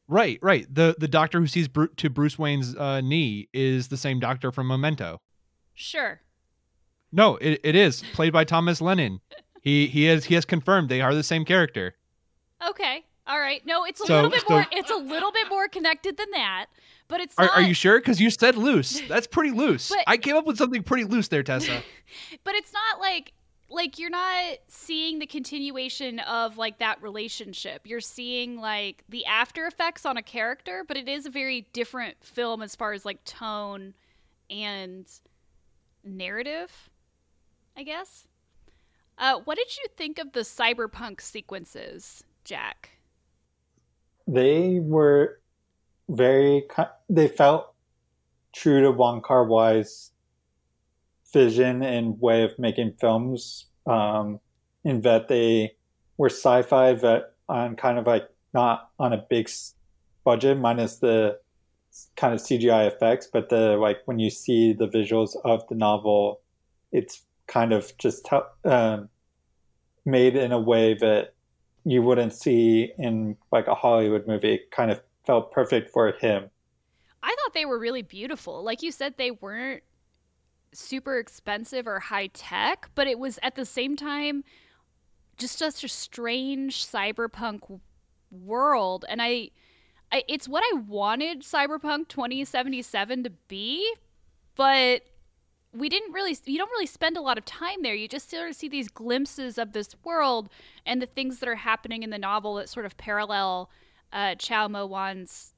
Right, 0.08 0.38
right. 0.40 0.72
The 0.72 0.94
the 0.98 1.08
doctor 1.08 1.40
who 1.40 1.46
sees 1.48 1.66
Bru- 1.66 1.88
to 1.96 2.08
Bruce 2.10 2.38
Wayne's 2.38 2.76
uh, 2.76 3.00
knee 3.00 3.48
is 3.52 3.88
the 3.88 3.96
same 3.96 4.20
doctor 4.20 4.52
from 4.52 4.68
Memento. 4.68 5.20
Sure. 5.74 6.20
No, 7.10 7.36
it, 7.38 7.58
it 7.64 7.74
is 7.74 8.04
played 8.12 8.32
by 8.32 8.44
Thomas 8.44 8.80
Lennon. 8.80 9.20
He 9.62 9.88
he 9.88 10.04
has 10.04 10.26
he 10.26 10.34
has 10.36 10.44
confirmed 10.44 10.88
they 10.88 11.00
are 11.00 11.12
the 11.14 11.24
same 11.24 11.44
character. 11.44 11.96
Okay. 12.68 13.04
All 13.26 13.38
right. 13.40 13.64
No, 13.66 13.84
it's 13.84 14.00
a 14.00 14.06
So- 14.06 14.14
little 14.14 14.30
bit 14.30 14.42
so- 14.46 14.54
more 14.54 14.66
it's 14.70 14.90
a 14.90 14.96
little 14.96 15.32
bit 15.32 15.48
more 15.48 15.68
connected 15.68 16.16
than 16.16 16.30
that, 16.32 16.66
but 17.08 17.20
it's 17.20 17.34
Are, 17.38 17.46
not 17.46 17.56
are 17.56 17.62
you 17.62 17.74
sure? 17.74 17.98
Because 17.98 18.20
you 18.20 18.30
said 18.30 18.56
loose. 18.56 19.00
That's 19.08 19.26
pretty 19.26 19.50
loose. 19.50 19.88
But- 19.88 20.04
I 20.06 20.16
came 20.16 20.36
up 20.36 20.46
with 20.46 20.58
something 20.58 20.82
pretty 20.82 21.04
loose 21.04 21.28
there, 21.28 21.42
Tessa. 21.42 21.82
but 22.44 22.54
it's 22.54 22.72
not 22.72 23.00
like 23.00 23.32
like 23.68 23.98
you're 23.98 24.10
not 24.10 24.58
seeing 24.68 25.18
the 25.18 25.26
continuation 25.26 26.20
of 26.20 26.56
like 26.56 26.78
that 26.78 27.02
relationship. 27.02 27.82
You're 27.84 28.00
seeing 28.00 28.60
like 28.60 29.02
the 29.08 29.26
after 29.26 29.66
effects 29.66 30.06
on 30.06 30.16
a 30.16 30.22
character, 30.22 30.84
but 30.86 30.96
it 30.96 31.08
is 31.08 31.26
a 31.26 31.30
very 31.30 31.66
different 31.72 32.22
film 32.22 32.62
as 32.62 32.76
far 32.76 32.92
as 32.92 33.04
like 33.04 33.24
tone 33.24 33.94
and 34.48 35.04
narrative, 36.04 36.90
I 37.76 37.82
guess. 37.82 38.28
Uh, 39.18 39.40
what 39.44 39.56
did 39.58 39.76
you 39.76 39.84
think 39.96 40.20
of 40.20 40.32
the 40.32 40.40
cyberpunk 40.40 41.20
sequences, 41.20 42.22
Jack? 42.44 42.90
They 44.26 44.80
were 44.80 45.40
very. 46.08 46.64
They 47.08 47.28
felt 47.28 47.72
true 48.54 48.82
to 48.82 48.90
Wong 48.90 49.22
Kar 49.22 49.46
Wai's 49.46 50.10
vision 51.32 51.82
and 51.82 52.20
way 52.20 52.42
of 52.42 52.58
making 52.58 52.94
films. 52.98 53.66
Um, 53.86 54.40
in 54.86 55.00
that 55.02 55.26
they 55.28 55.74
were 56.16 56.30
sci-fi, 56.30 56.94
but 56.94 57.36
on 57.48 57.74
kind 57.74 57.98
of 57.98 58.06
like 58.06 58.28
not 58.54 58.90
on 58.98 59.12
a 59.12 59.18
big 59.28 59.50
budget, 60.24 60.58
minus 60.58 60.96
the 60.96 61.38
kind 62.16 62.32
of 62.32 62.40
CGI 62.40 62.86
effects. 62.86 63.28
But 63.30 63.48
the 63.48 63.76
like 63.76 63.98
when 64.06 64.18
you 64.18 64.30
see 64.30 64.72
the 64.72 64.86
visuals 64.86 65.36
of 65.44 65.66
the 65.68 65.74
novel, 65.74 66.40
it's 66.92 67.24
kind 67.48 67.72
of 67.72 67.96
just 67.98 68.28
um, 68.64 69.08
made 70.04 70.36
in 70.36 70.52
a 70.52 70.60
way 70.60 70.94
that 70.94 71.34
you 71.86 72.02
wouldn't 72.02 72.32
see 72.32 72.92
in 72.98 73.36
like 73.52 73.68
a 73.68 73.74
Hollywood 73.74 74.26
movie. 74.26 74.60
Kind 74.72 74.90
of 74.90 75.00
felt 75.24 75.52
perfect 75.52 75.92
for 75.92 76.10
him. 76.10 76.50
I 77.22 77.28
thought 77.28 77.54
they 77.54 77.64
were 77.64 77.78
really 77.78 78.02
beautiful. 78.02 78.62
Like 78.64 78.82
you 78.82 78.90
said, 78.90 79.14
they 79.16 79.30
weren't 79.30 79.84
super 80.72 81.16
expensive 81.16 81.86
or 81.86 82.00
high 82.00 82.26
tech, 82.26 82.90
but 82.96 83.06
it 83.06 83.20
was 83.20 83.38
at 83.40 83.54
the 83.54 83.64
same 83.64 83.94
time 83.94 84.42
just 85.38 85.58
such 85.58 85.84
a 85.84 85.88
strange 85.88 86.84
cyberpunk 86.84 87.80
world. 88.32 89.04
And 89.08 89.22
I, 89.22 89.50
I 90.10 90.24
it's 90.28 90.48
what 90.48 90.64
I 90.66 90.78
wanted 90.78 91.42
Cyberpunk 91.42 92.08
2077 92.08 93.24
to 93.24 93.30
be, 93.46 93.94
but 94.56 95.02
we 95.76 95.88
didn't 95.88 96.12
really 96.12 96.36
you 96.44 96.58
don't 96.58 96.70
really 96.70 96.86
spend 96.86 97.16
a 97.16 97.20
lot 97.20 97.38
of 97.38 97.44
time 97.44 97.82
there 97.82 97.94
you 97.94 98.08
just 98.08 98.30
sort 98.30 98.48
of 98.48 98.56
see 98.56 98.68
these 98.68 98.88
glimpses 98.88 99.58
of 99.58 99.72
this 99.72 99.94
world 100.04 100.48
and 100.84 101.02
the 101.02 101.06
things 101.06 101.38
that 101.38 101.48
are 101.48 101.56
happening 101.56 102.02
in 102.02 102.10
the 102.10 102.18
novel 102.18 102.54
that 102.54 102.68
sort 102.68 102.86
of 102.86 102.96
parallel 102.96 103.70
uh, 104.12 104.34
Chow 104.36 104.68
Mo 104.68 104.86
Wan's 104.86 105.52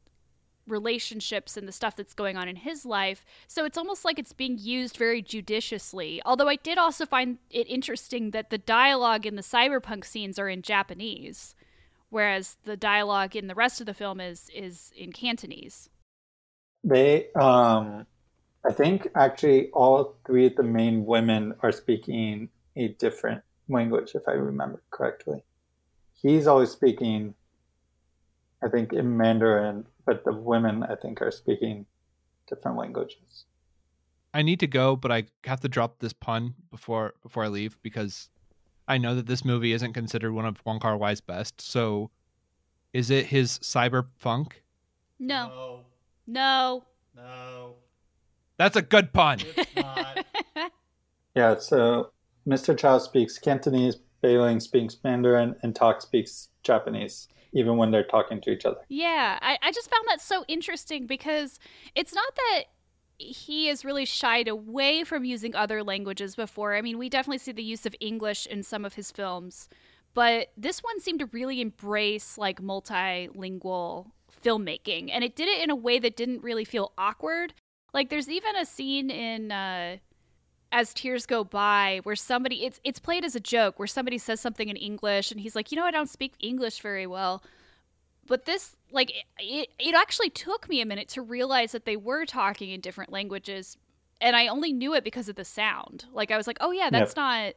relationships 0.67 1.57
and 1.57 1.67
the 1.67 1.73
stuff 1.73 1.97
that's 1.97 2.15
going 2.15 2.37
on 2.37 2.49
in 2.49 2.57
his 2.57 2.85
life. 2.85 3.25
So 3.47 3.65
it's 3.65 3.79
almost 3.79 4.05
like 4.05 4.19
it's 4.19 4.33
being 4.33 4.59
used 4.59 4.97
very 4.97 5.23
judiciously. 5.23 6.21
Although 6.25 6.49
I 6.49 6.57
did 6.57 6.79
also 6.79 7.07
find 7.07 7.39
it 7.51 7.69
interesting 7.69 8.31
that 8.33 8.51
the 8.51 8.59
dialogue 8.59 9.27
in 9.27 9.37
the 9.37 9.43
cyberpunk 9.43 10.05
scenes 10.05 10.39
are 10.39 10.49
in 10.49 10.63
Japanese, 10.63 11.55
whereas 12.11 12.57
the 12.65 12.77
dialogue 12.77 13.35
in 13.35 13.47
the 13.47 13.55
rest 13.55 13.81
of 13.81 13.87
the 13.87 13.95
film 13.95 14.21
is 14.21 14.51
is 14.55 14.93
in 14.97 15.13
Cantonese. 15.13 15.89
They 16.85 17.29
um 17.33 18.07
I 18.67 18.73
think 18.73 19.09
actually 19.15 19.71
all 19.71 20.17
three 20.27 20.47
of 20.47 20.57
the 20.57 20.63
main 20.63 21.07
women 21.07 21.55
are 21.61 21.73
speaking 21.73 22.49
a 22.77 22.89
different 22.89 23.43
language 23.69 24.13
if 24.15 24.23
I 24.27 24.33
remember 24.33 24.83
correctly. 24.91 25.45
He's 26.15 26.47
always 26.47 26.71
speaking 26.71 27.35
I 28.63 28.69
think 28.69 28.93
in 28.93 29.17
Mandarin 29.17 29.87
but 30.05 30.25
the 30.25 30.33
women 30.33 30.83
I 30.83 30.95
think 30.95 31.21
are 31.21 31.31
speaking 31.31 31.85
different 32.49 32.79
languages. 32.79 33.45
I 34.33 34.41
need 34.41 34.59
to 34.61 34.67
go, 34.67 34.97
but 34.97 35.13
I 35.13 35.25
have 35.45 35.61
to 35.61 35.69
drop 35.69 35.99
this 35.99 36.15
pun 36.15 36.55
before 36.71 37.15
before 37.23 37.45
I 37.45 37.49
leave 37.49 37.77
because 37.83 38.31
I 38.87 38.97
know 38.97 39.15
that 39.15 39.27
this 39.27 39.45
movie 39.45 39.73
isn't 39.73 39.93
considered 39.93 40.33
one 40.33 40.47
of 40.47 40.65
Wong 40.65 40.81
Kar 40.81 40.97
Wai's 40.97 41.21
best. 41.21 41.61
So, 41.61 42.11
is 42.95 43.11
it 43.11 43.27
his 43.27 43.59
cyber 43.59 44.07
cyberpunk? 44.23 44.53
No. 45.19 45.81
No. 46.27 46.85
No. 47.15 47.75
That's 48.59 48.77
a 48.77 48.83
good 48.83 49.13
pun. 49.13 49.39
yeah. 51.35 51.59
So 51.59 52.11
Mr. 52.47 52.77
Chow 52.77 52.99
speaks 52.99 53.39
Cantonese, 53.39 53.97
Bai 54.21 54.37
Ling 54.37 54.61
speaks 54.61 54.97
Mandarin, 55.03 55.57
and 55.63 55.75
Talk 55.75 56.03
speaks 56.03 56.49
Japanese 56.63 57.29
even 57.53 57.77
when 57.77 57.91
they're 57.91 58.05
talking 58.05 58.41
to 58.43 58.51
each 58.51 58.65
other. 58.65 58.81
Yeah, 58.89 59.39
I, 59.41 59.59
I 59.63 59.73
just 59.73 59.91
found 59.91 60.05
that 60.09 60.21
so 60.21 60.45
interesting 60.49 61.07
because 61.07 61.59
it's 61.95 62.15
not 62.15 62.35
that 62.37 62.65
he 63.19 63.69
is 63.69 63.85
really 63.85 64.05
shied 64.05 64.49
away 64.49 65.03
from 65.05 65.25
using 65.25 65.55
other 65.55 65.83
languages 65.83 66.37
before. 66.37 66.77
I 66.77 66.83
mean, 66.83 66.99
we 66.99 67.09
definitely 67.09 67.39
see 67.39 67.53
the 67.53 67.63
use 67.63 67.85
of 67.85 67.95
English 68.01 68.47
in 68.47 68.63
some 68.63 68.85
of 68.85 68.95
his 68.95 69.11
films, 69.11 69.69
but 70.15 70.49
this 70.57 70.81
one 70.81 71.01
seemed 71.01 71.21
to 71.21 71.27
really 71.27 71.61
embrace 71.61 72.39
like 72.39 72.61
multilingual 72.61 74.11
filmmaking, 74.45 75.11
and 75.13 75.25
it 75.25 75.35
did 75.35 75.49
it 75.49 75.63
in 75.63 75.71
a 75.71 75.77
way 75.77 75.99
that 75.99 76.17
didn't 76.17 76.43
really 76.43 76.65
feel 76.65 76.93
awkward. 76.97 77.55
Like, 77.93 78.11
there's 78.11 78.29
even 78.29 78.57
a 78.57 78.65
scene 78.65 79.11
in 79.11 79.51
uh, 79.51 79.97
as 80.73 80.93
tears 80.93 81.27
go 81.27 81.45
by 81.45 82.01
where 82.03 82.17
somebody 82.17 82.65
it's 82.65 82.81
it's 82.85 82.99
played 82.99 83.25
as 83.25 83.35
a 83.35 83.41
joke 83.41 83.79
where 83.79 83.89
somebody 83.89 84.19
says 84.19 84.41
something 84.41 84.69
in 84.69 84.77
english 84.77 85.31
and 85.31 85.41
he's 85.41 85.57
like 85.57 85.73
you 85.73 85.77
know 85.77 85.85
i 85.85 85.91
don't 85.91 86.11
speak 86.11 86.35
english 86.41 86.81
very 86.81 87.07
well. 87.07 87.43
But 88.27 88.45
this 88.45 88.77
like 88.93 89.11
it, 89.39 89.71
it 89.79 89.95
actually 89.95 90.29
took 90.29 90.69
me 90.69 90.83
a 90.83 90.87
minute 90.87 91.09
to 91.11 91.23
realize 91.23 91.73
that 91.73 91.87
they 91.87 91.97
were 91.97 92.27
talking 92.27 92.71
in 92.71 92.83
different 92.83 93.11
languages 93.11 93.79
and 94.21 94.37
i 94.37 94.49
only 94.49 94.73
knew 94.73 94.95
it 94.95 95.05
because 95.05 95.31
of 95.31 95.37
the 95.37 95.45
sound. 95.45 96.05
Like 96.13 96.31
i 96.31 96.37
was 96.37 96.47
like 96.47 96.59
oh 96.61 96.71
yeah 96.71 96.91
that's 96.91 97.13
yep. 97.13 97.17
not 97.17 97.55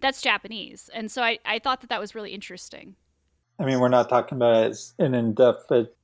that's 0.00 0.20
japanese. 0.20 0.90
And 0.92 1.10
so 1.10 1.22
I, 1.22 1.38
I 1.44 1.60
thought 1.60 1.82
that 1.82 1.90
that 1.90 2.00
was 2.00 2.16
really 2.16 2.32
interesting. 2.32 2.96
I 3.60 3.64
mean 3.64 3.78
we're 3.78 3.88
not 3.88 4.08
talking 4.08 4.36
about 4.36 4.64
it 4.64 4.70
as 4.70 4.94
an 4.98 5.14
in-depth 5.14 5.66
but 5.68 5.96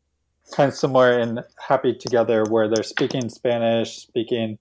kind 0.54 0.68
of 0.68 0.74
similar 0.74 1.18
in 1.18 1.40
happy 1.68 1.94
together 1.94 2.44
where 2.44 2.68
they're 2.68 2.84
speaking 2.84 3.28
spanish 3.28 3.96
speaking 3.96 4.58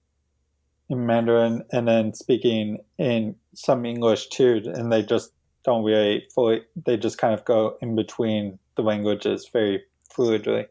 in 0.88 1.06
Mandarin 1.06 1.64
and 1.72 1.88
then 1.88 2.14
speaking 2.14 2.78
in 2.98 3.36
some 3.54 3.84
English 3.84 4.28
too, 4.28 4.62
and 4.66 4.92
they 4.92 5.02
just 5.02 5.32
don't 5.64 5.84
really 5.84 6.26
fully. 6.34 6.62
They 6.84 6.96
just 6.96 7.18
kind 7.18 7.34
of 7.34 7.44
go 7.44 7.76
in 7.80 7.96
between 7.96 8.58
the 8.76 8.82
languages 8.82 9.48
very 9.52 9.82
fluidly. 10.12 10.66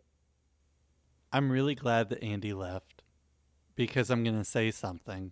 I'm 1.33 1.51
really 1.51 1.75
glad 1.75 2.09
that 2.09 2.23
Andy 2.23 2.53
left 2.53 3.03
because 3.75 4.09
I'm 4.09 4.23
going 4.23 4.37
to 4.37 4.45
say 4.45 4.71
something. 4.71 5.31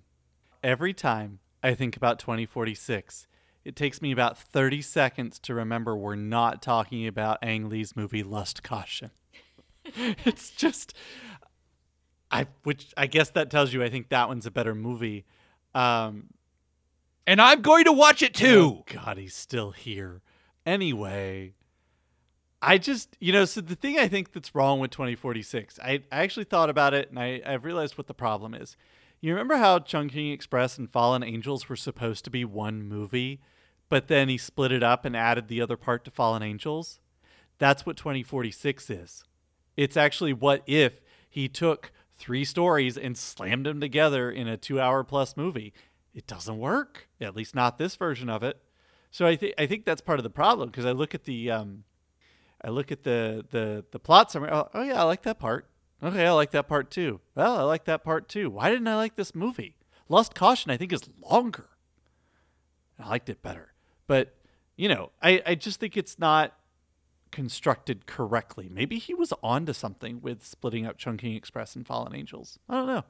Every 0.61 0.93
time 0.93 1.39
I 1.61 1.75
think 1.75 1.95
about 1.95 2.19
2046, 2.19 3.27
it 3.63 3.77
takes 3.77 4.01
me 4.01 4.11
about 4.11 4.37
30 4.37 4.81
seconds 4.81 5.39
to 5.39 5.53
remember 5.53 5.95
we're 5.95 6.15
not 6.15 6.61
talking 6.61 7.07
about 7.07 7.37
Ang 7.41 7.69
Lee's 7.69 7.95
movie 7.95 8.23
Lust 8.23 8.63
Caution. 8.63 9.11
it's 10.25 10.49
just 10.49 10.93
I 12.31 12.47
which 12.63 12.93
I 12.97 13.07
guess 13.07 13.29
that 13.31 13.49
tells 13.49 13.73
you 13.73 13.83
I 13.83 13.89
think 13.89 14.09
that 14.09 14.27
one's 14.27 14.45
a 14.45 14.51
better 14.51 14.73
movie. 14.73 15.25
Um, 15.75 16.29
and 17.25 17.41
I'm 17.41 17.61
going 17.61 17.85
to 17.85 17.91
watch 17.91 18.21
it 18.21 18.33
too. 18.33 18.79
Oh 18.79 18.93
God, 18.93 19.17
he's 19.17 19.35
still 19.35 19.71
here. 19.71 20.21
Anyway, 20.65 21.53
I 22.61 22.77
just 22.77 23.17
you 23.19 23.33
know 23.33 23.45
so 23.45 23.61
the 23.61 23.75
thing 23.75 23.99
I 23.99 24.07
think 24.07 24.33
that's 24.33 24.55
wrong 24.55 24.79
with 24.79 24.91
2046. 24.91 25.79
I 25.79 26.03
I 26.11 26.23
actually 26.23 26.45
thought 26.45 26.69
about 26.69 26.93
it 26.93 27.09
and 27.09 27.19
I 27.19 27.41
I've 27.45 27.65
realized 27.65 27.97
what 27.97 28.07
the 28.07 28.13
problem 28.13 28.53
is. 28.53 28.75
You 29.21 29.31
remember 29.31 29.55
how 29.55 29.79
Chungking 29.79 30.31
Express 30.33 30.77
and 30.77 30.91
Fallen 30.91 31.23
Angels 31.23 31.69
were 31.69 31.77
supposed 31.77 32.25
to 32.25 32.29
be 32.29 32.43
one 32.43 32.83
movie, 32.83 33.39
but 33.87 34.09
then 34.09 34.27
he 34.27 34.37
split 34.37 34.73
it 34.73 34.83
up 34.83 35.05
and 35.05 35.15
added 35.15 35.47
the 35.47 35.61
other 35.61 35.77
part 35.77 36.03
to 36.03 36.11
Fallen 36.11 36.43
Angels? 36.43 36.99
That's 37.57 37.85
what 37.85 37.95
2046 37.95 38.89
is. 38.89 39.23
It's 39.75 39.97
actually 39.97 40.33
what 40.33 40.63
if 40.67 41.01
he 41.29 41.47
took 41.47 41.91
three 42.17 42.45
stories 42.45 42.97
and 42.97 43.17
slammed 43.17 43.65
them 43.65 43.81
together 43.81 44.31
in 44.31 44.47
a 44.47 44.57
two 44.57 44.79
hour 44.79 45.03
plus 45.03 45.35
movie. 45.35 45.73
It 46.13 46.27
doesn't 46.27 46.57
work, 46.57 47.07
at 47.19 47.35
least 47.35 47.55
not 47.55 47.77
this 47.77 47.95
version 47.95 48.29
of 48.29 48.43
it. 48.43 48.61
So 49.11 49.25
I 49.25 49.35
think 49.35 49.55
I 49.57 49.65
think 49.65 49.85
that's 49.85 50.01
part 50.01 50.19
of 50.19 50.23
the 50.23 50.29
problem 50.29 50.69
because 50.69 50.85
I 50.85 50.91
look 50.91 51.13
at 51.13 51.25
the 51.25 51.51
um, 51.51 51.83
I 52.63 52.69
look 52.69 52.91
at 52.91 53.03
the 53.03 53.45
the 53.49 53.85
the 53.91 53.99
plot 53.99 54.31
summary. 54.31 54.49
Oh, 54.51 54.69
oh, 54.73 54.83
yeah, 54.83 55.01
I 55.01 55.03
like 55.03 55.23
that 55.23 55.39
part. 55.39 55.69
Okay, 56.01 56.25
I 56.25 56.31
like 56.31 56.51
that 56.51 56.67
part 56.67 56.91
too. 56.91 57.21
Well, 57.35 57.55
I 57.55 57.63
like 57.63 57.85
that 57.85 58.03
part 58.03 58.27
too. 58.27 58.49
Why 58.49 58.69
didn't 58.69 58.87
I 58.87 58.95
like 58.95 59.15
this 59.15 59.33
movie? 59.35 59.77
Lust 60.09 60.35
Caution, 60.35 60.71
I 60.71 60.77
think, 60.77 60.91
is 60.91 61.03
longer. 61.21 61.69
I 62.99 63.07
liked 63.07 63.29
it 63.29 63.41
better, 63.41 63.73
but 64.07 64.35
you 64.75 64.87
know, 64.87 65.11
I 65.21 65.41
I 65.45 65.55
just 65.55 65.79
think 65.79 65.97
it's 65.97 66.19
not 66.19 66.53
constructed 67.33 68.05
correctly. 68.05 68.69
Maybe 68.71 68.97
he 68.97 69.13
was 69.13 69.33
onto 69.43 69.73
something 69.73 70.21
with 70.21 70.45
splitting 70.45 70.85
up 70.85 70.97
Chungking 70.97 71.35
Express 71.35 71.75
and 71.75 71.85
Fallen 71.85 72.15
Angels. 72.15 72.59
I 72.69 72.75
don't 72.75 72.87
know. 72.87 73.03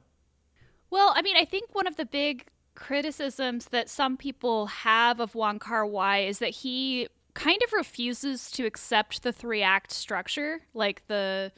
Well, 0.90 1.12
I 1.14 1.22
mean, 1.22 1.36
I 1.36 1.44
think 1.44 1.74
one 1.74 1.86
of 1.86 1.96
the 1.96 2.06
big 2.06 2.46
criticisms 2.74 3.66
that 3.66 3.88
some 3.88 4.16
people 4.16 4.66
have 4.66 5.20
of 5.20 5.34
Wong 5.34 5.58
Kar 5.58 5.86
Wai 5.86 6.20
is 6.20 6.38
that 6.40 6.50
he 6.50 7.06
kind 7.34 7.60
of 7.64 7.72
refuses 7.72 8.50
to 8.52 8.64
accept 8.64 9.22
the 9.22 9.32
three 9.32 9.62
act 9.62 9.92
structure, 9.92 10.62
like 10.72 11.06
the 11.06 11.52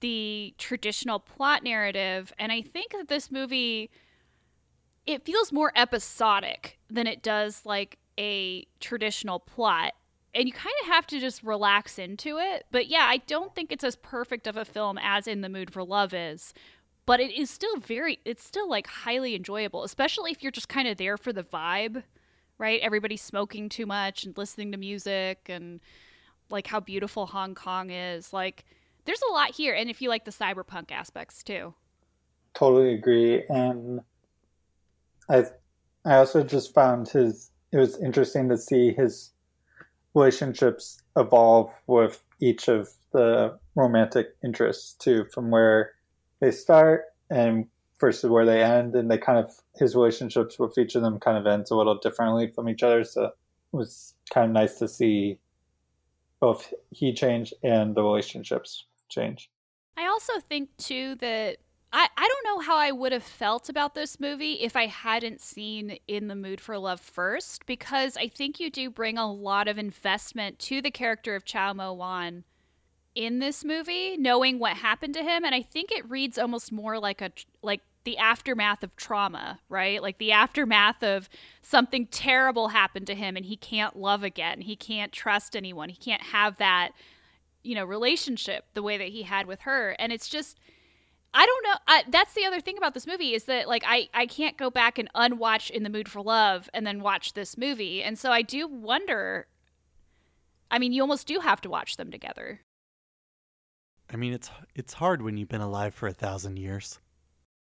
the 0.00 0.54
traditional 0.58 1.20
plot 1.20 1.62
narrative. 1.62 2.32
And 2.38 2.50
I 2.50 2.62
think 2.62 2.92
that 2.92 3.08
this 3.08 3.30
movie 3.30 3.90
it 5.06 5.24
feels 5.24 5.52
more 5.52 5.72
episodic 5.76 6.78
than 6.88 7.06
it 7.06 7.22
does 7.22 7.62
like 7.64 7.98
a 8.18 8.66
traditional 8.80 9.38
plot. 9.38 9.92
And 10.34 10.46
you 10.46 10.52
kind 10.52 10.74
of 10.82 10.88
have 10.88 11.06
to 11.08 11.20
just 11.20 11.42
relax 11.42 11.98
into 11.98 12.38
it. 12.38 12.64
But 12.70 12.88
yeah, 12.88 13.06
I 13.08 13.18
don't 13.18 13.54
think 13.54 13.70
it's 13.70 13.84
as 13.84 13.96
perfect 13.96 14.46
of 14.46 14.56
a 14.56 14.64
film 14.64 14.98
as 15.02 15.26
In 15.26 15.42
the 15.42 15.48
Mood 15.48 15.70
for 15.70 15.84
Love 15.84 16.14
is. 16.14 16.54
But 17.04 17.20
it 17.20 17.36
is 17.36 17.50
still 17.50 17.76
very, 17.76 18.20
it's 18.24 18.44
still 18.44 18.68
like 18.68 18.86
highly 18.86 19.34
enjoyable, 19.34 19.84
especially 19.84 20.30
if 20.30 20.42
you're 20.42 20.52
just 20.52 20.68
kind 20.68 20.88
of 20.88 20.96
there 20.96 21.18
for 21.18 21.32
the 21.32 21.42
vibe, 21.42 22.04
right? 22.58 22.80
Everybody's 22.80 23.20
smoking 23.20 23.68
too 23.68 23.86
much 23.86 24.24
and 24.24 24.36
listening 24.38 24.72
to 24.72 24.78
music 24.78 25.40
and 25.48 25.80
like 26.48 26.66
how 26.66 26.80
beautiful 26.80 27.26
Hong 27.26 27.54
Kong 27.54 27.90
is. 27.90 28.32
Like, 28.32 28.64
there's 29.04 29.22
a 29.28 29.32
lot 29.32 29.50
here. 29.50 29.74
And 29.74 29.90
if 29.90 30.00
you 30.00 30.08
like 30.08 30.24
the 30.24 30.30
cyberpunk 30.30 30.92
aspects 30.92 31.42
too. 31.42 31.74
Totally 32.54 32.94
agree. 32.94 33.44
And 33.48 34.00
I 35.28 35.46
I 36.04 36.16
also 36.16 36.42
just 36.42 36.74
found 36.74 37.08
his 37.08 37.50
it 37.72 37.78
was 37.78 37.98
interesting 37.98 38.48
to 38.50 38.58
see 38.58 38.92
his 38.92 39.32
relationships 40.14 41.02
evolve 41.16 41.72
with 41.86 42.22
each 42.40 42.68
of 42.68 42.88
the 43.12 43.58
romantic 43.74 44.36
interests 44.44 44.94
too, 44.94 45.26
from 45.32 45.50
where 45.50 45.92
they 46.40 46.50
start 46.50 47.04
and 47.30 47.66
versus 48.00 48.28
where 48.28 48.44
they 48.44 48.62
end, 48.62 48.94
and 48.96 49.10
they 49.10 49.18
kind 49.18 49.38
of 49.38 49.54
his 49.76 49.94
relationships 49.94 50.58
with 50.58 50.76
each 50.76 50.96
of 50.96 51.02
them 51.02 51.20
kind 51.20 51.38
of 51.38 51.46
ends 51.46 51.70
a 51.70 51.76
little 51.76 51.96
differently 51.96 52.48
from 52.48 52.68
each 52.68 52.82
other. 52.82 53.04
So 53.04 53.26
it 53.26 53.32
was 53.70 54.14
kind 54.32 54.46
of 54.46 54.52
nice 54.52 54.78
to 54.80 54.88
see 54.88 55.38
both 56.40 56.74
he 56.90 57.14
change 57.14 57.54
and 57.62 57.94
the 57.94 58.02
relationships 58.02 58.86
change. 59.08 59.50
I 59.96 60.06
also 60.06 60.32
think 60.48 60.70
too 60.78 61.14
that 61.16 61.58
I, 61.92 62.08
I 62.16 62.28
don't 62.28 62.44
know 62.44 62.64
how 62.64 62.76
I 62.76 62.90
would 62.90 63.12
have 63.12 63.22
felt 63.22 63.68
about 63.68 63.94
this 63.94 64.18
movie 64.18 64.54
if 64.54 64.76
I 64.76 64.86
hadn't 64.86 65.40
seen 65.40 65.98
In 66.08 66.28
the 66.28 66.34
Mood 66.34 66.60
for 66.60 66.78
Love 66.78 67.00
first, 67.00 67.66
because 67.66 68.16
I 68.16 68.28
think 68.28 68.58
you 68.58 68.70
do 68.70 68.88
bring 68.88 69.18
a 69.18 69.30
lot 69.30 69.68
of 69.68 69.76
investment 69.76 70.58
to 70.60 70.80
the 70.80 70.90
character 70.90 71.34
of 71.36 71.44
Chow 71.44 71.74
Mo 71.74 71.92
Wan 71.92 72.44
in 73.14 73.40
this 73.40 73.62
movie, 73.62 74.16
knowing 74.16 74.58
what 74.58 74.78
happened 74.78 75.14
to 75.14 75.22
him, 75.22 75.44
and 75.44 75.54
I 75.54 75.60
think 75.60 75.92
it 75.92 76.08
reads 76.08 76.38
almost 76.38 76.72
more 76.72 76.98
like 76.98 77.20
a 77.20 77.30
like 77.62 77.82
the 78.04 78.18
aftermath 78.18 78.82
of 78.82 78.96
trauma, 78.96 79.60
right? 79.68 80.02
Like 80.02 80.18
the 80.18 80.32
aftermath 80.32 81.02
of 81.02 81.28
something 81.60 82.06
terrible 82.06 82.68
happened 82.68 83.06
to 83.08 83.14
him 83.14 83.36
and 83.36 83.46
he 83.46 83.56
can't 83.56 83.96
love 83.96 84.24
again. 84.24 84.62
He 84.62 84.74
can't 84.74 85.12
trust 85.12 85.54
anyone. 85.54 85.88
He 85.88 85.96
can't 85.96 86.22
have 86.22 86.56
that, 86.56 86.90
you 87.62 87.76
know, 87.76 87.84
relationship 87.84 88.64
the 88.74 88.82
way 88.82 88.98
that 88.98 89.08
he 89.08 89.22
had 89.22 89.46
with 89.46 89.60
her. 89.60 89.94
And 90.00 90.12
it's 90.12 90.28
just 90.28 90.58
I 91.34 91.46
don't 91.46 91.64
know. 91.64 91.74
I, 91.86 92.04
that's 92.08 92.34
the 92.34 92.44
other 92.44 92.60
thing 92.60 92.76
about 92.76 92.92
this 92.94 93.06
movie 93.06 93.34
is 93.34 93.44
that 93.44 93.66
like 93.66 93.84
I 93.86 94.08
I 94.12 94.26
can't 94.26 94.56
go 94.58 94.70
back 94.70 94.98
and 94.98 95.08
unwatch 95.14 95.70
In 95.70 95.82
the 95.82 95.90
Mood 95.90 96.08
for 96.08 96.20
Love 96.20 96.68
and 96.74 96.86
then 96.86 97.00
watch 97.00 97.32
this 97.32 97.56
movie, 97.56 98.02
and 98.02 98.18
so 98.18 98.30
I 98.30 98.42
do 98.42 98.66
wonder. 98.66 99.46
I 100.70 100.78
mean, 100.78 100.92
you 100.92 101.02
almost 101.02 101.26
do 101.26 101.40
have 101.40 101.60
to 101.62 101.70
watch 101.70 101.96
them 101.96 102.10
together. 102.10 102.60
I 104.10 104.16
mean, 104.16 104.34
it's 104.34 104.50
it's 104.74 104.92
hard 104.92 105.22
when 105.22 105.36
you've 105.36 105.48
been 105.48 105.60
alive 105.62 105.94
for 105.94 106.06
a 106.06 106.12
thousand 106.12 106.58
years. 106.58 106.98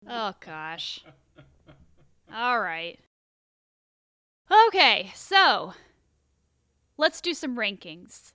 Oh 0.08 0.34
gosh. 0.40 1.02
All 2.34 2.60
right. 2.60 2.98
Okay, 4.68 5.10
so 5.14 5.72
let's 6.98 7.20
do 7.20 7.34
some 7.34 7.56
rankings. 7.56 8.32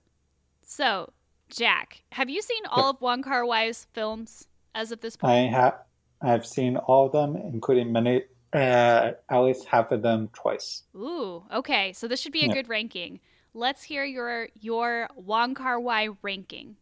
So, 0.64 1.14
Jack, 1.50 2.04
have 2.14 2.30
you 2.30 2.42
seen 2.42 2.64
all 2.70 2.90
of 2.90 3.02
Wong 3.02 3.22
Kar 3.22 3.46
Wai's 3.46 3.88
films? 3.94 4.48
As 4.74 4.92
of 4.92 5.02
this 5.02 5.16
point? 5.16 5.34
I 5.34 5.58
have. 5.58 5.80
I've 6.22 6.46
seen 6.46 6.78
all 6.78 7.08
of 7.08 7.12
them, 7.12 7.36
including 7.36 7.92
many, 7.92 8.24
uh, 8.54 9.12
at 9.30 9.40
least 9.40 9.66
half 9.66 9.92
of 9.92 10.02
them 10.02 10.30
twice. 10.34 10.84
Ooh, 10.96 11.44
okay. 11.54 11.94
So 11.94 12.08
this 12.08 12.20
should 12.20 12.32
be 12.32 12.44
a 12.44 12.48
yeah. 12.48 12.54
good 12.54 12.70
ranking. 12.70 13.20
Let's 13.54 13.84
hear 13.84 14.06
your 14.06 14.50
your 14.60 15.10
Wong 15.16 15.56
Kar 15.56 15.80
Wai 15.80 16.10
ranking. 16.22 16.76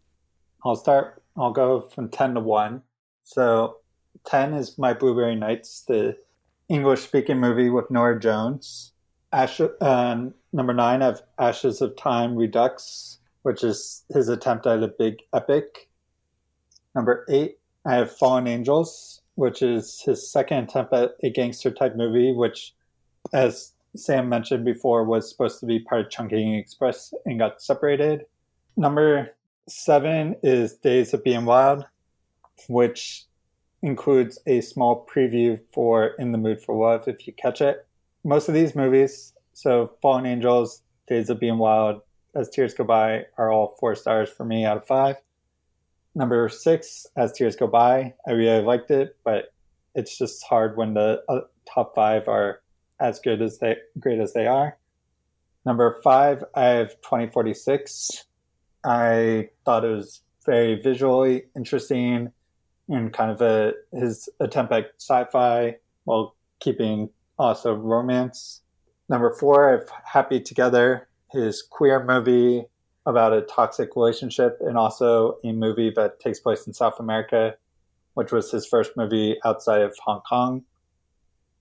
I'll 0.64 0.76
start. 0.76 1.24
I'll 1.38 1.54
go 1.54 1.82
from 1.82 2.10
ten 2.10 2.34
to 2.34 2.42
one. 2.42 2.84
So 3.24 3.78
ten 4.26 4.54
is 4.54 4.78
my 4.78 4.94
Blueberry 4.94 5.36
Nights, 5.36 5.84
the 5.88 6.18
English 6.68 7.02
speaking 7.02 7.40
movie 7.40 7.70
with 7.70 7.90
Norah 7.90 8.20
Jones. 8.20 8.92
Ash, 9.32 9.60
number 9.60 10.74
nine, 10.74 11.02
I 11.02 11.06
have 11.06 11.22
Ashes 11.38 11.82
of 11.82 11.96
Time 11.96 12.36
Redux, 12.36 13.20
which 13.44 13.64
is 13.64 14.04
his 14.12 14.28
attempt 14.28 14.66
at 14.66 14.82
a 14.82 14.88
big 14.88 15.18
epic. 15.34 15.90
Number 16.96 17.26
eight, 17.30 17.59
I 17.86 17.96
have 17.96 18.16
Fallen 18.18 18.48
Angels, 18.48 19.22
which 19.36 19.62
is 19.62 20.02
his 20.02 20.30
second 20.30 20.66
attempt 20.66 20.94
at 20.94 21.12
a 21.24 21.30
gangster 21.30 21.72
type 21.72 21.96
movie, 21.96 22.34
which, 22.34 22.74
as 23.34 23.74
Sam 23.96 24.30
mentioned 24.30 24.66
before, 24.66 25.04
was 25.06 25.30
supposed 25.30 25.60
to 25.62 25.66
be 25.66 25.80
part 25.80 26.02
of 26.02 26.12
Chungking 26.12 26.56
Express 26.56 27.14
and 27.26 27.40
got 27.40 27.62
separated. 27.62 28.26
Number 28.76 29.32
seven 29.68 30.36
is 30.44 30.74
Days 30.74 31.14
of 31.14 31.24
Being 31.24 31.46
Wild, 31.46 31.86
which 32.68 33.26
includes 33.82 34.40
a 34.46 34.62
small 34.62 35.08
preview 35.12 35.60
for 35.74 36.08
In 36.20 36.32
the 36.32 36.38
Mood 36.38 36.62
for 36.62 36.76
Love 36.76 37.08
if 37.08 37.26
you 37.26 37.34
catch 37.34 37.62
it. 37.62 37.88
Most 38.24 38.50
of 38.50 38.54
these 38.54 38.76
movies, 38.76 39.34
so 39.54 39.94
Fallen 40.02 40.26
Angels, 40.26 40.82
Days 41.08 41.30
of 41.30 41.40
Being 41.40 41.58
Wild, 41.58 42.02
As 42.36 42.50
Tears 42.50 42.74
Go 42.74 42.84
By, 42.84 43.26
are 43.38 43.52
all 43.52 43.78
four 43.80 43.96
stars 43.96 44.30
for 44.30 44.44
me 44.44 44.66
out 44.66 44.78
of 44.78 44.86
five. 44.86 45.16
Number 46.16 46.50
six, 46.50 47.06
As 47.16 47.34
Tears 47.34 47.56
Go 47.56 47.68
By, 47.68 48.14
I 48.28 48.32
really 48.32 48.64
liked 48.64 48.92
it, 48.92 49.16
but 49.24 49.54
it's 49.96 50.18
just 50.18 50.44
hard 50.44 50.78
when 50.78 50.94
the 50.94 51.22
uh, 51.30 51.42
top 51.72 51.96
five 51.96 52.28
are 52.28 52.62
as 53.00 53.20
good 53.20 53.42
as 53.42 53.60
they 53.60 53.78
great 54.00 54.20
as 54.20 54.34
they 54.34 54.48
are. 54.48 54.78
Number 55.66 56.00
five, 56.04 56.44
I 56.56 56.66
have 56.66 57.02
2046. 57.02 58.26
I 58.84 59.50
thought 59.66 59.86
it 59.86 59.90
was 59.90 60.22
very 60.46 60.82
visually 60.82 61.44
interesting 61.56 62.32
and 62.88 63.14
kind 63.14 63.32
of 63.32 63.42
a 63.42 63.74
his 63.92 64.30
attempt 64.40 64.74
at 64.74 64.92
sci-fi 64.98 65.76
while 66.06 66.36
keeping 66.60 67.10
also 67.38 67.74
romance. 67.74 68.62
Number 69.10 69.32
four, 69.32 69.70
I 69.70 69.72
have 69.80 69.90
Happy 70.06 70.40
Together, 70.40 71.08
his 71.32 71.62
queer 71.62 72.04
movie 72.04 72.66
about 73.06 73.34
a 73.34 73.42
toxic 73.42 73.96
relationship 73.96 74.58
and 74.62 74.78
also 74.78 75.38
a 75.44 75.52
movie 75.52 75.92
that 75.96 76.20
takes 76.20 76.40
place 76.40 76.68
in 76.68 76.74
South 76.74 77.00
America, 77.00 77.56
which 78.14 78.32
was 78.32 78.52
his 78.52 78.66
first 78.66 78.96
movie 78.96 79.38
outside 79.46 79.82
of 79.82 79.96
Hong 80.04 80.22
Kong. 80.22 80.64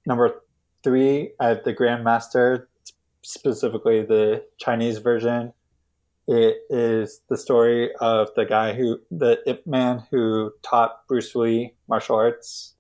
Number 0.05 0.43
three, 0.83 1.33
I 1.41 1.49
have 1.49 1.65
The 1.65 1.75
Grandmaster, 1.75 2.67
specifically 3.23 4.03
the 4.03 4.45
Chinese 4.59 4.99
version. 4.99 5.53
It 6.27 6.59
is 6.69 7.23
the 7.29 7.39
story 7.39 7.95
of 8.01 8.29
the 8.37 8.45
guy 8.45 8.75
who, 8.75 9.01
the 9.11 9.41
Ip 9.47 9.67
Man 9.67 10.05
who 10.11 10.53
taught 10.63 11.07
Bruce 11.09 11.35
Lee 11.35 11.75
martial 11.89 12.17
arts, 12.17 12.75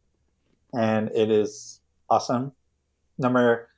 and 0.75 1.11
it 1.15 1.31
is 1.31 1.81
awesome. 2.11 2.53
Number 3.17 3.69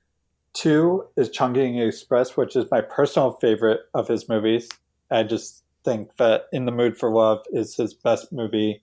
Two 0.53 1.05
is 1.17 1.31
Chungking 1.31 1.79
Express, 1.79 2.37
which 2.37 2.57
is 2.57 2.71
my 2.71 2.81
personal 2.81 3.33
favorite 3.33 3.81
of 3.95 4.09
his 4.09 4.29
movies. 4.29 4.69
I 5.11 5.23
just 5.23 5.65
think 5.85 6.17
that 6.17 6.47
In 6.53 6.67
the 6.67 6.73
Mood 6.73 6.99
for 6.99 7.11
Love 7.11 7.41
is 7.51 7.77
his 7.77 7.95
best 7.95 8.33
movie, 8.33 8.83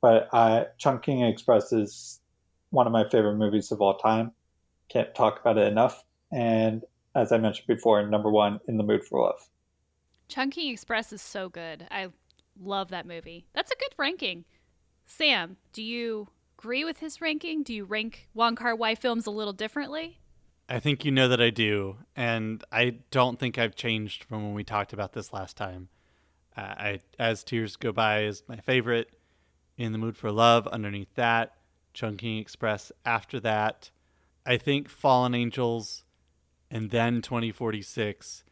but 0.00 0.28
uh, 0.32 0.64
Chungking 0.78 1.22
Express 1.22 1.72
is 1.72 2.20
one 2.70 2.86
of 2.86 2.92
my 2.92 3.08
favorite 3.08 3.36
movies 3.36 3.72
of 3.72 3.80
all 3.80 3.96
time. 3.96 4.32
Can't 4.88 5.14
talk 5.14 5.40
about 5.40 5.58
it 5.58 5.66
enough. 5.66 6.04
And 6.30 6.84
as 7.14 7.32
I 7.32 7.38
mentioned 7.38 7.66
before, 7.66 8.06
number 8.06 8.30
one, 8.30 8.60
In 8.68 8.76
the 8.76 8.84
Mood 8.84 9.04
for 9.04 9.22
Love. 9.22 9.48
Chungking 10.28 10.70
Express 10.70 11.12
is 11.12 11.22
so 11.22 11.48
good. 11.48 11.86
I 11.90 12.08
love 12.60 12.88
that 12.88 13.06
movie. 13.06 13.46
That's 13.54 13.70
a 13.70 13.76
good 13.76 13.94
ranking. 13.98 14.44
Sam, 15.06 15.56
do 15.72 15.82
you 15.82 16.28
agree 16.58 16.84
with 16.84 16.98
his 16.98 17.20
ranking? 17.20 17.62
Do 17.62 17.74
you 17.74 17.84
rank 17.84 18.28
Wong 18.34 18.56
Kar 18.56 18.74
Wai 18.74 18.94
films 18.94 19.26
a 19.26 19.30
little 19.30 19.52
differently? 19.52 20.20
I 20.68 20.80
think 20.80 21.04
you 21.04 21.10
know 21.10 21.28
that 21.28 21.40
I 21.40 21.50
do, 21.50 21.96
and 22.16 22.64
I 22.72 22.96
don't 23.10 23.38
think 23.38 23.58
I've 23.58 23.74
changed 23.74 24.24
from 24.24 24.44
when 24.44 24.54
we 24.54 24.64
talked 24.64 24.92
about 24.92 25.12
this 25.12 25.32
last 25.32 25.56
time. 25.56 25.88
Uh, 26.56 26.60
I 26.60 27.00
as 27.18 27.44
tears 27.44 27.76
go 27.76 27.92
by 27.92 28.22
is 28.22 28.42
my 28.48 28.56
favorite. 28.56 29.10
In 29.78 29.92
the 29.92 29.98
mood 29.98 30.16
for 30.16 30.30
love, 30.30 30.66
underneath 30.68 31.14
that, 31.14 31.54
Chungking 31.94 32.38
Express. 32.38 32.92
After 33.06 33.40
that, 33.40 33.90
I 34.44 34.58
think 34.58 34.88
Fallen 34.88 35.34
Angels, 35.34 36.04
and 36.70 36.90
then 36.90 37.22
2046. 37.22 38.44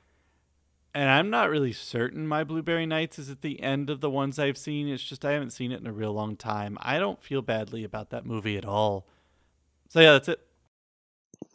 And 0.92 1.08
I'm 1.08 1.30
not 1.30 1.50
really 1.50 1.72
certain 1.72 2.26
my 2.26 2.42
Blueberry 2.42 2.86
Nights 2.86 3.18
is 3.18 3.30
at 3.30 3.42
the 3.42 3.62
end 3.62 3.90
of 3.90 4.00
the 4.00 4.10
ones 4.10 4.38
I've 4.38 4.58
seen. 4.58 4.88
It's 4.88 5.04
just 5.04 5.24
I 5.24 5.32
haven't 5.32 5.50
seen 5.50 5.70
it 5.70 5.80
in 5.80 5.86
a 5.86 5.92
real 5.92 6.12
long 6.12 6.36
time. 6.36 6.76
I 6.80 6.98
don't 6.98 7.22
feel 7.22 7.42
badly 7.42 7.84
about 7.84 8.10
that 8.10 8.26
movie 8.26 8.56
at 8.56 8.64
all. 8.64 9.06
So 9.88 10.00
yeah, 10.00 10.12
that's 10.12 10.28
it. 10.28 10.40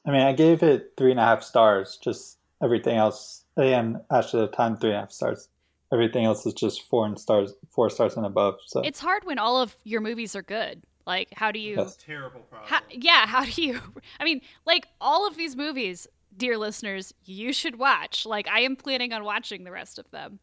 I 0.06 0.12
mean, 0.12 0.22
I 0.22 0.34
gave 0.34 0.64
it 0.64 0.93
three 0.97 1.12
and 1.12 1.20
a 1.20 1.24
half 1.24 1.43
stars. 1.43 1.97
Just 2.01 2.38
everything 2.62 2.97
else, 2.97 3.43
and 3.58 4.01
actually, 4.12 4.45
the 4.45 4.51
time 4.51 4.78
three 4.78 4.89
and 4.91 4.97
a 4.97 5.01
half 5.01 5.12
stars. 5.12 5.49
Everything 5.93 6.26
else 6.26 6.45
is 6.45 6.53
just 6.53 6.82
four 6.84 7.06
and 7.06 7.18
stars, 7.18 7.53
four 7.70 7.89
stars 7.89 8.18
and 8.18 8.26
above. 8.26 8.56
So 8.66 8.82
it's 8.82 8.99
hard 8.99 9.24
when 9.24 9.38
all 9.38 9.62
of 9.62 9.76
your 9.84 10.01
movies 10.01 10.36
are 10.36 10.41
good. 10.41 10.82
Like, 11.06 11.30
how 11.34 11.51
do 11.51 11.60
you? 11.60 11.76
Yes. 11.78 11.97
Terrible 12.03 12.41
problem. 12.41 12.70
How, 12.70 12.82
yeah, 12.89 13.28
how 13.28 13.45
do 13.45 13.62
you? 13.62 13.80
I 14.20 14.24
mean, 14.24 14.41
like 14.66 14.88
all 14.99 15.28
of 15.28 15.38
these 15.38 15.56
movies, 15.56 16.08
dear 16.36 16.58
listeners, 16.58 17.14
you 17.26 17.53
should 17.53 17.78
watch. 17.78 18.26
Like, 18.26 18.47
I 18.47 18.62
am 18.62 18.76
planning 18.76 19.14
on 19.14 19.24
watching 19.24 19.64
the 19.64 19.72
rest 19.72 19.99
of 19.99 20.10
them. 20.12 20.39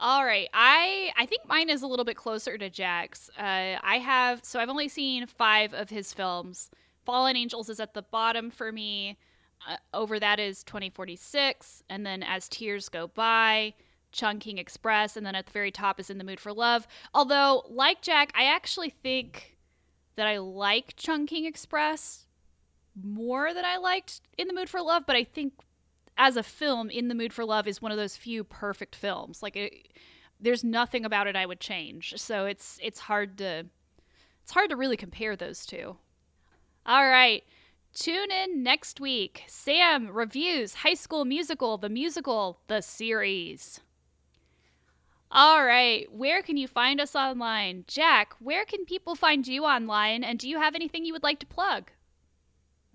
All 0.00 0.24
right, 0.24 0.48
I 0.54 1.10
I 1.16 1.26
think 1.26 1.42
mine 1.48 1.68
is 1.68 1.82
a 1.82 1.88
little 1.88 2.04
bit 2.04 2.16
closer 2.16 2.56
to 2.56 2.70
Jack's. 2.70 3.30
Uh, 3.36 3.78
I 3.82 3.98
have 4.00 4.44
so 4.44 4.60
I've 4.60 4.68
only 4.68 4.88
seen 4.88 5.26
five 5.26 5.74
of 5.74 5.90
his 5.90 6.12
films. 6.12 6.70
Fallen 7.08 7.36
Angels 7.36 7.70
is 7.70 7.80
at 7.80 7.94
the 7.94 8.02
bottom 8.02 8.50
for 8.50 8.70
me. 8.70 9.16
Uh, 9.66 9.76
over 9.94 10.20
that 10.20 10.38
is 10.38 10.62
2046, 10.62 11.82
and 11.88 12.04
then 12.04 12.22
As 12.22 12.50
Tears 12.50 12.90
Go 12.90 13.06
By, 13.06 13.72
Chungking 14.12 14.58
Express, 14.58 15.16
and 15.16 15.24
then 15.24 15.34
at 15.34 15.46
the 15.46 15.52
very 15.52 15.70
top 15.70 15.98
is 15.98 16.10
In 16.10 16.18
the 16.18 16.24
Mood 16.24 16.38
for 16.38 16.52
Love. 16.52 16.86
Although, 17.14 17.64
like 17.70 18.02
Jack, 18.02 18.30
I 18.36 18.44
actually 18.44 18.90
think 18.90 19.56
that 20.16 20.26
I 20.26 20.36
like 20.36 20.96
Chungking 20.96 21.46
Express 21.46 22.26
more 23.02 23.54
than 23.54 23.64
I 23.64 23.78
liked 23.78 24.20
In 24.36 24.46
the 24.46 24.52
Mood 24.52 24.68
for 24.68 24.82
Love, 24.82 25.04
but 25.06 25.16
I 25.16 25.24
think 25.24 25.54
as 26.18 26.36
a 26.36 26.42
film, 26.42 26.90
In 26.90 27.08
the 27.08 27.14
Mood 27.14 27.32
for 27.32 27.46
Love 27.46 27.66
is 27.66 27.80
one 27.80 27.90
of 27.90 27.96
those 27.96 28.18
few 28.18 28.44
perfect 28.44 28.94
films. 28.94 29.42
Like 29.42 29.56
it, 29.56 29.88
there's 30.38 30.62
nothing 30.62 31.06
about 31.06 31.26
it 31.26 31.36
I 31.36 31.46
would 31.46 31.60
change. 31.60 32.12
So 32.18 32.44
it's 32.44 32.78
it's 32.82 33.00
hard 33.00 33.38
to 33.38 33.64
it's 34.42 34.52
hard 34.52 34.68
to 34.68 34.76
really 34.76 34.98
compare 34.98 35.36
those 35.36 35.64
two. 35.64 35.96
All 36.88 37.06
right. 37.06 37.44
Tune 37.92 38.30
in 38.30 38.62
next 38.62 38.98
week. 38.98 39.42
Sam 39.46 40.10
reviews 40.10 40.72
High 40.72 40.94
School 40.94 41.26
Musical, 41.26 41.76
the 41.76 41.90
musical, 41.90 42.60
the 42.66 42.80
series. 42.80 43.80
All 45.30 45.62
right, 45.62 46.10
where 46.10 46.40
can 46.40 46.56
you 46.56 46.66
find 46.66 46.98
us 46.98 47.14
online? 47.14 47.84
Jack, 47.86 48.32
where 48.38 48.64
can 48.64 48.86
people 48.86 49.14
find 49.14 49.46
you 49.46 49.66
online? 49.66 50.24
And 50.24 50.38
do 50.38 50.48
you 50.48 50.58
have 50.58 50.74
anything 50.74 51.04
you 51.04 51.12
would 51.12 51.22
like 51.22 51.40
to 51.40 51.46
plug? 51.46 51.90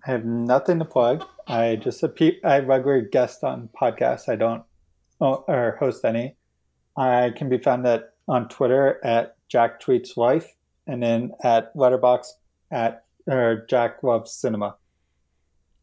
I 0.04 0.10
have 0.10 0.24
nothing 0.24 0.80
to 0.80 0.84
plug. 0.84 1.24
I 1.46 1.76
just 1.76 2.02
appear, 2.02 2.32
I 2.42 2.58
regular 2.58 3.00
guest 3.00 3.44
on 3.44 3.68
podcasts. 3.80 4.28
I 4.28 4.34
don't 4.34 4.64
oh, 5.20 5.44
or 5.46 5.76
host 5.78 6.04
any. 6.04 6.34
I 6.96 7.32
can 7.36 7.48
be 7.48 7.58
found 7.58 7.86
at 7.86 8.14
on 8.26 8.48
Twitter 8.48 8.98
at 9.04 9.36
Jack 9.48 9.80
Tweets 9.80 10.16
Wife 10.16 10.52
and 10.88 11.00
then 11.00 11.30
at 11.44 11.72
Letterboxd 11.76 12.32
at 12.72 13.03
or 13.26 13.64
Jack 13.68 14.02
Loves 14.02 14.32
Cinema. 14.32 14.76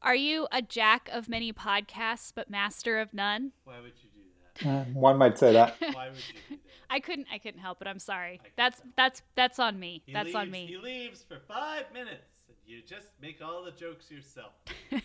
Are 0.01 0.15
you 0.15 0.47
a 0.51 0.61
jack 0.61 1.09
of 1.11 1.29
many 1.29 1.53
podcasts 1.53 2.31
but 2.33 2.49
master 2.49 2.99
of 2.99 3.13
none? 3.13 3.51
Why 3.65 3.79
would 3.79 3.93
you 4.01 4.09
do 4.13 4.65
that? 4.65 4.67
Uh, 4.67 4.83
one 4.93 5.17
might 5.17 5.37
say 5.37 5.53
that. 5.53 5.75
Why 5.93 6.09
would 6.09 6.17
you 6.17 6.33
do 6.49 6.55
that? 6.55 6.59
I 6.89 6.99
couldn't 6.99 7.27
I 7.31 7.37
couldn't 7.37 7.61
help 7.61 7.81
it. 7.81 7.87
I'm 7.87 7.99
sorry. 7.99 8.41
That's 8.57 8.81
that's 8.97 9.21
that's 9.35 9.59
on 9.59 9.79
me. 9.79 10.01
He 10.05 10.13
That's 10.13 10.25
leaves, 10.27 10.35
on 10.35 10.51
me. 10.51 10.65
He 10.67 10.77
leaves 10.77 11.23
for 11.23 11.39
five 11.47 11.85
minutes. 11.93 12.47
and 12.47 12.57
You 12.65 12.81
just 12.81 13.07
make 13.21 13.41
all 13.41 13.63
the 13.63 13.71
jokes 13.71 14.09
yourself. 14.11 14.53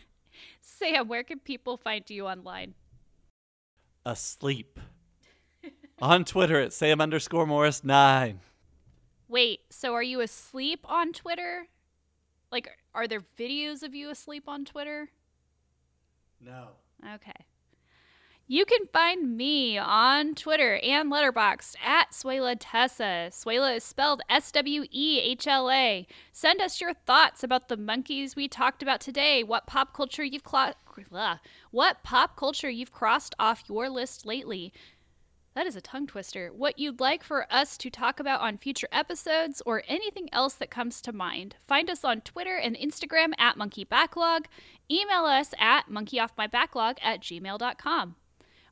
Sam, 0.61 1.09
where 1.09 1.22
can 1.22 1.39
people 1.39 1.76
find 1.76 2.09
you 2.11 2.26
online? 2.26 2.74
Asleep. 4.05 4.80
On 6.01 6.24
Twitter 6.24 6.61
at 6.61 6.72
Sam 6.72 7.01
underscore 7.01 7.47
Morris 7.47 7.82
nine. 7.84 8.41
Wait, 9.28 9.61
so 9.70 9.95
are 9.95 10.03
you 10.03 10.20
asleep 10.20 10.80
on 10.84 11.12
Twitter? 11.12 11.68
Like 12.51 12.68
are 12.94 13.09
there 13.09 13.24
videos 13.38 13.82
of 13.82 13.94
you 13.94 14.11
asleep 14.11 14.44
on 14.47 14.64
Twitter? 14.64 15.11
No. 16.40 16.68
Okay. 17.14 17.47
You 18.49 18.64
can 18.64 18.86
find 18.92 19.36
me 19.36 19.76
on 19.76 20.36
Twitter 20.36 20.76
and 20.76 21.11
Letterboxd 21.11 21.74
at 21.84 22.12
Swehla 22.12 22.57
Tessa. 22.61 23.30
Swehla 23.32 23.78
is 23.78 23.82
spelled 23.82 24.22
S 24.28 24.53
W 24.53 24.84
E 24.92 25.20
H 25.20 25.49
L 25.49 25.68
A. 25.68 26.07
Send 26.32 26.61
us 26.61 26.80
your 26.80 26.94
thoughts 26.94 27.42
about 27.42 27.66
the 27.66 27.76
monkeys 27.76 28.36
we 28.36 28.47
talked 28.47 28.84
about 28.84 29.01
today. 29.01 29.42
What 29.42 29.66
pop 29.66 29.92
culture 29.92 30.22
you've 30.22 30.44
clo- 30.44 30.74
what 31.72 32.05
pop 32.05 32.36
culture 32.36 32.70
you've 32.70 32.92
crossed 32.92 33.34
off 33.40 33.64
your 33.68 33.88
list 33.88 34.24
lately. 34.24 34.72
That 35.57 35.66
is 35.66 35.74
a 35.74 35.80
tongue 35.80 36.07
twister. 36.07 36.50
What 36.54 36.78
you'd 36.78 37.00
like 37.00 37.24
for 37.24 37.50
us 37.50 37.78
to 37.78 37.88
talk 37.88 38.20
about 38.20 38.42
on 38.42 38.59
future 38.59 38.88
episodes 38.92 39.62
or 39.64 39.82
anything 39.88 40.28
else 40.30 40.52
that 40.52 40.70
comes 40.70 41.00
to 41.00 41.14
mind. 41.14 41.57
Find 41.66 41.88
us 41.88 42.04
on 42.04 42.20
Twitter 42.20 42.57
and 42.57 42.76
Instagram 42.76 43.32
at 43.38 43.57
Monkey 43.57 43.82
Backlog. 43.82 44.48
Email 44.90 45.24
us 45.24 45.54
at 45.59 45.88
monkeyoffmybacklog 45.88 46.98
at 47.02 47.22
gmail.com. 47.22 48.16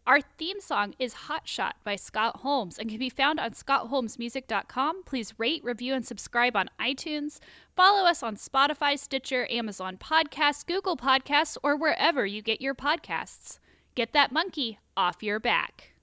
Our 0.06 0.20
theme 0.20 0.60
song 0.60 0.94
is 0.98 1.14
Hot 1.14 1.48
Shot 1.48 1.76
by 1.84 1.96
Scott 1.96 2.40
Holmes 2.40 2.78
and 2.78 2.90
can 2.90 2.98
be 2.98 3.08
found 3.08 3.40
on 3.40 3.52
scottholmesmusic.com. 3.52 5.04
Please 5.04 5.32
rate, 5.38 5.64
review, 5.64 5.94
and 5.94 6.06
subscribe 6.06 6.54
on 6.54 6.68
iTunes. 6.78 7.38
Follow 7.74 8.06
us 8.06 8.22
on 8.22 8.36
Spotify, 8.36 8.98
Stitcher, 8.98 9.46
Amazon 9.50 9.96
Podcasts, 9.96 10.66
Google 10.66 10.98
Podcasts, 10.98 11.56
or 11.62 11.76
wherever 11.78 12.26
you 12.26 12.42
get 12.42 12.60
your 12.60 12.74
podcasts. 12.74 13.58
Get 13.94 14.12
that 14.12 14.32
monkey 14.32 14.80
off 14.98 15.22
your 15.22 15.40
back. 15.40 15.93